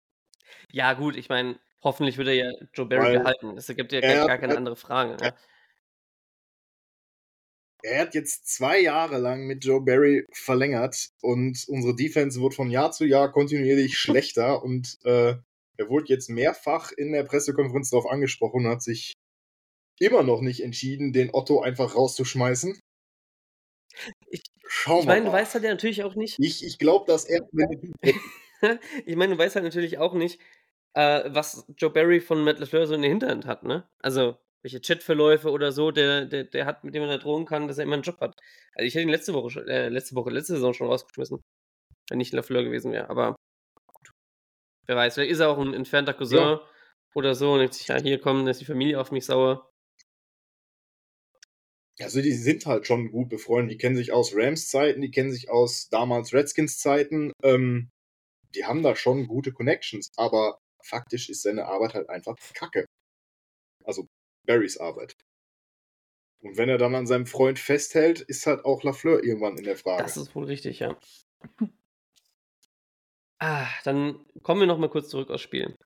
Ja, 0.71 0.93
gut, 0.93 1.17
ich 1.17 1.31
meine, 1.31 1.59
hoffentlich 1.83 2.19
wird 2.19 2.29
er 2.29 2.35
ja 2.35 2.51
Joe 2.75 2.85
Barry 2.85 3.03
Weil 3.03 3.19
behalten. 3.21 3.57
Es 3.57 3.69
gibt 3.69 3.91
ja 3.93 4.01
er 4.01 4.13
gar, 4.13 4.21
hat 4.21 4.29
gar 4.29 4.39
keine 4.39 4.51
halt- 4.51 4.59
andere 4.59 4.77
Frage. 4.77 5.17
Ne? 5.17 5.35
Er 7.83 8.01
hat 8.03 8.15
jetzt 8.15 8.49
zwei 8.49 8.81
Jahre 8.81 9.19
lang 9.19 9.47
mit 9.47 9.65
Joe 9.65 9.81
Barry 9.81 10.27
verlängert 10.33 11.11
und 11.23 11.65
unsere 11.69 11.95
Defense 11.97 12.41
wird 12.41 12.55
von 12.55 12.71
Jahr 12.71 12.93
zu 12.93 13.05
Jahr 13.07 13.31
kontinuierlich 13.33 13.99
schlechter 13.99 14.63
und 14.63 14.99
äh, 15.05 15.35
er 15.81 15.89
wurde 15.89 16.07
jetzt 16.09 16.29
mehrfach 16.29 16.91
in 16.93 17.13
der 17.13 17.23
Pressekonferenz 17.23 17.91
darauf 17.91 18.11
angesprochen 18.11 18.67
und 18.67 18.71
hat 18.73 18.83
sich 18.83 19.13
immer 20.01 20.23
noch 20.25 20.41
nicht 20.41 20.63
entschieden, 20.63 21.13
den 21.13 21.31
Otto 21.33 21.61
einfach 21.61 21.95
rauszuschmeißen. 21.97 22.79
Ich- 24.29 24.43
Schauen 24.71 25.01
Ich 25.01 25.05
wir 25.07 25.13
meine, 25.15 25.25
du 25.27 25.31
mal. 25.33 25.39
weißt 25.39 25.55
halt 25.55 25.65
ja 25.65 25.71
natürlich 25.71 26.03
auch 26.03 26.15
nicht, 26.15 26.37
Ich, 26.39 26.63
ich 26.65 26.79
glaube, 26.79 27.07
dass 27.07 27.25
er. 27.25 27.41
ich 29.07 29.17
meine, 29.17 29.33
du 29.35 29.39
weißt 29.39 29.55
halt 29.55 29.65
natürlich 29.65 29.97
auch 29.99 30.13
nicht, 30.13 30.39
äh, 30.95 31.25
was 31.33 31.65
Joe 31.79 31.91
Barry 31.91 32.21
von 32.21 32.45
Matt 32.45 32.59
LaFleur 32.59 32.87
so 32.87 32.95
in 32.95 33.01
der 33.03 33.11
Hinterhand 33.11 33.47
hat, 33.47 33.63
ne? 33.63 33.89
Also, 34.01 34.37
welche 34.63 34.81
Chatverläufe 34.81 35.51
oder 35.51 35.73
so, 35.73 35.91
der, 35.91 36.27
der, 36.27 36.45
der 36.45 36.67
hat, 36.67 36.85
mit 36.85 36.95
dem 36.95 37.03
man 37.03 37.11
da 37.11 37.19
drohen 37.19 37.47
kann, 37.47 37.69
dass 37.69 37.79
er 37.79 37.85
immer 37.85 37.95
einen 37.95 38.03
Job 38.03 38.21
hat. 38.21 38.37
Also, 38.75 38.87
ich 38.87 38.95
hätte 38.95 39.03
ihn 39.03 39.09
letzte 39.09 39.35
Woche, 39.35 39.51
schon, 39.51 39.69
äh, 39.69 39.89
letzte 39.89 40.15
Woche, 40.15 40.31
letzte 40.31 40.55
Saison 40.55 40.75
schon 40.75 40.89
rausgeschmissen, 40.89 41.41
wenn 42.11 42.19
nicht 42.19 42.33
LaFleur 42.33 42.65
gewesen 42.65 42.93
wäre. 42.93 43.09
Aber 43.11 43.37
gut. 43.87 44.11
wer 44.87 44.97
weiß, 44.97 45.15
vielleicht 45.15 45.33
ist 45.33 45.41
er 45.41 45.51
auch 45.51 45.59
ein 45.59 45.75
entfernter 45.75 46.15
Cousin 46.15 46.39
Ja. 46.39 46.69
oder 47.15 47.35
so 47.35 47.53
und 47.53 47.61
denkt 47.61 47.75
sich, 47.75 47.89
ja, 47.89 48.01
hier 48.01 48.21
kommen, 48.21 48.45
da 48.45 48.51
ist 48.51 48.61
die 48.61 48.65
Familie 48.65 49.01
auf 49.01 49.13
mich 49.13 49.27
sauer. 49.27 49.71
Also, 52.01 52.21
die 52.23 52.33
sind 52.33 52.67
halt 52.67 52.87
schon 52.87 53.11
gut 53.11 53.29
befreundet. 53.29 53.73
Die 53.73 53.79
kennen 53.79 53.97
sich 53.97 54.13
aus 54.13 54.33
Rams-Zeiten, 54.35 55.01
die 55.01 55.11
kennen 55.11 55.33
sich 55.33 55.51
aus 55.51 55.89
damals 55.89 56.33
Redskins-Zeiten. 56.33 57.33
Ähm, 57.43 57.91
die 58.55 58.65
haben 58.65 58.83
da 58.83 58.95
schon 58.97 59.27
gute 59.27 59.53
Connections, 59.53 60.09
aber 60.17 60.59
faktisch 60.83 61.29
ist 61.29 61.43
seine 61.43 61.67
Arbeit 61.67 61.95
halt 61.95 62.09
einfach 62.09 62.37
kacke. 62.55 62.87
Barrys 64.49 64.79
Arbeit. 64.79 65.17
Und 66.41 66.57
wenn 66.57 66.69
er 66.69 66.79
dann 66.79 66.95
an 66.95 67.07
seinem 67.07 67.27
Freund 67.27 67.59
festhält, 67.59 68.21
ist 68.21 68.47
halt 68.47 68.65
auch 68.65 68.83
Lafleur 68.83 69.23
irgendwann 69.23 69.59
in 69.59 69.65
der 69.65 69.77
Frage. 69.77 70.03
Das 70.03 70.17
ist 70.17 70.35
wohl 70.35 70.45
richtig, 70.45 70.81
ja. 70.81 70.99
Ah, 73.41 73.69
dann 73.85 74.27
kommen 74.43 74.63
wir 74.63 74.67
noch 74.67 74.79
mal 74.79 74.91
kurz 74.91 75.11
zurück 75.11 75.31
aufs 75.31 75.43
Spiel. 75.43 75.77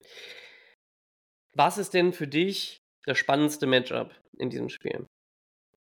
Was 1.55 1.77
ist 1.77 1.93
denn 1.93 2.15
für 2.15 2.27
dich 2.27 2.79
das 3.05 3.19
spannendste 3.19 3.67
Matchup 3.67 4.19
in 4.39 4.49
diesem 4.49 4.71
Spiel? 4.71 5.05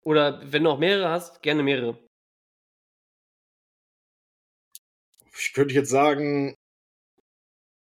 Oder 0.02 0.42
wenn 0.52 0.64
du 0.64 0.72
auch 0.72 0.80
mehrere 0.80 1.10
hast, 1.10 1.44
gerne 1.44 1.62
mehrere. 1.62 2.00
ich 5.40 5.54
könnte 5.54 5.74
jetzt 5.74 5.90
sagen, 5.90 6.56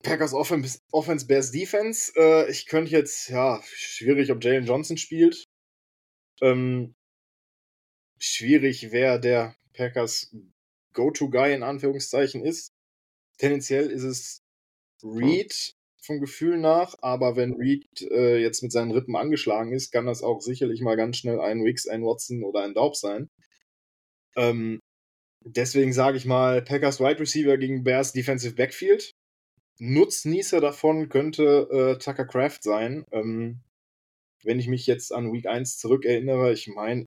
Packers 0.05 0.35
Offense, 0.35 0.79
Offense 0.93 1.27
Bears 1.27 1.51
Defense. 1.51 2.13
Äh, 2.17 2.51
ich 2.51 2.67
könnte 2.67 2.93
jetzt, 2.93 3.29
ja, 3.29 3.61
schwierig, 3.65 4.31
ob 4.31 4.45
Jalen 4.45 4.67
Johnson 4.67 4.97
spielt. 4.97 5.45
Ähm, 6.41 6.95
schwierig, 8.19 8.93
wer 8.93 9.19
der 9.19 9.57
Packers 9.73 10.31
Go-To-Guy 10.93 11.55
in 11.55 11.63
Anführungszeichen 11.63 12.45
ist. 12.45 12.71
Tendenziell 13.39 13.91
ist 13.91 14.05
es 14.05 14.43
Reed 15.03 15.75
vom 16.01 16.21
Gefühl 16.21 16.59
nach, 16.59 16.95
aber 17.01 17.35
wenn 17.37 17.55
Reed 17.55 17.87
äh, 18.11 18.39
jetzt 18.39 18.63
mit 18.63 18.73
seinen 18.73 18.93
Rippen 18.93 19.17
angeschlagen 19.17 19.73
ist, 19.73 19.91
kann 19.91 20.07
das 20.07 20.23
auch 20.23 20.41
sicherlich 20.41 20.83
mal 20.83 20.97
ganz 20.97 21.17
schnell 21.17 21.41
ein 21.41 21.65
Wicks, 21.65 21.89
ein 21.89 22.05
Watson 22.05 22.45
oder 22.45 22.63
ein 22.63 22.75
Daub 22.75 22.95
sein. 22.95 23.29
Ähm, 24.37 24.81
deswegen 25.45 25.93
sage 25.93 26.19
ich 26.19 26.27
mal, 26.27 26.63
Packers 26.63 27.01
Wide 27.01 27.21
Receiver 27.21 27.57
gegen 27.57 27.85
Bears 27.85 28.13
Defensive 28.13 28.55
Backfield. 28.55 29.13
Nutznießer 29.81 30.61
davon 30.61 31.09
könnte 31.09 31.69
äh, 31.71 31.99
Tucker 31.99 32.25
Craft 32.27 32.59
sein. 32.63 33.05
Ähm, 33.13 33.61
wenn 34.45 34.59
ich 34.61 34.69
mich 34.69 34.87
jetzt 34.87 35.13
an 35.13 35.33
Week 35.33 35.47
1 35.47 35.79
zurückerinnere, 35.79 36.53
ich 36.53 36.69
meine, 36.69 37.07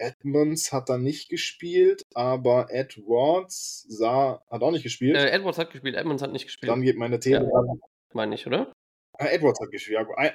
Edmonds 0.00 0.72
hat 0.72 0.88
da 0.88 0.98
nicht 0.98 1.28
gespielt, 1.28 2.02
aber 2.14 2.68
Edwards 2.72 3.86
sah, 3.88 4.42
hat 4.50 4.62
auch 4.62 4.72
nicht 4.72 4.82
gespielt. 4.82 5.16
Äh, 5.16 5.30
Edwards 5.30 5.58
hat 5.58 5.70
gespielt, 5.70 5.94
Edmonds 5.94 6.22
hat 6.22 6.32
nicht 6.32 6.46
gespielt. 6.46 6.70
Dann 6.70 6.82
geht 6.82 6.96
meine 6.96 7.20
These 7.20 7.36
Ja. 7.36 7.58
an. 7.58 7.80
Meine 8.12 8.34
ich, 8.34 8.46
oder? 8.46 8.72
Ah, 9.18 9.26
Edwards 9.26 9.60
hat 9.60 9.70
gespielt. 9.70 9.98
Ja, 10.00 10.14
ein- 10.16 10.32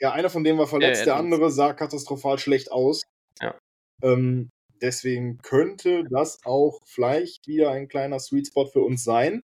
Ja, 0.00 0.12
einer 0.12 0.28
von 0.28 0.42
denen 0.42 0.58
war 0.58 0.66
verletzt, 0.66 1.00
Ja, 1.00 1.04
der 1.06 1.16
andere 1.16 1.50
sah 1.50 1.72
katastrophal 1.72 2.38
schlecht 2.38 2.72
aus. 2.72 3.02
Ja. 3.40 3.56
Ähm, 4.02 4.50
deswegen 4.82 5.38
könnte 5.38 6.04
das 6.10 6.44
auch 6.44 6.80
vielleicht 6.84 7.46
wieder 7.46 7.70
ein 7.70 7.86
kleiner 7.88 8.18
Sweet 8.18 8.48
Spot 8.48 8.66
für 8.66 8.80
uns 8.80 9.04
sein. 9.04 9.40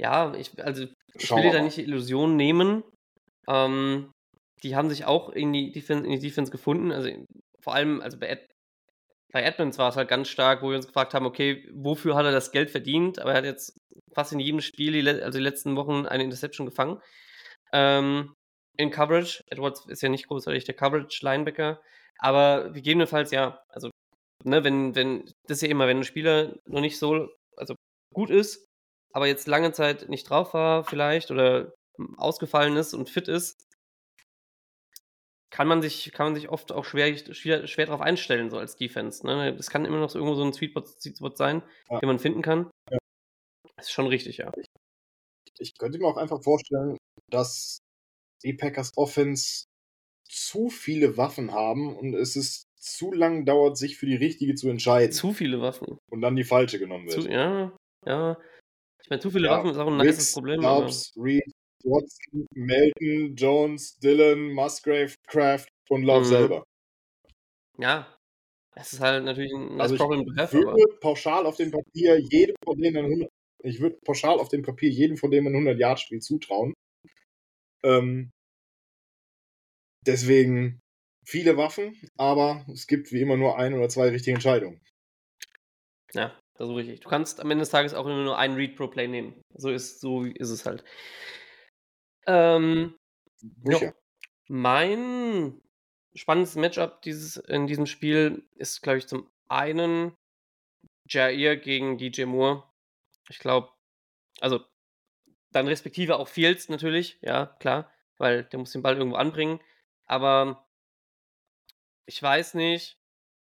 Ja, 0.00 0.34
ich, 0.34 0.50
also 0.64 0.86
ich 1.14 1.30
will 1.30 1.42
dir 1.42 1.52
da 1.52 1.60
nicht 1.60 1.76
die 1.76 1.82
Illusion 1.82 2.34
nehmen. 2.34 2.82
Ähm, 3.46 4.10
die 4.62 4.74
haben 4.74 4.88
sich 4.88 5.04
auch 5.04 5.28
in 5.28 5.52
die 5.52 5.72
Defense, 5.72 6.06
in 6.06 6.12
die 6.12 6.26
Defense 6.26 6.50
gefunden. 6.50 6.90
Also 6.90 7.10
vor 7.60 7.74
allem, 7.74 8.00
also 8.00 8.18
bei, 8.18 8.28
Ed, 8.28 8.46
bei 9.30 9.42
Edmonds 9.42 9.76
war 9.76 9.90
es 9.90 9.96
halt 9.96 10.08
ganz 10.08 10.28
stark, 10.28 10.62
wo 10.62 10.70
wir 10.70 10.76
uns 10.76 10.86
gefragt 10.86 11.12
haben, 11.12 11.26
okay, 11.26 11.68
wofür 11.74 12.16
hat 12.16 12.24
er 12.24 12.32
das 12.32 12.50
Geld 12.50 12.70
verdient? 12.70 13.18
Aber 13.18 13.32
er 13.32 13.38
hat 13.38 13.44
jetzt 13.44 13.76
fast 14.14 14.32
in 14.32 14.40
jedem 14.40 14.62
Spiel, 14.62 14.92
die, 14.92 15.06
also 15.06 15.38
die 15.38 15.44
letzten 15.44 15.76
Wochen, 15.76 16.06
eine 16.06 16.24
Interception 16.24 16.66
gefangen. 16.66 16.98
Ähm, 17.72 18.32
in 18.78 18.90
Coverage. 18.90 19.42
Edwards 19.48 19.84
ist 19.86 20.00
ja 20.00 20.08
nicht 20.08 20.28
großartig 20.28 20.64
der 20.64 20.76
Coverage-Linebacker. 20.76 21.78
Aber 22.18 22.70
gegebenenfalls 22.70 23.32
ja, 23.32 23.62
also, 23.68 23.90
ne, 24.44 24.64
wenn, 24.64 24.94
wenn, 24.94 25.26
das 25.46 25.58
ist 25.58 25.62
ja 25.62 25.68
immer, 25.68 25.86
wenn 25.86 25.98
ein 25.98 26.04
Spieler 26.04 26.54
noch 26.66 26.80
nicht 26.80 26.98
so, 26.98 27.28
also 27.58 27.74
gut 28.14 28.30
ist, 28.30 28.69
aber 29.12 29.26
jetzt 29.26 29.46
lange 29.48 29.72
Zeit 29.72 30.08
nicht 30.08 30.28
drauf 30.28 30.54
war, 30.54 30.84
vielleicht, 30.84 31.30
oder 31.30 31.72
ausgefallen 32.16 32.76
ist 32.76 32.94
und 32.94 33.10
fit 33.10 33.28
ist, 33.28 33.66
kann 35.50 35.66
man 35.66 35.82
sich, 35.82 36.12
kann 36.12 36.26
man 36.26 36.34
sich 36.36 36.48
oft 36.48 36.70
auch 36.72 36.84
schwer, 36.84 37.16
schwer, 37.34 37.66
schwer 37.66 37.86
darauf 37.86 38.00
einstellen, 38.00 38.50
so 38.50 38.58
als 38.58 38.76
Defense. 38.76 39.26
Ne? 39.26 39.54
Das 39.56 39.68
kann 39.68 39.84
immer 39.84 39.98
noch 39.98 40.08
so 40.10 40.18
irgendwo 40.18 40.36
so 40.36 40.44
ein 40.44 40.52
Sweetspot, 40.52 40.86
Sweetspot 41.00 41.36
sein, 41.36 41.62
Ja. 41.90 41.98
den 41.98 42.06
man 42.06 42.18
finden 42.20 42.40
kann. 42.42 42.70
Ja. 42.90 42.98
Das 43.76 43.86
ist 43.86 43.92
schon 43.92 44.06
richtig, 44.06 44.38
ja. 44.38 44.52
Ich 45.58 45.76
könnte 45.76 45.98
mir 45.98 46.06
auch 46.06 46.16
einfach 46.16 46.42
vorstellen, 46.42 46.96
dass 47.30 47.80
die 48.44 48.54
Packers 48.54 48.92
Offense 48.96 49.64
zu 50.28 50.70
viele 50.70 51.16
Waffen 51.16 51.52
haben 51.52 51.96
und 51.96 52.14
es 52.14 52.36
ist 52.36 52.64
zu 52.78 53.12
lang 53.12 53.44
dauert, 53.44 53.76
sich 53.76 53.98
für 53.98 54.06
die 54.06 54.16
richtige 54.16 54.54
zu 54.54 54.68
entscheiden 54.70 55.12
Zu 55.12 55.32
viele 55.32 55.60
Waffen. 55.60 55.98
und 56.10 56.20
dann 56.22 56.36
die 56.36 56.44
falsche 56.44 56.78
genommen 56.78 57.06
wird. 57.08 57.22
Zu, 57.22 57.28
ja, 57.28 57.72
ja. 58.06 58.38
Ich 59.10 59.12
meine, 59.12 59.22
zu 59.22 59.30
viele 59.32 59.48
Ja, 59.48 59.56
Waffen 59.56 59.70
ist 59.70 59.76
auch 59.76 59.88
ein 59.88 59.96
nices 59.96 60.30
Problem. 60.32 60.60
Dobbs, 60.60 61.12
Reed, 61.16 61.42
Watson, 61.82 62.46
Melton, 62.54 63.34
Jones, 63.34 63.98
Dillon, 63.98 64.52
Musgrave, 64.52 65.16
Kraft 65.26 65.68
und 65.88 66.04
Love 66.04 66.20
Mhm. 66.20 66.26
selber. 66.26 66.64
Ja. 67.78 68.06
Das 68.74 68.92
ist 68.92 69.00
halt 69.00 69.24
natürlich 69.24 69.52
ein 69.52 69.76
nice 69.76 69.92
Also 69.92 69.94
ich 69.96 70.00
problem 70.00 70.26
to 70.26 70.32
have, 70.36 70.56
aber 70.58 70.76
würde 70.76 70.98
pauschal 71.00 71.46
auf 71.46 71.56
dem 71.56 71.72
Papier 71.72 72.20
jedem 72.20 72.54
von 72.64 72.78
denen 72.78 72.98
ein 72.98 73.10
100, 73.10 73.30
ich 73.64 73.80
würde 73.80 73.98
pauschal 74.04 74.38
auf 74.38 74.48
dem 74.48 74.62
Papier 74.62 74.90
jedem 74.90 75.16
von 75.16 75.30
denen 75.32 75.48
ein 75.48 75.54
100 75.54 75.78
Yard 75.80 75.98
Spiel 76.00 76.20
zutrauen. 76.20 76.74
Ähm, 77.82 78.30
deswegen 80.06 80.80
viele 81.24 81.56
Waffen, 81.56 81.98
aber 82.18 82.66
es 82.72 82.86
gibt 82.86 83.12
wie 83.12 83.22
immer 83.22 83.36
nur 83.38 83.56
ein 83.58 83.72
oder 83.74 83.88
zwei 83.88 84.08
richtige 84.10 84.34
Entscheidungen. 84.34 84.82
Ja, 86.14 86.39
das 86.60 86.68
ist 86.68 86.76
richtig. 86.76 87.00
Du 87.00 87.08
kannst 87.08 87.40
am 87.40 87.50
Ende 87.50 87.62
des 87.62 87.70
Tages 87.70 87.94
auch 87.94 88.04
immer 88.04 88.22
nur 88.22 88.36
einen 88.36 88.54
Read 88.54 88.76
pro 88.76 88.86
Play 88.86 89.08
nehmen. 89.08 89.40
So 89.54 89.70
ist, 89.70 89.98
so 90.00 90.24
ist 90.24 90.50
es 90.50 90.66
halt. 90.66 90.84
Ähm, 92.26 92.98
Sicher. 93.64 93.94
mein 94.46 95.58
spannendes 96.14 96.56
Matchup 96.56 97.00
dieses, 97.00 97.38
in 97.38 97.66
diesem 97.66 97.86
Spiel 97.86 98.46
ist, 98.56 98.82
glaube 98.82 98.98
ich, 98.98 99.08
zum 99.08 99.30
einen 99.48 100.14
Jair 101.08 101.56
gegen 101.56 101.96
DJ 101.96 102.24
Moore. 102.24 102.70
Ich 103.30 103.38
glaube, 103.38 103.72
also 104.40 104.60
dann 105.52 105.66
respektive 105.66 106.18
auch 106.18 106.28
Fields 106.28 106.68
natürlich, 106.68 107.18
ja, 107.22 107.46
klar, 107.58 107.90
weil 108.18 108.44
der 108.44 108.58
muss 108.58 108.72
den 108.72 108.82
Ball 108.82 108.98
irgendwo 108.98 109.16
anbringen. 109.16 109.60
Aber 110.04 110.68
ich 112.04 112.22
weiß 112.22 112.52
nicht, 112.52 113.00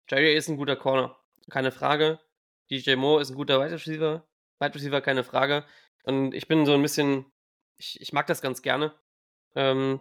Jair 0.08 0.36
ist 0.36 0.48
ein 0.48 0.58
guter 0.58 0.76
Corner, 0.76 1.18
keine 1.50 1.72
Frage. 1.72 2.20
DJ 2.70 2.94
Moore 2.94 3.22
ist 3.22 3.30
ein 3.30 3.36
guter 3.36 3.60
Wide 3.60 3.72
Receiver, 3.72 4.26
Wide 4.60 4.74
Receiver, 4.74 5.00
keine 5.00 5.24
Frage. 5.24 5.64
Und 6.04 6.34
ich 6.34 6.48
bin 6.48 6.66
so 6.66 6.74
ein 6.74 6.82
bisschen, 6.82 7.26
ich, 7.76 8.00
ich 8.00 8.12
mag 8.12 8.26
das 8.26 8.42
ganz 8.42 8.62
gerne. 8.62 8.94
Ähm, 9.54 10.00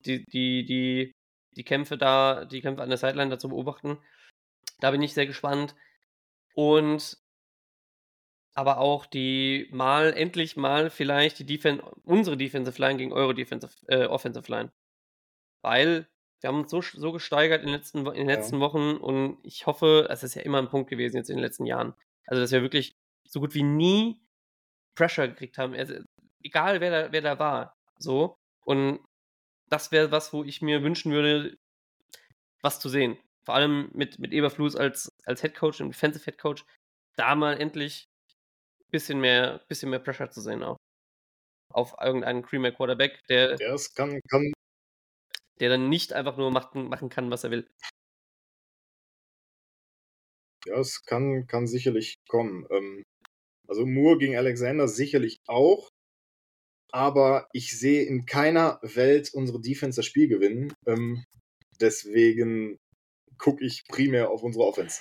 die, 0.00 0.24
die, 0.26 0.64
die, 0.64 1.14
die 1.56 1.64
Kämpfe 1.64 1.96
da, 1.98 2.44
die 2.44 2.60
Kämpfe 2.60 2.82
an 2.82 2.88
der 2.88 2.98
Sideline 2.98 3.30
da 3.30 3.38
zu 3.38 3.48
beobachten. 3.48 3.98
Da 4.80 4.90
bin 4.90 5.02
ich 5.02 5.14
sehr 5.14 5.26
gespannt. 5.26 5.74
Und 6.54 7.18
aber 8.54 8.78
auch 8.78 9.06
die 9.06 9.68
mal, 9.70 10.12
endlich 10.12 10.56
mal 10.56 10.90
vielleicht 10.90 11.38
die 11.38 11.46
Defen 11.46 11.80
unsere 12.04 12.36
Defensive 12.36 12.80
Line 12.80 12.98
gegen 12.98 13.12
eure 13.12 13.34
Defensive, 13.34 13.72
äh, 13.86 14.06
Offensive 14.06 14.50
Line. 14.50 14.72
Weil 15.62 16.08
wir 16.40 16.48
haben 16.48 16.60
uns 16.60 16.70
so, 16.70 16.80
so 16.80 17.12
gesteigert 17.12 17.60
in 17.60 17.68
den 17.68 17.76
letzten, 17.76 18.06
in 18.06 18.14
den 18.14 18.26
letzten 18.26 18.56
ja. 18.56 18.60
Wochen 18.60 18.96
und 18.96 19.38
ich 19.44 19.66
hoffe, 19.66 20.08
es 20.10 20.22
ist 20.22 20.34
ja 20.34 20.42
immer 20.42 20.58
ein 20.58 20.68
Punkt 20.68 20.90
gewesen 20.90 21.16
jetzt 21.16 21.30
in 21.30 21.36
den 21.36 21.42
letzten 21.42 21.66
Jahren. 21.66 21.94
Also, 22.26 22.42
dass 22.42 22.52
wir 22.52 22.62
wirklich 22.62 22.96
so 23.24 23.40
gut 23.40 23.54
wie 23.54 23.62
nie 23.62 24.20
Pressure 24.94 25.28
gekriegt 25.28 25.58
haben. 25.58 25.74
Also, 25.74 25.94
egal 26.42 26.80
wer 26.80 26.90
da, 26.90 27.12
wer 27.12 27.22
da 27.22 27.38
war. 27.38 27.76
So. 27.98 28.36
Und 28.64 29.00
das 29.68 29.92
wäre 29.92 30.10
was, 30.10 30.32
wo 30.32 30.44
ich 30.44 30.62
mir 30.62 30.82
wünschen 30.82 31.12
würde, 31.12 31.56
was 32.62 32.80
zu 32.80 32.88
sehen. 32.88 33.18
Vor 33.44 33.54
allem 33.54 33.90
mit, 33.94 34.18
mit 34.18 34.32
Eberflus 34.32 34.76
als, 34.76 35.10
als 35.24 35.40
Head 35.40 35.54
Coach, 35.54 35.80
im 35.80 35.90
Defensive 35.90 36.24
Head 36.24 36.38
Coach, 36.38 36.64
da 37.16 37.34
mal 37.34 37.58
endlich 37.60 38.08
ein 38.80 38.90
bisschen 38.90 39.20
mehr, 39.20 39.60
bisschen 39.68 39.90
mehr 39.90 39.98
Pressure 39.98 40.30
zu 40.30 40.40
sehen 40.40 40.62
auch. 40.62 40.76
Auf 41.72 41.94
irgendeinen 42.00 42.42
Creamer 42.42 42.72
Quarterback, 42.72 43.22
der. 43.28 43.52
Es 43.60 43.94
kann, 43.94 44.20
kann. 44.28 44.52
Der 45.60 45.68
dann 45.68 45.88
nicht 45.88 46.12
einfach 46.12 46.36
nur 46.36 46.50
machen, 46.50 46.88
machen 46.88 47.08
kann, 47.08 47.30
was 47.30 47.44
er 47.44 47.50
will. 47.50 47.70
Ja, 50.66 50.78
es 50.78 51.04
kann, 51.04 51.46
kann 51.46 51.66
sicherlich 51.66 52.18
kommen. 52.28 52.66
Ähm, 52.70 53.02
also 53.68 53.86
Moore 53.86 54.18
gegen 54.18 54.36
Alexander 54.36 54.88
sicherlich 54.88 55.38
auch. 55.46 55.90
Aber 56.92 57.48
ich 57.52 57.78
sehe 57.78 58.04
in 58.04 58.26
keiner 58.26 58.80
Welt 58.82 59.30
unsere 59.32 59.60
Defense 59.60 59.96
das 59.96 60.06
Spiel 60.06 60.28
gewinnen. 60.28 60.72
Ähm, 60.86 61.24
deswegen 61.80 62.78
gucke 63.38 63.64
ich 63.64 63.84
primär 63.88 64.30
auf 64.30 64.42
unsere 64.42 64.64
Offense. 64.64 65.00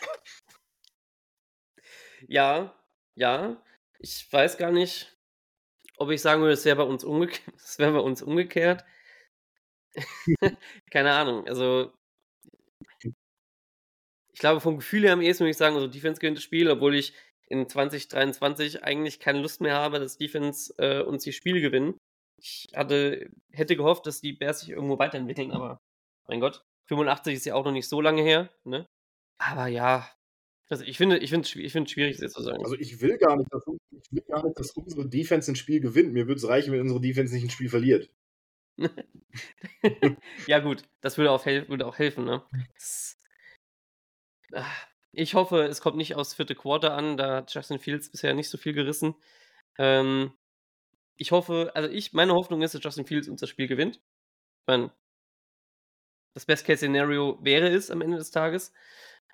Ja, 2.28 2.76
ja. 3.16 3.62
Ich 4.00 4.32
weiß 4.32 4.58
gar 4.58 4.72
nicht, 4.72 5.18
ob 5.98 6.12
ich 6.12 6.22
sagen 6.22 6.42
würde, 6.42 6.54
es 6.54 6.66
wäre 6.66 6.78
bei 6.78 6.84
uns 6.84 7.04
umgekehrt. 7.04 7.44
Es 7.58 7.80
wäre 7.80 7.94
bei 7.94 8.00
uns 8.00 8.22
umgekehrt. 8.22 8.86
Keine 10.92 11.12
Ahnung. 11.14 11.48
Also 11.48 11.92
ich 14.40 14.42
glaube, 14.42 14.62
vom 14.62 14.78
Gefühl 14.78 15.04
her 15.04 15.12
am 15.12 15.22
ehesten 15.22 15.42
würde 15.42 15.52
ich 15.52 15.58
sagen, 15.58 15.76
also 15.76 15.88
Defense 15.88 16.22
gewinnt 16.22 16.38
das 16.38 16.46
Spiel, 16.46 16.72
obwohl 16.72 16.96
ich 16.96 17.12
in 17.50 17.68
2023 17.68 18.86
eigentlich 18.86 19.20
keine 19.20 19.42
Lust 19.42 19.60
mehr 19.60 19.76
habe, 19.76 20.00
dass 20.00 20.18
Defense 20.18 20.74
äh, 20.78 21.02
uns 21.02 21.26
die 21.26 21.34
Spiele 21.34 21.60
gewinnen. 21.60 21.98
Ich 22.38 22.70
hatte, 22.74 23.30
hätte 23.52 23.76
gehofft, 23.76 24.06
dass 24.06 24.22
die 24.22 24.32
Bears 24.32 24.62
sich 24.62 24.70
irgendwo 24.70 24.98
weiterentwickeln, 24.98 25.52
aber 25.52 25.82
mein 26.26 26.40
Gott, 26.40 26.64
85 26.88 27.34
ist 27.34 27.46
ja 27.48 27.56
auch 27.56 27.66
noch 27.66 27.74
nicht 27.74 27.90
so 27.90 28.00
lange 28.00 28.22
her, 28.22 28.50
ne? 28.64 28.86
Aber 29.40 29.68
ja, 29.68 30.10
also 30.70 30.86
ich 30.86 30.96
finde, 30.96 31.18
ich 31.18 31.32
finde, 31.32 31.46
ich 31.60 31.74
finde 31.74 31.88
es 31.88 31.92
schwierig, 31.92 32.16
das 32.16 32.32
zu 32.32 32.42
sagen. 32.42 32.64
Also 32.64 32.76
ich 32.76 33.02
will 33.02 33.18
gar 33.18 33.36
nicht, 33.36 33.54
dass, 33.54 33.66
ich 33.92 34.10
will 34.14 34.24
gar 34.26 34.46
nicht, 34.46 34.58
dass 34.58 34.72
unsere 34.72 35.06
Defense 35.06 35.52
ein 35.52 35.58
Spiel 35.58 35.82
gewinnt. 35.82 36.14
Mir 36.14 36.28
würde 36.28 36.38
es 36.38 36.48
reichen, 36.48 36.72
wenn 36.72 36.80
unsere 36.80 37.02
Defense 37.02 37.36
nicht 37.36 37.44
ein 37.44 37.50
Spiel 37.50 37.68
verliert. 37.68 38.10
ja 40.48 40.60
gut, 40.60 40.84
das 41.02 41.18
würde 41.18 41.32
auch, 41.32 41.46
würde 41.46 41.86
auch 41.86 41.98
helfen, 41.98 42.24
ne? 42.24 42.42
Das, 42.74 43.19
ich 45.12 45.34
hoffe, 45.34 45.64
es 45.64 45.82
kommt 45.82 45.98
nicht 45.98 46.16
aufs 46.16 46.34
vierte 46.34 46.56
Quarter 46.56 46.94
an. 46.94 47.18
Da 47.18 47.38
hat 47.38 47.54
Justin 47.54 47.80
Fields 47.80 48.12
bisher 48.12 48.34
nicht 48.34 48.50
so 48.50 48.58
viel 48.58 48.74
gerissen. 48.74 49.16
Ähm, 49.78 50.34
ich 51.18 51.32
hoffe, 51.32 51.72
also 51.76 51.90
ich, 51.90 52.14
meine 52.14 52.34
Hoffnung 52.34 52.62
ist, 52.62 52.74
dass 52.74 52.84
Justin 52.84 53.06
Fields 53.06 53.28
uns 53.28 53.42
das 53.42 53.50
Spiel 53.50 53.68
gewinnt. 53.68 53.98
Ich 53.98 54.68
meine, 54.68 54.92
das 56.34 56.46
Best-Case-Szenario 56.46 57.40
wäre 57.42 57.68
es 57.70 57.92
am 57.92 58.02
Ende 58.02 58.18
des 58.18 58.32
Tages. 58.32 58.74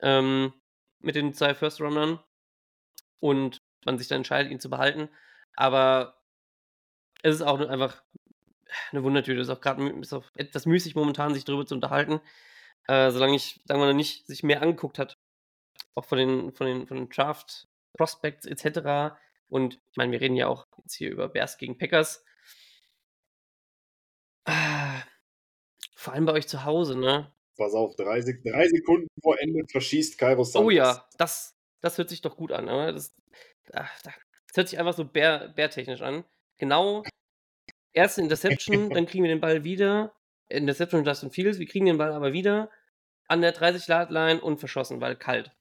Ähm, 0.01 0.53
mit 0.99 1.15
den 1.15 1.33
zwei 1.33 1.53
First-Runnern. 1.53 2.19
Und 3.19 3.57
man 3.85 3.97
sich 3.97 4.07
dann 4.07 4.17
entscheidet, 4.17 4.51
ihn 4.51 4.59
zu 4.59 4.69
behalten. 4.69 5.09
Aber 5.55 6.21
es 7.21 7.35
ist 7.35 7.41
auch 7.41 7.59
einfach 7.59 8.03
eine 8.91 9.03
Wundertüte. 9.03 9.39
Es 9.39 9.47
ist 9.47 9.55
auch 9.55 9.61
gerade 9.61 9.83
etwas 10.35 10.65
müßig 10.65 10.95
momentan, 10.95 11.33
sich 11.33 11.45
darüber 11.45 11.65
zu 11.65 11.75
unterhalten. 11.75 12.19
Äh, 12.87 13.11
solange 13.11 13.35
ich, 13.35 13.61
sagen 13.65 13.81
wir 13.81 13.87
mal, 13.87 13.93
nicht 13.93 14.27
sich 14.27 14.43
mehr 14.43 14.61
angeguckt 14.61 14.99
hat 14.99 15.17
auch 15.95 16.05
von 16.05 16.17
den, 16.17 16.51
von 16.51 16.67
den, 16.67 16.87
von 16.87 16.97
den 16.97 17.09
Draft 17.09 17.67
Prospects 17.97 18.45
etc. 18.45 19.15
Und 19.47 19.79
ich 19.91 19.97
meine, 19.97 20.11
wir 20.11 20.21
reden 20.21 20.35
ja 20.35 20.47
auch 20.47 20.67
jetzt 20.83 20.93
hier 20.93 21.09
über 21.09 21.29
Bears 21.29 21.57
gegen 21.57 21.77
Packers. 21.77 22.23
Ah, 24.45 25.01
vor 25.95 26.13
allem 26.13 26.25
bei 26.25 26.33
euch 26.33 26.47
zu 26.47 26.65
Hause, 26.65 26.97
ne? 26.97 27.33
Pass 27.57 27.73
auf, 27.73 27.95
drei, 27.95 28.19
drei 28.19 28.67
Sekunden 28.67 29.07
vor 29.21 29.39
Ende 29.39 29.65
verschießt 29.71 30.17
Cairo 30.17 30.43
Santos. 30.43 30.67
Oh 30.67 30.69
ja, 30.69 31.07
das, 31.17 31.55
das 31.79 31.97
hört 31.97 32.09
sich 32.09 32.21
doch 32.21 32.35
gut 32.35 32.51
an. 32.51 32.65
Ne? 32.65 32.93
Das, 32.93 33.15
das, 33.67 34.03
das 34.03 34.13
hört 34.53 34.67
sich 34.67 34.77
einfach 34.77 34.93
so 34.93 35.05
bärtechnisch 35.05 36.01
an. 36.01 36.25
Genau, 36.57 37.03
erste 37.93 38.21
Interception, 38.21 38.89
dann 38.91 39.05
kriegen 39.05 39.23
wir 39.23 39.31
den 39.31 39.41
Ball 39.41 39.63
wieder. 39.63 40.13
Interception 40.49 41.03
Justin 41.03 41.31
Fields, 41.31 41.59
wir 41.59 41.65
kriegen 41.65 41.85
den 41.85 41.97
Ball 41.97 42.11
aber 42.11 42.33
wieder 42.33 42.69
an 43.27 43.41
der 43.41 43.55
30-Yard-Line 43.55 44.41
und 44.41 44.59
verschossen, 44.59 45.01
weil 45.01 45.15
kalt 45.15 45.51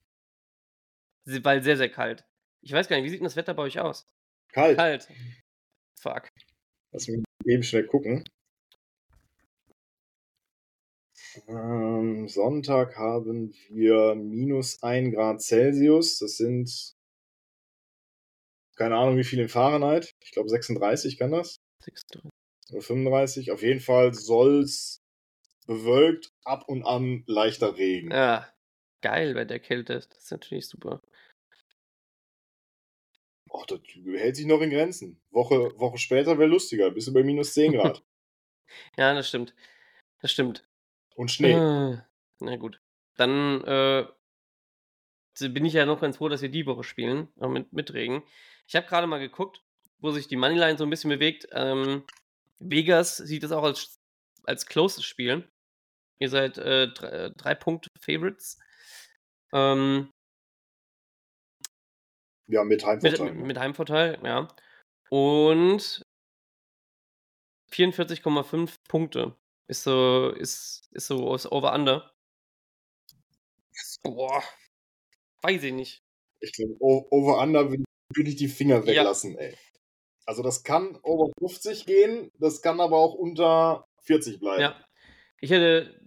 weil 1.25 1.63
sehr, 1.63 1.77
sehr 1.77 1.89
kalt. 1.89 2.25
Ich 2.61 2.71
weiß 2.71 2.87
gar 2.87 2.95
nicht, 2.95 3.05
wie 3.05 3.09
sieht 3.09 3.19
denn 3.19 3.25
das 3.25 3.35
Wetter 3.35 3.53
bei 3.53 3.63
euch 3.63 3.79
aus? 3.79 4.07
Kalt. 4.51 4.77
Kalt. 4.77 5.07
Fuck. 5.99 6.29
Lass 6.91 7.07
mich 7.07 7.23
eben 7.45 7.63
schnell 7.63 7.85
gucken. 7.85 8.23
Ähm, 11.47 12.27
Sonntag 12.29 12.95
haben 12.95 13.53
wir 13.69 14.15
minus 14.15 14.81
1 14.81 15.13
Grad 15.13 15.41
Celsius. 15.41 16.19
Das 16.19 16.37
sind 16.37 16.95
keine 18.77 18.95
Ahnung, 18.95 19.17
wie 19.17 19.23
viel 19.23 19.39
in 19.39 19.49
Fahrenheit. 19.49 20.13
Ich 20.21 20.31
glaube 20.31 20.49
36 20.49 21.17
kann 21.17 21.31
das. 21.31 21.57
36. 21.83 22.34
Oder 22.71 22.81
35. 22.81 23.51
Auf 23.51 23.61
jeden 23.61 23.79
Fall 23.79 24.13
soll 24.13 24.61
es 24.61 25.03
bewölkt, 25.67 26.31
ab 26.43 26.67
und 26.67 26.83
an 26.83 27.23
leichter 27.27 27.77
Regen. 27.77 28.11
Ja, 28.11 28.47
geil 29.01 29.33
bei 29.33 29.45
der 29.45 29.59
Kälte. 29.59 29.95
Das 29.95 30.07
ist 30.17 30.31
natürlich 30.31 30.67
super. 30.67 31.01
Ach, 33.53 33.65
das 33.67 33.79
hält 34.17 34.35
sich 34.35 34.45
noch 34.45 34.61
in 34.61 34.69
Grenzen. 34.69 35.21
Woche, 35.31 35.77
Woche 35.79 35.97
später 35.97 36.37
wäre 36.37 36.49
lustiger. 36.49 36.91
Bist 36.91 37.07
du 37.07 37.13
bei 37.13 37.23
minus 37.23 37.53
10 37.53 37.71
Grad. 37.73 38.03
ja, 38.97 39.13
das 39.13 39.29
stimmt. 39.29 39.55
Das 40.21 40.31
stimmt. 40.31 40.67
Und 41.15 41.31
Schnee. 41.31 41.53
Äh, 41.53 41.97
na 42.39 42.55
gut. 42.57 42.81
Dann 43.15 43.63
äh, 43.63 44.05
bin 45.49 45.65
ich 45.65 45.73
ja 45.73 45.85
noch 45.85 46.01
ganz 46.01 46.17
froh, 46.17 46.27
dass 46.29 46.41
wir 46.41 46.49
die 46.49 46.65
Woche 46.65 46.83
spielen. 46.83 47.29
Auch 47.39 47.49
mit, 47.49 47.71
mit 47.71 47.93
Regen. 47.93 48.23
Ich 48.67 48.75
habe 48.75 48.87
gerade 48.87 49.07
mal 49.07 49.19
geguckt, 49.19 49.63
wo 49.99 50.11
sich 50.11 50.27
die 50.27 50.35
Moneyline 50.35 50.77
so 50.77 50.83
ein 50.83 50.89
bisschen 50.89 51.09
bewegt. 51.09 51.47
Ähm, 51.51 52.03
Vegas 52.59 53.17
sieht 53.17 53.43
es 53.43 53.51
auch 53.51 53.63
als, 53.63 53.99
als 54.43 54.65
closes 54.65 55.05
Spiel. 55.05 55.49
Ihr 56.19 56.29
seid 56.29 56.57
äh, 56.57 56.87
drei, 56.93 57.07
äh, 57.07 57.31
drei 57.31 57.55
Punkte 57.55 57.89
Favorites. 57.99 58.57
Ähm, 59.53 60.11
ja, 62.47 62.63
mit 62.63 62.85
Heimvorteil. 62.85 63.33
Mit, 63.33 63.45
mit 63.45 63.59
Heimvorteil, 63.59 64.19
ja. 64.23 64.47
Und 65.09 66.03
44,5 67.71 68.75
Punkte 68.87 69.35
ist 69.67 69.83
so, 69.83 70.29
ist, 70.29 70.87
ist 70.91 71.07
so 71.07 71.27
aus 71.27 71.51
Over-Under. 71.51 72.11
Boah. 74.03 74.43
Weiß 75.41 75.63
ich 75.63 75.73
nicht. 75.73 76.03
Ich 76.39 76.53
glaube, 76.53 76.75
Over-Under 76.79 77.71
würde 77.71 78.29
ich 78.29 78.35
die 78.35 78.47
Finger 78.47 78.85
weglassen, 78.85 79.33
ja. 79.33 79.39
ey. 79.39 79.57
Also 80.25 80.41
das 80.43 80.63
kann 80.63 80.97
over 81.03 81.31
50 81.39 81.85
gehen, 81.85 82.31
das 82.39 82.61
kann 82.61 82.79
aber 82.79 82.97
auch 82.97 83.13
unter 83.13 83.87
40 84.01 84.39
bleiben. 84.39 84.61
Ja. 84.61 84.75
Ich 85.39 85.51
hätte, 85.51 85.99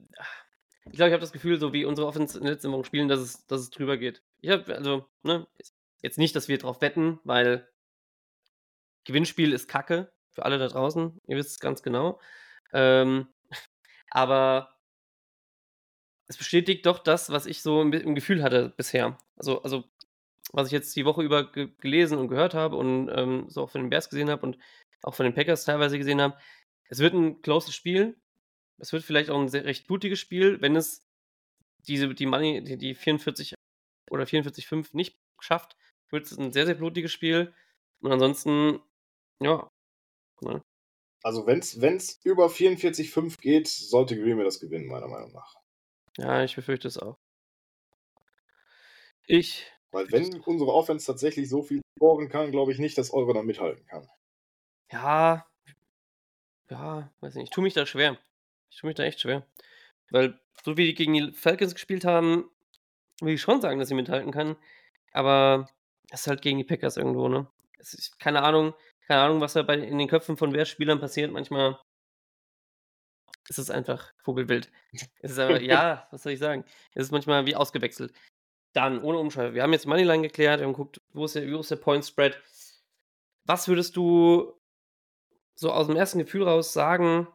ich 0.87 0.97
glaube, 0.97 1.09
ich 1.09 1.13
habe 1.13 1.21
das 1.21 1.33
Gefühl, 1.33 1.61
so 1.61 1.73
wie 1.73 1.85
unsere 1.85 2.07
Offense 2.09 2.37
in 2.37 2.45
den 2.45 2.53
letzten 2.53 2.73
Wochen 2.73 2.85
spielen, 2.85 3.09
dass 3.09 3.21
es, 3.21 3.47
dass 3.47 3.61
es 3.61 3.71
drüber 3.71 3.97
geht. 3.97 4.23
Ich 4.41 4.51
habe, 4.51 4.75
also, 4.75 5.05
ne, 5.23 5.47
Jetzt 6.03 6.19
nicht, 6.19 6.37
dass 6.37 6.49
wir 6.49 6.59
drauf 6.59 6.81
wetten, 6.81 7.19
weil 7.25 7.69
Gewinnspiel 9.05 9.53
ist 9.53 9.69
Kacke 9.69 10.13
für 10.31 10.45
alle 10.45 10.59
da 10.59 10.69
draußen. 10.69 11.21
Ihr 11.27 11.37
wisst 11.37 11.51
es 11.51 11.61
ganz 11.61 11.83
genau. 11.83 12.21
Ähm, 12.73 13.27
aber 14.11 14.77
es 16.29 16.37
bestätigt 16.37 16.87
doch 16.87 16.99
das, 16.99 17.31
was 17.31 17.47
ich 17.47 17.63
so 17.63 17.81
im, 17.81 18.15
Gefühl 18.15 18.43
hatte 18.43 18.73
bisher. 18.77 19.19
Also, 19.37 19.63
also, 19.63 19.85
was 20.53 20.69
ich 20.69 20.73
jetzt 20.73 20.95
die 20.97 21.05
Woche 21.05 21.23
über 21.23 21.51
ge 21.51 21.71
gelesen 21.79 22.19
und 22.19 22.29
gehört 22.29 22.55
habe 22.55 22.77
und 22.77 23.09
ähm, 23.09 23.45
so 23.49 23.63
auch 23.63 23.71
von 23.71 23.83
den 23.83 23.91
Bears 23.91 24.09
gesehen 24.11 24.31
habe 24.31 24.43
und 24.43 24.59
auch 25.03 25.15
von 25.15 25.25
den 25.25 25.35
Packers 25.35 25.65
teilweise 25.65 25.99
gesehen 25.99 26.21
habe. 26.21 26.37
Es 26.89 26.99
wird 26.99 27.15
ein 27.15 27.43
closes 27.43 27.75
Spiel. 27.75 28.17
Es 28.79 28.93
wird 28.93 29.05
vielleicht 29.05 29.31
auch 29.31 29.41
ein 29.41 29.49
sehr 29.49 29.65
recht 29.65 29.87
blutiges 29.87 30.19
Spiel, 30.21 30.61
wenn 30.61 30.77
es 30.77 31.05
diese, 31.87 32.15
die 32.15 32.27
Money, 32.27 32.63
die, 32.63 32.77
die 32.77 32.95
44 32.95 33.55
oder 34.11 34.25
44,5 34.25 34.89
nicht 34.93 35.19
schafft, 35.41 35.77
wird 36.11 36.27
es 36.27 36.39
ein 36.39 36.53
sehr, 36.53 36.67
sehr 36.67 36.75
blutiges 36.75 37.13
Spiel. 37.13 37.55
Und 38.01 38.13
ansonsten, 38.13 38.81
ja. 39.41 39.69
Ne? 40.41 40.63
Also 41.23 41.47
wenn 41.47 41.59
es 41.59 42.21
über 42.25 42.47
44,5 42.47 43.41
geht, 43.41 43.69
sollte 43.69 44.17
Green 44.17 44.37
Bay 44.37 44.45
das 44.45 44.61
gewinnen, 44.61 44.87
meiner 44.87 45.09
Meinung 45.09 45.33
nach. 45.33 45.57
Ja, 46.17 46.45
ich 46.45 46.55
befürchte 46.55 46.89
es 46.89 46.99
auch. 46.99 47.19
Ich. 49.27 49.71
Weil 49.91 50.11
wenn 50.13 50.41
unsere 50.41 50.73
Offense 50.73 51.07
tatsächlich 51.07 51.49
so 51.49 51.63
viel 51.63 51.81
scoren 51.97 52.29
kann, 52.29 52.51
glaube 52.51 52.73
ich 52.73 52.79
nicht, 52.79 52.99
dass 52.99 53.13
eure 53.13 53.35
da 53.35 53.43
mithalten 53.43 53.87
kann. 53.87 54.09
Ja. 54.93 55.47
Ja, 56.71 57.11
weiß 57.21 57.35
nicht. 57.35 57.45
Ich 57.45 57.51
tue 57.51 57.65
mich 57.65 57.75
da 57.75 57.87
schwer. 57.87 58.19
Ich 58.71 58.79
tue 58.79 58.89
mich 58.89 58.97
da 58.97 59.05
echt 59.05 59.21
schwer. 59.21 59.47
Weil, 60.11 60.39
so 60.65 60.77
wie 60.77 60.87
die 60.87 60.95
gegen 60.95 61.15
die 61.15 61.33
Falcons 61.33 61.75
gespielt 61.75 62.05
haben, 62.05 62.51
will 63.21 63.35
ich 63.35 63.41
schon 63.41 63.61
sagen, 63.61 63.79
dass 63.79 63.89
sie 63.89 63.95
mithalten 63.95 64.33
kann. 64.33 64.57
Aber 65.13 65.69
das 66.11 66.21
ist 66.21 66.27
halt 66.27 66.43
gegen 66.43 66.59
die 66.59 66.65
Packers 66.65 66.97
irgendwo, 66.97 67.29
ne? 67.29 67.47
Es 67.79 67.95
ist 67.95 68.19
keine 68.19 68.43
Ahnung, 68.43 68.75
keine 69.07 69.23
Ahnung, 69.23 69.41
was 69.41 69.55
da 69.55 69.63
bei, 69.63 69.79
in 69.79 69.99
den 69.99 70.09
Köpfen 70.09 70.37
von 70.37 70.53
Wehrspielern 70.53 71.01
passiert. 71.01 71.33
Manchmal 71.33 71.79
ist 73.49 73.59
es 73.59 73.71
einfach 73.71 74.13
Vogelwild. 74.23 74.71
Es 75.21 75.33
ist 75.33 75.39
aber, 75.39 75.63
ja, 75.63 76.07
was 76.11 76.23
soll 76.23 76.33
ich 76.33 76.39
sagen? 76.39 76.65
Es 76.95 77.05
ist 77.05 77.13
manchmal 77.13 77.47
wie 77.47 77.57
ausgewechselt. 77.57 78.13
Dann, 78.79 79.03
ohne 79.03 79.19
Umschalten. 79.19 79.57
Wir 79.57 79.65
haben 79.65 79.73
jetzt 79.73 79.89
Moneyline 79.89 80.23
geklärt, 80.23 80.61
wir 80.61 80.67
haben 80.67 80.73
geguckt, 80.73 81.01
wo 81.13 81.25
ist 81.25 81.35
der, 81.35 81.51
wo 81.53 81.59
ist 81.59 81.73
der 81.73 81.77
Point 81.77 82.05
Spread. 82.05 82.41
Was 83.45 83.67
würdest 83.67 83.97
du 83.97 84.57
so 85.57 85.73
aus 85.73 85.89
dem 85.89 85.97
ersten 85.97 86.21
Gefühl 86.21 86.45
raus 86.45 86.73
sagen, 86.73 87.27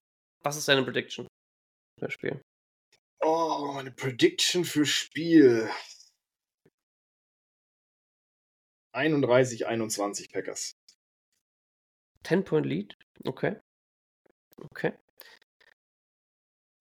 was 0.42 0.56
ist 0.56 0.70
deine 0.70 0.84
Prediction 0.84 1.28
für 2.00 2.06
das 2.06 2.14
Spiel? 2.14 2.42
Oh, 3.20 3.74
meine 3.74 3.92
Prediction 3.92 4.64
für 4.64 4.86
Spiel. 4.86 5.70
31, 8.94 9.68
21 9.68 10.32
Packers. 10.32 10.72
10-Point-Lead? 12.24 12.96
Okay. 13.26 13.58
Okay. 14.62 14.94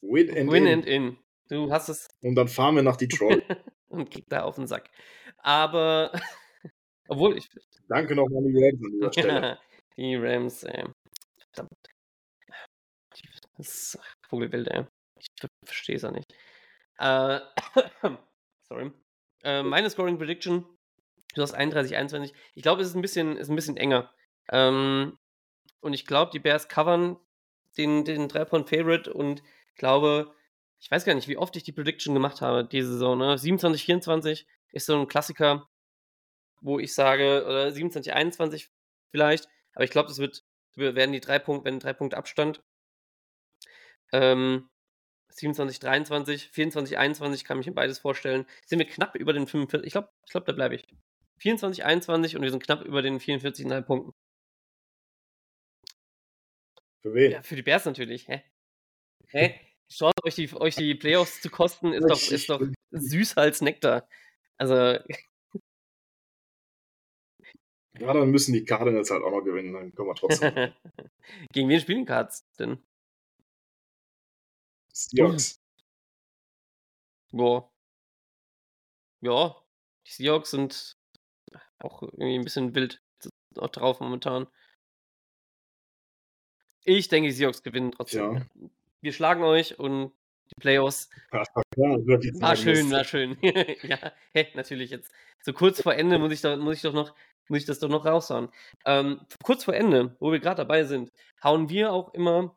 Win 0.03 0.31
and 0.39 0.53
Win 0.53 0.67
in. 0.67 0.73
and 0.73 0.87
in. 0.87 1.19
Du 1.49 1.73
hast 1.73 1.89
es. 1.89 2.07
Und 2.21 2.37
dann 2.37 2.47
fahren 2.47 2.77
wir 2.77 2.85
nach 2.85 2.97
Detroit. 2.97 3.43
und 3.93 4.11
krieg 4.11 4.25
da 4.29 4.43
auf 4.43 4.57
den 4.57 4.67
Sack. 4.67 4.91
Aber, 5.39 6.13
obwohl 7.09 7.37
ich. 7.37 7.49
Danke 7.89 8.15
nochmal 8.15 8.39
an 8.39 8.53
die 8.53 8.65
Rams 8.65 8.85
an 8.85 8.93
dieser 8.93 9.13
Stelle. 9.13 9.59
die 9.97 10.17
Rams, 10.17 10.63
ey. 10.65 10.87
Verdammt. 11.53 11.73
Das 13.59 13.69
ist 13.69 13.99
Vogelwild, 14.29 14.69
ey. 14.69 14.87
Ich 15.19 15.29
verstehe 15.65 15.97
es 15.97 16.05
auch 16.05 16.11
nicht. 16.11 16.33
Äh, 16.99 17.41
sorry. 18.69 18.93
Äh, 19.45 19.63
meine 19.63 19.91
Scoring 19.91 20.19
Prediction, 20.19 20.65
du 21.35 21.43
hast 21.43 21.53
31, 21.53 21.97
21. 21.97 22.33
Ich 22.55 22.63
glaube, 22.63 22.83
es 22.83 22.89
ist 22.89 22.95
ein 22.95 23.03
bisschen, 23.03 23.37
ist 23.37 23.51
ein 23.51 23.57
bisschen 23.57 23.77
enger. 23.77 24.13
Ähm, 24.51 25.19
und 25.81 25.93
ich 25.93 26.07
glaube, 26.07 26.31
die 26.33 26.39
Bears 26.39 26.69
covern 26.69 27.19
den, 27.77 28.05
den 28.05 28.29
3-Point-Favorite 28.29 29.13
und 29.13 29.43
glaube, 29.77 30.35
ich 30.83 30.91
weiß 30.91 31.05
gar 31.05 31.15
nicht, 31.15 31.29
wie 31.29 31.37
oft 31.37 31.55
ich 31.55 31.63
die 31.63 31.73
Prediction 31.73 32.13
gemacht 32.13 32.41
habe 32.41 32.65
diese 32.67 32.93
Saison. 32.93 33.17
Ne? 33.17 33.39
27, 33.39 33.85
24 33.85 34.47
ist 34.73 34.87
so 34.87 34.99
ein 34.99 35.07
Klassiker, 35.07 35.69
wo 36.61 36.81
ich 36.81 36.93
sage, 36.93 37.45
oder 37.47 37.71
27, 37.71 38.13
21 38.13 38.69
vielleicht, 39.11 39.49
aber 39.75 39.85
ich 39.85 39.91
glaube, 39.91 40.09
das 40.09 40.19
wird, 40.19 40.45
werden 40.75 41.13
die 41.13 41.21
drei 41.21 41.39
Punkte, 41.39 41.67
wenn 41.67 41.79
drei 41.79 41.93
Punkte 41.93 42.17
Abstand. 42.17 42.65
Ähm, 44.13 44.69
27, 45.29 45.79
23, 45.79 46.49
24, 46.51 46.99
21 46.99 47.45
kann 47.45 47.59
mich 47.59 47.69
in 47.69 47.75
beides 47.75 48.01
vorstellen. 48.01 48.45
Sind 48.67 48.81
wir 48.81 48.87
knapp 48.87 49.15
über 49.15 49.33
den 49.33 49.47
45, 49.47 49.87
ich 49.87 49.93
glaube, 49.93 50.11
ich 50.27 50.33
glaub, 50.33 50.45
da 50.47 50.53
bleibe 50.53 50.75
ich. 50.75 50.87
24, 51.39 51.85
21 51.85 52.35
und 52.37 52.43
wir 52.43 52.51
sind 52.51 52.63
knapp 52.63 52.83
über 52.85 53.03
den 53.03 53.21
44,5 53.21 53.83
Punkten. 53.83 54.13
Für 57.03 57.15
wen? 57.15 57.33
Ja, 57.33 57.43
für 57.43 57.55
die 57.57 57.63
Bears 57.63 57.85
natürlich. 57.85 58.27
Hä? 58.27 58.43
Hä? 59.29 59.72
Schaut 59.93 60.25
euch 60.25 60.37
die, 60.37 60.51
euch 60.55 60.75
die 60.75 60.95
Playoffs 60.95 61.43
zu 61.43 61.51
kosten, 61.51 61.93
ist 61.93 62.09
doch, 62.09 62.33
ist 62.33 62.49
doch 62.49 62.63
süß 62.93 63.37
als 63.37 63.61
Nektar. 63.61 64.09
Also. 64.57 64.99
Ja, 68.01 68.15
dann 68.15 68.31
müssen 68.31 68.55
die 68.55 68.65
Cardinals 68.65 69.11
halt 69.11 69.23
auch 69.23 69.31
noch 69.31 69.45
gewinnen, 69.45 69.75
dann 69.75 69.95
können 69.95 70.09
wir 70.09 70.15
trotzdem. 70.15 70.51
Gegen 71.53 71.69
wen 71.69 71.79
spielen 71.79 72.07
Cards 72.07 72.49
denn? 72.59 72.83
Seahawks. 74.89 75.61
Boah. 77.31 77.71
Ja, 79.21 79.55
die 80.07 80.11
Seahawks 80.11 80.53
sind 80.53 80.97
auch 81.79 82.03
irgendwie 82.03 82.39
ein 82.39 82.45
bisschen 82.45 82.75
wild 82.75 83.03
drauf 83.55 84.01
momentan. 84.01 84.49
Ich 86.85 87.09
denke, 87.09 87.29
die 87.29 87.35
Seahawks 87.35 87.63
gewinnen 87.63 87.93
trotzdem. 87.93 88.35
Ja. 88.35 88.71
Wir 89.03 89.13
schlagen 89.13 89.43
euch 89.43 89.79
und 89.79 90.13
die 90.51 90.61
Playoffs. 90.61 91.11
Ja, 91.33 91.45
War 92.41 92.57
schön, 92.57 92.91
war 92.91 93.05
schön. 93.05 93.37
ja, 93.83 94.13
hey, 94.33 94.49
natürlich 94.55 94.91
jetzt. 94.91 95.13
So 95.41 95.53
kurz 95.53 95.83
vor 95.83 95.95
Ende 95.95 96.19
muss 96.19 96.33
ich, 96.33 96.41
da, 96.41 96.57
muss 96.57 96.77
ich 96.77 96.83
doch 96.83 96.93
noch, 96.93 97.15
muss 97.49 97.59
ich 97.59 97.67
das 97.67 97.81
doch 97.81 97.89
noch 97.89 98.07
raushauen. 98.07 98.49
Ähm, 98.87 99.21
kurz 99.43 99.65
vor 99.65 99.75
Ende, 99.75 100.17
wo 100.21 100.31
wir 100.31 100.39
gerade 100.39 100.57
dabei 100.57 100.85
sind, 100.85 101.13
hauen 101.43 101.69
wir 101.69 101.93
auch 101.93 102.15
immer 102.15 102.57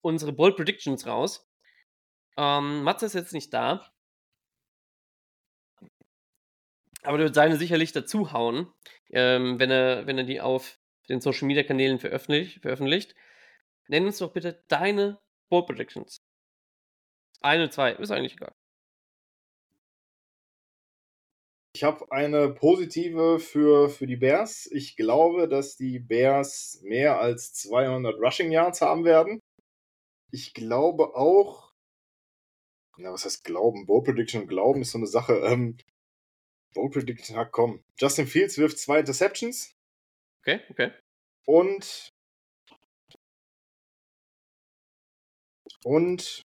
unsere 0.00 0.32
Bold 0.32 0.56
Predictions 0.56 1.06
raus. 1.06 1.46
Ähm, 2.38 2.82
Matze 2.82 3.06
ist 3.06 3.14
jetzt 3.14 3.34
nicht 3.34 3.52
da. 3.52 3.92
Aber 7.02 7.18
der 7.18 7.26
wird 7.26 7.34
seine 7.34 7.56
sicherlich 7.56 7.92
dazu 7.92 8.32
hauen, 8.32 8.72
ähm, 9.10 9.58
wenn, 9.58 9.70
er, 9.70 10.06
wenn 10.06 10.18
er 10.18 10.24
die 10.24 10.40
auf 10.40 10.78
den 11.08 11.20
Social 11.20 11.46
Media 11.46 11.62
Kanälen 11.62 11.98
veröffentlicht, 11.98 12.62
veröffentlicht. 12.62 13.14
Nenn 13.88 14.06
uns 14.06 14.18
doch 14.18 14.32
bitte 14.32 14.64
deine 14.68 15.20
Bold 15.48 15.66
Predictions. 15.66 16.18
Eine, 17.40 17.70
zwei, 17.70 17.92
ist 17.92 18.10
eigentlich 18.10 18.34
egal. 18.34 18.54
Ich 21.74 21.84
habe 21.84 22.10
eine 22.10 22.54
positive 22.54 23.38
für, 23.38 23.90
für 23.90 24.06
die 24.06 24.16
Bears. 24.16 24.66
Ich 24.72 24.96
glaube, 24.96 25.46
dass 25.46 25.76
die 25.76 25.98
Bears 25.98 26.80
mehr 26.82 27.20
als 27.20 27.52
200 27.52 28.18
Rushing 28.18 28.50
Yards 28.50 28.80
haben 28.80 29.04
werden. 29.04 29.40
Ich 30.30 30.54
glaube 30.54 31.14
auch, 31.14 31.74
na, 32.96 33.12
was 33.12 33.26
heißt 33.26 33.44
Glauben? 33.44 33.84
Bold 33.84 34.06
Prediction 34.06 34.42
und 34.42 34.48
Glauben 34.48 34.80
ist 34.80 34.92
so 34.92 34.98
eine 34.98 35.06
Sache. 35.06 35.34
Ähm, 35.44 35.76
Bold 36.72 36.94
Prediction, 36.94 37.36
na 37.36 37.44
komm. 37.44 37.84
Justin 37.98 38.26
Fields 38.26 38.56
wirft 38.56 38.78
zwei 38.78 39.00
Interceptions 39.00 39.76
Okay, 40.40 40.60
okay. 40.70 40.92
und 41.44 42.15
und 45.86 46.42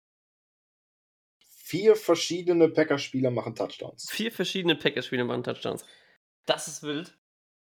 vier 1.46 1.96
verschiedene 1.96 2.70
Packers-Spieler 2.70 3.30
machen 3.30 3.54
Touchdowns. 3.54 4.10
Vier 4.10 4.32
verschiedene 4.32 4.76
Packers-Spiele 4.76 5.24
machen 5.24 5.44
Touchdowns. 5.44 5.86
Das 6.48 6.68
ist 6.68 6.82
wild. 6.82 7.16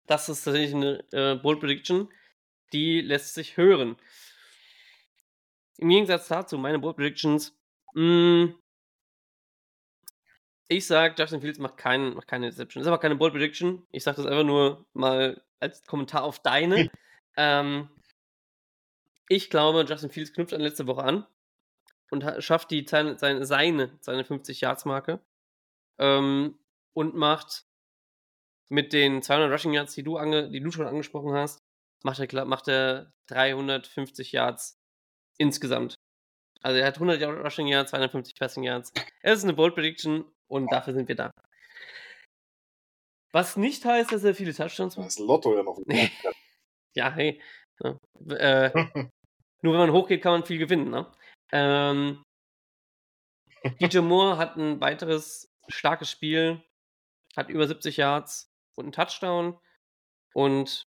Das 0.05 0.29
ist 0.29 0.43
tatsächlich 0.43 0.75
eine 0.75 1.03
äh, 1.11 1.35
Bold 1.35 1.59
Prediction. 1.59 2.13
Die 2.71 3.01
lässt 3.01 3.33
sich 3.33 3.57
hören. 3.57 3.97
Im 5.77 5.89
Gegensatz 5.89 6.27
dazu, 6.27 6.59
meine 6.59 6.77
Bold 6.77 6.97
Predictions. 6.97 7.57
Mh, 7.95 8.53
ich 10.67 10.85
sag, 10.85 11.17
Justin 11.17 11.41
Fields 11.41 11.57
macht, 11.57 11.77
keinen, 11.77 12.13
macht 12.13 12.27
keine 12.27 12.51
Deception. 12.51 12.81
Das 12.81 12.85
ist 12.85 12.91
aber 12.93 13.01
keine 13.01 13.15
Bold 13.15 13.33
Prediction. 13.33 13.87
Ich 13.91 14.03
sag 14.03 14.17
das 14.17 14.27
einfach 14.27 14.45
nur 14.45 14.85
mal 14.93 15.41
als 15.59 15.83
Kommentar 15.85 16.25
auf 16.25 16.37
deine. 16.37 16.91
ähm, 17.37 17.89
ich 19.29 19.49
glaube, 19.49 19.83
Justin 19.89 20.11
Fields 20.11 20.31
knüpft 20.31 20.53
an 20.53 20.61
letzte 20.61 20.85
Woche 20.85 21.03
an 21.03 21.25
und 22.11 22.23
ha- 22.23 22.41
schafft 22.41 22.71
die 22.71 22.85
seine, 22.87 23.17
seine, 23.17 23.45
seine, 23.45 23.97
seine 24.01 24.23
50-Yards-Marke 24.23 25.19
ähm, 25.99 26.57
und 26.93 27.15
macht 27.15 27.65
mit 28.69 28.93
den 28.93 29.21
200 29.21 29.51
Rushing 29.51 29.73
Yards, 29.73 29.93
die 29.95 30.03
du, 30.03 30.17
ange, 30.17 30.49
die 30.49 30.59
du 30.59 30.71
schon 30.71 30.87
angesprochen 30.87 31.33
hast, 31.33 31.59
macht 32.03 32.19
er, 32.19 32.45
macht 32.45 32.67
er 32.67 33.11
350 33.27 34.31
Yards 34.31 34.77
insgesamt. 35.37 35.95
Also 36.61 36.79
er 36.79 36.87
hat 36.87 36.95
100 36.95 37.19
Yard- 37.21 37.43
Rushing 37.45 37.67
Yards, 37.67 37.91
250 37.91 38.35
Passing 38.35 38.63
Yards. 38.63 38.91
Es 39.21 39.39
ist 39.39 39.43
eine 39.43 39.53
Bold 39.53 39.75
Prediction 39.75 40.25
und 40.47 40.71
dafür 40.71 40.93
sind 40.93 41.07
wir 41.07 41.15
da. 41.15 41.31
Was 43.31 43.57
nicht 43.57 43.83
heißt, 43.85 44.11
dass 44.11 44.23
er 44.23 44.33
viele 44.33 44.53
Touchdowns 44.53 44.95
macht. 44.97 45.07
Das 45.07 45.19
Lotto 45.19 45.55
ja 45.55 45.63
noch. 45.63 45.79
Ja, 46.97 47.11
hey. 47.11 47.41
Ja. 47.83 47.97
Äh, 48.29 48.71
nur 49.61 49.73
wenn 49.73 49.79
man 49.81 49.91
hochgeht, 49.91 50.21
kann 50.21 50.31
man 50.31 50.45
viel 50.45 50.57
gewinnen, 50.57 50.89
ne? 50.89 51.11
Ähm, 51.51 52.23
DJ 53.79 53.99
Moore 53.99 54.37
hat 54.37 54.57
ein 54.57 54.79
weiteres 54.81 55.51
starkes 55.67 56.09
Spiel, 56.09 56.63
hat 57.35 57.49
über 57.49 57.67
70 57.67 57.97
Yards 57.97 58.51
und 58.75 58.85
einen 58.85 58.91
Touchdown 58.91 59.59
und 60.33 60.83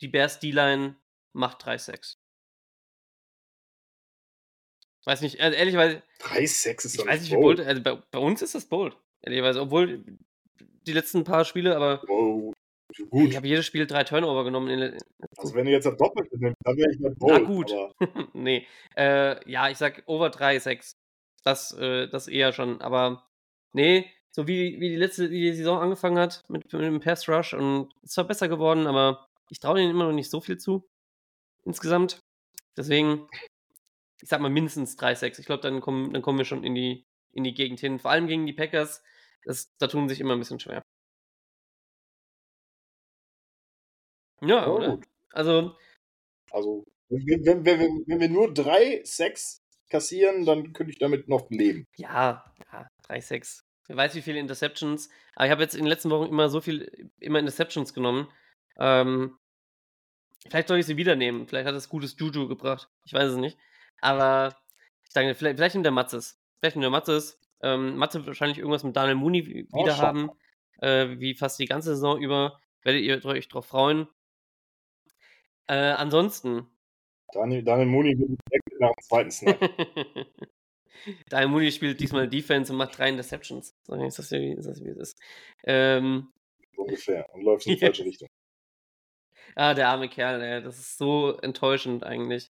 die 0.00 0.08
Bears 0.08 0.40
D-Line 0.40 0.96
macht 1.32 1.64
3-6. 1.64 2.16
Weiß 5.04 5.20
nicht, 5.20 5.40
also 5.40 5.56
ehrlicherweise, 5.56 6.02
3-6 6.20 6.68
ist 6.68 6.84
ich 6.86 6.96
doch 6.98 7.06
weiß 7.06 7.22
nicht 7.22 7.32
bold, 7.32 7.56
bold. 7.56 7.68
also 7.68 7.82
bei, 7.82 7.96
bei 7.96 8.18
uns 8.18 8.40
ist 8.42 8.54
das 8.54 8.66
bold, 8.66 8.96
ehrlicherweise, 9.22 9.60
obwohl 9.60 10.04
die 10.60 10.92
letzten 10.92 11.24
paar 11.24 11.44
Spiele, 11.44 11.74
aber 11.74 12.02
Oh, 13.00 13.20
ich 13.20 13.26
gut. 13.26 13.36
habe 13.36 13.46
jedes 13.46 13.66
Spiel 13.66 13.86
drei 13.86 14.04
Turnover 14.04 14.44
genommen. 14.44 14.98
Also 15.36 15.54
wenn 15.54 15.66
du 15.66 15.72
jetzt 15.72 15.84
das 15.84 15.96
Doppelte 15.96 16.36
nimmst, 16.38 16.56
dann 16.64 16.76
wäre 16.76 16.90
ich 16.90 16.98
nicht 16.98 17.16
Na 17.20 17.38
bold, 17.38 17.46
gut. 17.46 17.72
aber 17.72 17.94
nee. 18.32 18.66
Äh, 18.96 19.50
ja, 19.50 19.68
ich 19.68 19.78
sag 19.78 20.02
over 20.06 20.30
3, 20.30 20.58
6. 20.58 20.92
Das, 21.44 21.72
äh, 21.72 22.08
das 22.08 22.28
eher 22.28 22.52
schon. 22.52 22.80
Aber 22.80 23.26
nee, 23.72 24.10
so 24.30 24.46
wie, 24.46 24.80
wie 24.80 24.88
die 24.90 24.96
letzte 24.96 25.30
wie 25.30 25.40
die 25.40 25.52
Saison 25.54 25.78
angefangen 25.80 26.18
hat 26.18 26.42
mit, 26.48 26.72
mit 26.72 26.82
dem 26.82 27.00
Pass 27.00 27.28
Rush 27.28 27.54
und 27.54 27.92
ist 28.02 28.12
zwar 28.14 28.26
besser 28.26 28.48
geworden, 28.48 28.86
aber 28.86 29.26
ich 29.50 29.60
traue 29.60 29.76
denen 29.76 29.90
immer 29.90 30.04
noch 30.04 30.12
nicht 30.12 30.30
so 30.30 30.40
viel 30.40 30.58
zu. 30.58 30.88
Insgesamt. 31.64 32.20
Deswegen, 32.76 33.28
ich 34.22 34.28
sag 34.28 34.40
mal 34.40 34.50
mindestens 34.50 34.96
3, 34.96 35.14
6. 35.14 35.38
Ich 35.38 35.46
glaube, 35.46 35.62
dann 35.62 35.80
kommen, 35.80 36.12
dann 36.12 36.22
kommen 36.22 36.38
wir 36.38 36.44
schon 36.44 36.64
in 36.64 36.74
die, 36.74 37.04
in 37.32 37.44
die 37.44 37.54
Gegend 37.54 37.80
hin. 37.80 37.98
Vor 37.98 38.10
allem 38.10 38.26
gegen 38.26 38.46
die 38.46 38.52
Packers. 38.52 39.02
Das, 39.44 39.76
da 39.78 39.88
tun 39.88 40.08
sich 40.08 40.20
immer 40.20 40.34
ein 40.34 40.38
bisschen 40.38 40.60
schwer. 40.60 40.81
Ja, 44.42 44.48
Ja, 44.48 44.66
oder? 44.68 44.88
gut. 44.96 45.04
Also, 45.32 45.76
Also, 46.50 46.84
wenn, 47.08 47.44
wenn, 47.46 47.64
wenn, 47.64 48.04
wenn, 48.06 48.20
wir 48.20 48.28
nur 48.28 48.52
drei 48.52 49.00
Sex 49.04 49.62
kassieren, 49.88 50.44
dann 50.44 50.72
könnte 50.72 50.92
ich 50.92 50.98
damit 50.98 51.28
noch 51.28 51.48
leben. 51.50 51.86
Ja, 51.96 52.44
ja, 52.72 52.88
3-6. 53.08 53.62
Wer 53.88 53.96
weiß, 53.96 54.14
wie 54.14 54.22
viele 54.22 54.38
Interceptions. 54.38 55.10
Aber 55.34 55.46
ich 55.46 55.50
habe 55.50 55.62
jetzt 55.62 55.74
in 55.74 55.82
den 55.82 55.88
letzten 55.88 56.10
Wochen 56.10 56.28
immer 56.28 56.48
so 56.48 56.60
viel, 56.60 57.10
immer 57.20 57.38
Interceptions 57.38 57.92
genommen. 57.94 58.28
Ähm, 58.78 59.36
vielleicht 60.48 60.68
soll 60.68 60.78
ich 60.78 60.86
sie 60.86 60.96
wieder 60.96 61.16
nehmen. 61.16 61.46
Vielleicht 61.46 61.66
hat 61.66 61.74
es 61.74 61.88
gutes 61.88 62.16
Juju 62.18 62.48
gebracht. 62.48 62.88
Ich 63.04 63.12
weiß 63.12 63.30
es 63.32 63.36
nicht. 63.36 63.58
Aber 64.00 64.54
ich 65.04 65.10
sage, 65.12 65.34
vielleicht, 65.34 65.56
vielleicht 65.56 65.74
nimmt 65.74 65.84
der 65.86 65.92
Matzes. 65.92 66.40
Vielleicht 66.60 66.76
nimmt 66.76 66.84
der 66.84 66.90
Matzes. 66.90 67.38
Ähm, 67.62 67.96
Matze 67.96 68.18
wird 68.18 68.28
wahrscheinlich 68.28 68.58
irgendwas 68.58 68.84
mit 68.84 68.96
Daniel 68.96 69.16
Mooney 69.16 69.66
Oh, 69.72 69.82
wieder 69.82 69.94
schau. 69.96 70.02
haben. 70.02 70.30
Äh, 70.80 71.18
wie 71.20 71.34
fast 71.34 71.58
die 71.58 71.66
ganze 71.66 71.90
Saison 71.94 72.20
über. 72.20 72.58
Werdet 72.82 73.02
ihr 73.02 73.24
euch 73.24 73.48
drauf 73.48 73.66
freuen. 73.66 74.08
Äh, 75.72 75.94
ansonsten. 75.94 76.66
Daniel, 77.32 77.62
Daniel 77.62 77.86
Mooney 77.86 78.18
wird 78.18 78.38
nach 78.78 78.92
dem 78.92 79.02
zweiten 79.02 79.30
Snap. 79.30 79.58
Daniel 81.30 81.48
Mooney 81.48 81.72
spielt 81.72 81.98
diesmal 81.98 82.28
Defense 82.28 82.70
und 82.70 82.76
macht 82.76 82.98
drei 82.98 83.08
Interceptions. 83.08 83.74
So 83.84 83.94
ist 83.94 84.18
das, 84.18 84.30
wie, 84.32 84.52
ist 84.52 84.66
das, 84.66 84.84
wie 84.84 84.90
es 84.90 84.98
ist. 84.98 85.20
Ähm, 85.64 86.30
ungefähr. 86.76 87.26
Und 87.32 87.42
läuft 87.42 87.66
in 87.66 87.72
die 87.72 87.80
falsche 87.86 88.04
Richtung. 88.04 88.28
Ah, 89.54 89.72
der 89.72 89.88
arme 89.88 90.10
Kerl, 90.10 90.42
ey. 90.42 90.62
Das 90.62 90.78
ist 90.78 90.98
so 90.98 91.38
enttäuschend 91.38 92.04
eigentlich. 92.04 92.50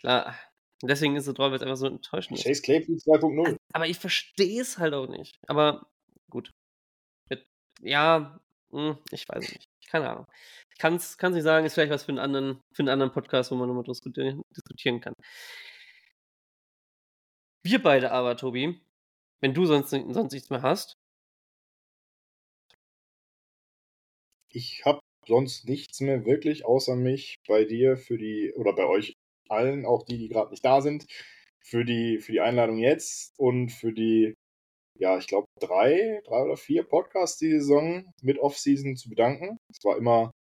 Klar, 0.00 0.36
deswegen 0.82 1.14
ist 1.14 1.28
es 1.28 1.34
drauf, 1.34 1.50
weil 1.50 1.56
es 1.56 1.62
einfach 1.62 1.76
so 1.76 1.86
enttäuschend 1.86 2.36
ist. 2.40 2.44
Chase 2.44 2.62
Claypool 2.62 2.96
2.0. 2.96 3.56
Aber 3.72 3.86
ich 3.86 3.98
verstehe 3.98 4.60
es 4.60 4.78
halt 4.78 4.94
auch 4.94 5.06
nicht. 5.06 5.38
Aber 5.46 5.86
gut. 6.28 6.50
Ja, 7.80 8.40
hm, 8.72 8.98
ich 9.12 9.28
weiß 9.28 9.44
es 9.44 9.52
nicht. 9.52 9.68
Keine 9.88 10.10
Ahnung. 10.10 10.26
Kann 10.80 10.94
es 10.96 11.18
nicht 11.20 11.42
sagen, 11.42 11.66
ist 11.66 11.74
vielleicht 11.74 11.92
was 11.92 12.04
für 12.04 12.12
einen 12.12 12.18
anderen, 12.18 12.60
für 12.72 12.82
einen 12.82 12.88
anderen 12.88 13.12
Podcast, 13.12 13.50
wo 13.50 13.54
man 13.56 13.68
nochmal 13.68 13.84
diskutieren, 13.84 14.42
diskutieren 14.56 15.00
kann. 15.00 15.14
Wir 17.62 17.82
beide 17.82 18.10
aber, 18.12 18.36
Tobi, 18.36 18.80
wenn 19.40 19.54
du 19.54 19.66
sonst, 19.66 19.90
sonst 19.90 20.32
nichts 20.32 20.50
mehr 20.50 20.62
hast, 20.62 20.96
Ich 24.52 24.84
habe 24.84 25.00
sonst 25.26 25.68
nichts 25.68 26.00
mehr 26.00 26.24
wirklich 26.26 26.64
außer 26.64 26.96
mich 26.96 27.36
bei 27.46 27.64
dir 27.64 27.96
für 27.96 28.18
die, 28.18 28.52
oder 28.54 28.72
bei 28.74 28.84
euch 28.86 29.14
allen, 29.48 29.86
auch 29.86 30.04
die, 30.04 30.18
die 30.18 30.28
gerade 30.28 30.50
nicht 30.50 30.64
da 30.64 30.80
sind, 30.80 31.06
für 31.60 31.84
die, 31.84 32.18
für 32.18 32.32
die 32.32 32.40
Einladung 32.40 32.78
jetzt 32.78 33.38
und 33.38 33.70
für 33.70 33.92
die, 33.92 34.34
ja, 34.98 35.18
ich 35.18 35.28
glaube, 35.28 35.46
drei, 35.60 36.20
drei 36.24 36.42
oder 36.42 36.56
vier 36.56 36.82
Podcasts 36.84 37.38
die 37.38 37.50
Saison 37.50 38.12
mit 38.22 38.38
Offseason 38.38 38.96
zu 38.96 39.08
bedanken. 39.08 39.56
Es 39.68 39.84
war 39.84 39.96
immer 39.96 40.32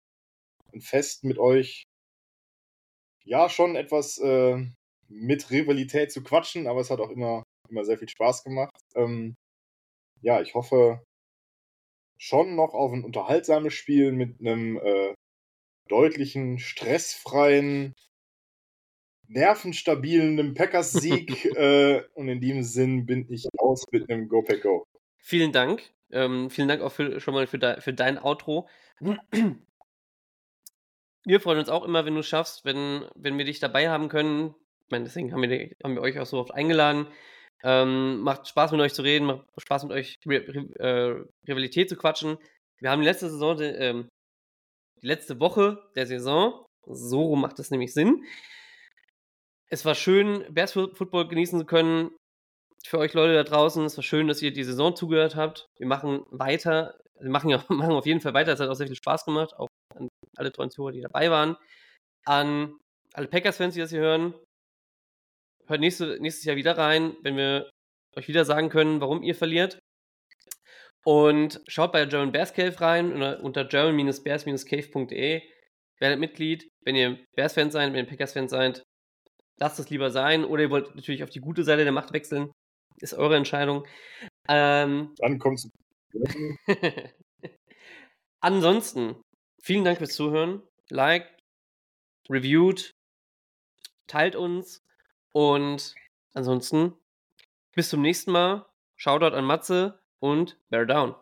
ein 0.74 0.82
Fest 0.82 1.24
mit 1.24 1.38
euch. 1.38 1.84
Ja, 3.24 3.50
schon 3.50 3.76
etwas 3.76 4.18
äh, 4.18 4.58
mit 5.08 5.52
Rivalität 5.52 6.12
zu 6.12 6.24
quatschen, 6.24 6.68
aber 6.68 6.82
es 6.82 6.90
hat 6.90 7.00
auch 7.00 7.10
immer, 7.10 7.44
immer 7.70 7.86
sehr 7.86 7.98
viel 7.98 8.10
Spaß 8.10 8.44
gemacht. 8.44 8.76
Ähm, 8.96 9.36
ja, 10.22 10.42
ich 10.42 10.54
hoffe 10.56 11.04
schon 12.18 12.56
noch 12.56 12.74
auf 12.74 12.92
ein 12.92 13.04
unterhaltsames 13.04 13.74
Spiel 13.74 14.12
mit 14.12 14.40
einem 14.40 14.78
äh, 14.78 15.14
deutlichen, 15.88 16.60
stressfreien, 16.60 17.94
nervenstabilen 19.28 20.54
Packers-Sieg. 20.54 21.46
äh, 21.56 22.04
und 22.14 22.28
in 22.28 22.42
diesem 22.42 22.64
Sinn 22.64 23.06
bin 23.06 23.32
ich 23.32 23.48
aus 23.58 23.86
mit 23.92 24.10
einem 24.10 24.28
Go 24.28 24.44
Pack 24.44 24.62
Go. 24.64 24.86
vielen 25.18 25.52
Dank. 25.52 25.82
Ähm, 26.12 26.50
vielen 26.50 26.68
Dank 26.68 26.82
auch 26.82 26.92
für, 26.92 27.20
schon 27.20 27.34
mal 27.34 27.48
für, 27.48 27.60
de, 27.60 27.82
für 27.82 27.94
dein 27.94 28.18
Outro. 28.18 28.68
Wir 31.26 31.42
freuen 31.42 31.60
uns 31.60 31.70
auch 31.70 31.84
immer, 31.86 32.06
wenn 32.06 32.16
du 32.16 32.24
schaffst, 32.24 32.66
wenn, 32.66 33.06
wenn 33.16 33.38
wir 33.38 33.46
dich 33.46 33.60
dabei 33.60 33.90
haben 33.90 34.10
können. 34.10 34.56
Ich 34.86 34.92
meine, 34.92 35.04
deswegen 35.04 35.34
haben 35.34 35.42
wir, 35.42 35.72
haben 35.84 35.96
wir 35.96 36.02
euch 36.02 36.20
auch 36.20 36.26
so 36.26 36.40
oft 36.40 36.54
eingeladen. 36.54 37.08
Ähm, 37.64 38.22
macht 38.22 38.48
Spaß 38.48 38.72
mit 38.72 38.80
euch 38.80 38.94
zu 38.94 39.02
reden, 39.02 39.26
macht 39.26 39.46
Spaß 39.58 39.84
mit 39.84 39.92
euch 39.92 40.16
Ri 40.26 40.38
Ri 40.38 40.74
äh, 40.80 41.24
Rivalität 41.48 41.90
zu 41.90 41.98
quatschen. 41.98 42.38
Wir 42.80 42.90
haben 42.90 43.02
letzte 43.02 43.30
Saison, 43.30 43.58
die, 43.58 43.66
ähm, 43.66 44.08
die 45.02 45.08
letzte 45.08 45.40
Woche 45.40 45.84
der 45.96 46.08
Saison, 46.08 46.66
so 46.86 47.36
macht 47.36 47.60
das 47.60 47.72
nämlich 47.72 47.94
Sinn. 47.94 48.24
Es 49.68 49.86
war 49.86 49.96
schön, 49.96 50.46
Bears 50.50 50.72
Football 50.72 51.28
genießen 51.28 51.60
zu 51.60 51.66
können. 51.66 52.12
Für 52.86 52.98
euch 52.98 53.14
Leute 53.14 53.34
da 53.34 53.44
draußen, 53.44 53.86
es 53.86 53.98
war 53.98 54.04
schön, 54.04 54.28
dass 54.28 54.42
ihr 54.42 54.54
die 54.54 54.64
Saison 54.64 54.96
zugehört 54.96 55.36
habt. 55.36 55.68
Wir 55.78 55.88
machen 55.88 56.26
weiter, 56.32 56.98
wir 57.20 57.30
machen, 57.30 57.50
ja, 57.50 57.64
machen 57.70 57.92
auf 57.92 58.06
jeden 58.06 58.22
Fall 58.22 58.34
weiter. 58.34 58.54
Es 58.54 58.60
hat 58.62 58.70
auch 58.70 58.76
sehr 58.76 58.88
viel 58.88 58.96
Spaß 58.96 59.26
gemacht, 59.26 59.54
auch 59.58 59.68
alle 60.40 60.52
treuen 60.52 60.72
Zuhörer, 60.72 60.94
die 60.94 61.02
dabei 61.02 61.30
waren. 61.30 61.58
An 62.26 62.78
alle 63.14 63.28
Packers-Fans, 63.28 63.74
die 63.74 63.80
das 63.80 63.92
hier 63.92 64.02
hören. 64.02 64.34
Hört 65.68 65.82
nächste, 65.82 66.20
nächstes 66.20 66.46
Jahr 66.46 66.56
wieder 66.56 66.78
rein, 66.78 67.16
wenn 67.22 67.38
wir 67.38 67.70
euch 68.16 68.28
wieder 68.28 68.46
sagen 68.46 68.70
können, 68.70 69.02
warum 69.02 69.24
ihr 69.24 69.36
verliert. 69.36 69.80
Und 71.06 71.62
schaut 71.68 71.92
bei 71.92 72.06
German 72.06 72.32
Bears 72.32 72.54
Cave 72.54 72.80
rein 72.82 73.14
unter, 73.14 73.42
unter 73.44 73.66
german-bears-cave.de. 73.66 75.42
Werdet 76.00 76.20
Mitglied, 76.20 76.70
wenn 76.86 76.96
ihr 76.96 77.20
Bears-Fans 77.36 77.74
seid, 77.74 77.94
wenn 77.94 78.06
ihr 78.06 78.10
Packers-Fans 78.10 78.52
seid. 78.52 78.84
Lasst 79.60 79.80
es 79.80 79.90
lieber 79.90 80.12
sein. 80.12 80.46
Oder 80.46 80.64
ihr 80.64 80.70
wollt 80.70 80.96
natürlich 80.96 81.24
auf 81.24 81.30
die 81.30 81.42
gute 81.42 81.64
Seite 81.64 81.84
der 81.84 81.92
Macht 81.92 82.14
wechseln. 82.14 82.52
Ist 83.02 83.14
eure 83.14 83.36
Entscheidung. 83.36 83.86
Ähm, 84.48 85.14
Dann 85.18 85.40
kommt's. 85.40 85.70
Ansonsten, 88.42 89.22
vielen 89.62 89.84
Dank 89.84 89.98
fürs 89.98 90.16
Zuhören. 90.16 90.62
Liked, 90.90 91.44
reviewed, 92.30 92.92
teilt 94.08 94.36
uns 94.36 94.84
und 95.32 95.96
ansonsten 96.34 96.94
bis 97.76 97.90
zum 97.90 98.02
nächsten 98.02 98.32
Mal. 98.32 98.66
Shoutout 98.96 99.36
an 99.36 99.46
Matze 99.46 100.02
und 100.20 100.58
Bear 100.70 100.86
Down. 100.86 101.16